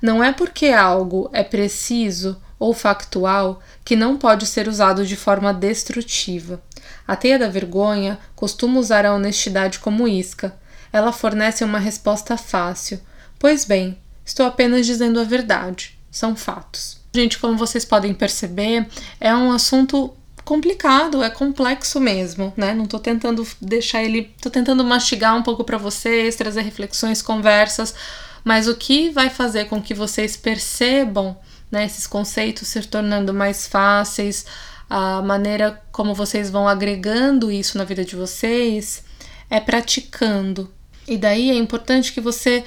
Não 0.00 0.22
é 0.22 0.32
porque 0.32 0.66
algo 0.66 1.28
é 1.32 1.42
preciso 1.42 2.40
ou 2.56 2.72
factual 2.72 3.60
que 3.84 3.96
não 3.96 4.16
pode 4.16 4.46
ser 4.46 4.68
usado 4.68 5.04
de 5.04 5.16
forma 5.16 5.52
destrutiva. 5.52 6.62
A 7.06 7.16
teia 7.16 7.36
da 7.36 7.48
vergonha 7.48 8.16
costuma 8.36 8.78
usar 8.78 9.04
a 9.04 9.12
honestidade 9.12 9.80
como 9.80 10.06
isca. 10.06 10.54
Ela 10.92 11.10
fornece 11.10 11.64
uma 11.64 11.80
resposta 11.80 12.36
fácil. 12.36 13.00
Pois 13.40 13.64
bem, 13.64 13.98
estou 14.24 14.46
apenas 14.46 14.86
dizendo 14.86 15.18
a 15.18 15.24
verdade. 15.24 15.98
São 16.12 16.36
fatos. 16.36 16.98
Gente, 17.12 17.38
como 17.38 17.56
vocês 17.56 17.84
podem 17.84 18.14
perceber, 18.14 18.86
é 19.20 19.34
um 19.34 19.50
assunto 19.50 20.14
complicado, 20.48 21.22
é 21.22 21.28
complexo 21.28 22.00
mesmo, 22.00 22.54
né? 22.56 22.72
Não 22.72 22.86
tô 22.86 22.98
tentando 22.98 23.46
deixar 23.60 24.02
ele, 24.02 24.34
tô 24.40 24.48
tentando 24.48 24.82
mastigar 24.82 25.36
um 25.36 25.42
pouco 25.42 25.62
para 25.62 25.76
vocês, 25.76 26.36
trazer 26.36 26.62
reflexões, 26.62 27.20
conversas, 27.20 27.94
mas 28.42 28.66
o 28.66 28.74
que 28.74 29.10
vai 29.10 29.28
fazer 29.28 29.66
com 29.66 29.82
que 29.82 29.92
vocês 29.92 30.38
percebam 30.38 31.36
né, 31.70 31.84
esses 31.84 32.06
conceitos 32.06 32.66
se 32.66 32.80
tornando 32.80 33.34
mais 33.34 33.68
fáceis, 33.68 34.46
a 34.88 35.20
maneira 35.20 35.82
como 35.92 36.14
vocês 36.14 36.48
vão 36.48 36.66
agregando 36.66 37.52
isso 37.52 37.76
na 37.76 37.84
vida 37.84 38.02
de 38.02 38.16
vocês 38.16 39.04
é 39.50 39.60
praticando. 39.60 40.72
E 41.06 41.18
daí 41.18 41.50
é 41.50 41.54
importante 41.56 42.10
que 42.10 42.22
você 42.22 42.64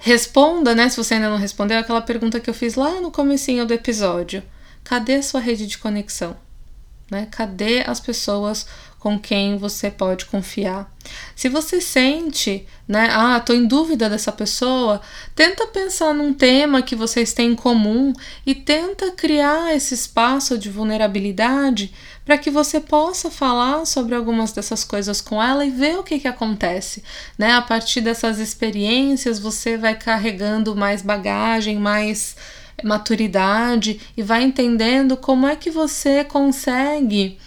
responda, 0.00 0.74
né, 0.74 0.88
se 0.88 0.96
você 0.96 1.12
ainda 1.12 1.28
não 1.28 1.36
respondeu, 1.36 1.78
aquela 1.78 2.00
pergunta 2.00 2.40
que 2.40 2.48
eu 2.48 2.54
fiz 2.54 2.74
lá 2.74 3.02
no 3.02 3.10
comecinho 3.10 3.66
do 3.66 3.74
episódio. 3.74 4.42
Cadê 4.82 5.16
a 5.16 5.22
sua 5.22 5.40
rede 5.40 5.66
de 5.66 5.76
conexão? 5.76 6.47
Né? 7.10 7.26
Cadê 7.30 7.82
as 7.86 8.00
pessoas 8.00 8.66
com 8.98 9.18
quem 9.18 9.56
você 9.56 9.90
pode 9.90 10.26
confiar? 10.26 10.92
Se 11.34 11.48
você 11.48 11.80
sente, 11.80 12.66
né, 12.86 13.08
ah, 13.12 13.40
tô 13.40 13.54
em 13.54 13.66
dúvida 13.66 14.10
dessa 14.10 14.30
pessoa, 14.30 15.00
tenta 15.34 15.66
pensar 15.68 16.12
num 16.12 16.34
tema 16.34 16.82
que 16.82 16.96
vocês 16.96 17.32
têm 17.32 17.52
em 17.52 17.54
comum 17.54 18.12
e 18.44 18.54
tenta 18.54 19.10
criar 19.12 19.74
esse 19.74 19.94
espaço 19.94 20.58
de 20.58 20.68
vulnerabilidade 20.68 21.94
para 22.26 22.36
que 22.36 22.50
você 22.50 22.78
possa 22.78 23.30
falar 23.30 23.86
sobre 23.86 24.14
algumas 24.14 24.52
dessas 24.52 24.84
coisas 24.84 25.20
com 25.20 25.42
ela 25.42 25.64
e 25.64 25.70
ver 25.70 25.98
o 25.98 26.02
que, 26.02 26.18
que 26.18 26.28
acontece. 26.28 27.02
Né? 27.38 27.52
A 27.52 27.62
partir 27.62 28.02
dessas 28.02 28.38
experiências, 28.38 29.38
você 29.38 29.78
vai 29.78 29.94
carregando 29.94 30.76
mais 30.76 31.00
bagagem, 31.00 31.78
mais 31.78 32.36
maturidade 32.84 34.00
e 34.16 34.22
vai 34.22 34.42
entendendo 34.42 35.16
como 35.16 35.46
é 35.46 35.56
que 35.56 35.70
você 35.70 36.24
consegue 36.24 37.38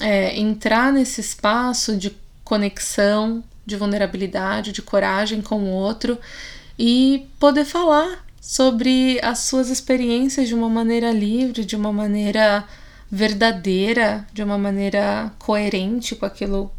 é, 0.00 0.38
entrar 0.38 0.92
nesse 0.92 1.20
espaço 1.20 1.96
de 1.96 2.16
conexão, 2.42 3.42
de 3.64 3.76
vulnerabilidade, 3.76 4.72
de 4.72 4.82
coragem 4.82 5.40
com 5.40 5.64
o 5.64 5.68
outro 5.68 6.18
e 6.78 7.26
poder 7.38 7.64
falar 7.64 8.24
sobre 8.40 9.18
as 9.22 9.40
suas 9.40 9.70
experiências 9.70 10.48
de 10.48 10.54
uma 10.54 10.68
maneira 10.68 11.10
livre, 11.10 11.64
de 11.64 11.76
uma 11.76 11.92
maneira 11.92 12.64
verdadeira, 13.10 14.26
de 14.32 14.42
uma 14.42 14.58
maneira 14.58 15.32
coerente 15.38 16.14
com 16.14 16.26
aquilo 16.26 16.70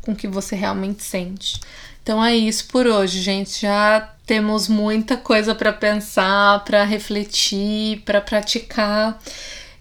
com 0.00 0.14
que 0.14 0.26
você 0.26 0.56
realmente 0.56 1.02
sente. 1.02 1.60
Então 2.02 2.24
é 2.24 2.34
isso 2.34 2.66
por 2.66 2.86
hoje, 2.86 3.20
gente. 3.20 3.60
Já 3.60 4.11
temos 4.26 4.68
muita 4.68 5.16
coisa 5.16 5.54
para 5.54 5.72
pensar, 5.72 6.64
para 6.64 6.84
refletir, 6.84 8.02
para 8.02 8.20
praticar. 8.20 9.18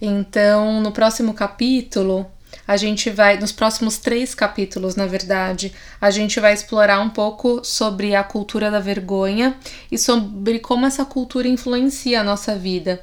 Então, 0.02 0.82
no 0.82 0.92
próximo 0.92 1.34
capítulo, 1.34 2.26
a 2.68 2.76
gente 2.78 3.10
vai, 3.10 3.38
nos 3.38 3.52
próximos 3.52 3.98
três 3.98 4.34
capítulos, 4.34 4.96
na 4.96 5.06
verdade, 5.06 5.74
a 6.00 6.10
gente 6.10 6.40
vai 6.40 6.54
explorar 6.54 7.00
um 7.00 7.10
pouco 7.10 7.64
sobre 7.64 8.16
a 8.16 8.24
cultura 8.24 8.72
da 8.72 8.80
vergonha 8.80 9.56
e 9.92 9.98
sobre 9.98 10.60
como 10.60 10.86
essa 10.86 11.06
cultura 11.06 11.48
influencia 11.48 12.22
a 12.22 12.24
nossa 12.24 12.56
vida 12.56 13.02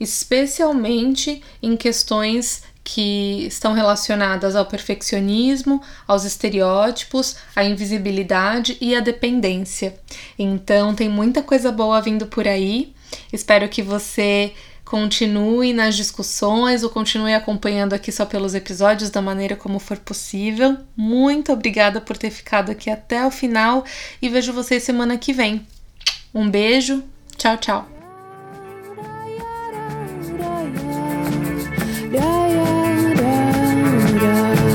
especialmente 0.00 1.42
em 1.62 1.76
questões 1.76 2.62
que 2.90 3.44
estão 3.46 3.74
relacionadas 3.74 4.56
ao 4.56 4.64
perfeccionismo, 4.64 5.82
aos 6.06 6.24
estereótipos, 6.24 7.36
à 7.54 7.62
invisibilidade 7.62 8.78
e 8.80 8.94
à 8.94 9.00
dependência. 9.00 9.94
Então, 10.38 10.94
tem 10.94 11.06
muita 11.06 11.42
coisa 11.42 11.70
boa 11.70 12.00
vindo 12.00 12.26
por 12.28 12.48
aí. 12.48 12.94
Espero 13.30 13.68
que 13.68 13.82
você 13.82 14.54
continue 14.86 15.74
nas 15.74 15.96
discussões 15.96 16.82
ou 16.82 16.88
continue 16.88 17.34
acompanhando 17.34 17.92
aqui 17.92 18.10
só 18.10 18.24
pelos 18.24 18.54
episódios 18.54 19.10
da 19.10 19.20
maneira 19.20 19.54
como 19.54 19.78
for 19.78 19.98
possível. 19.98 20.78
Muito 20.96 21.52
obrigada 21.52 22.00
por 22.00 22.16
ter 22.16 22.30
ficado 22.30 22.72
aqui 22.72 22.88
até 22.88 23.26
o 23.26 23.30
final 23.30 23.84
e 24.22 24.30
vejo 24.30 24.50
vocês 24.50 24.82
semana 24.82 25.18
que 25.18 25.34
vem. 25.34 25.66
Um 26.34 26.48
beijo, 26.48 27.04
tchau, 27.36 27.58
tchau. 27.58 27.97
da, 32.10 32.20
da, 32.20 33.22
da, 34.20 34.62
da. 34.62 34.67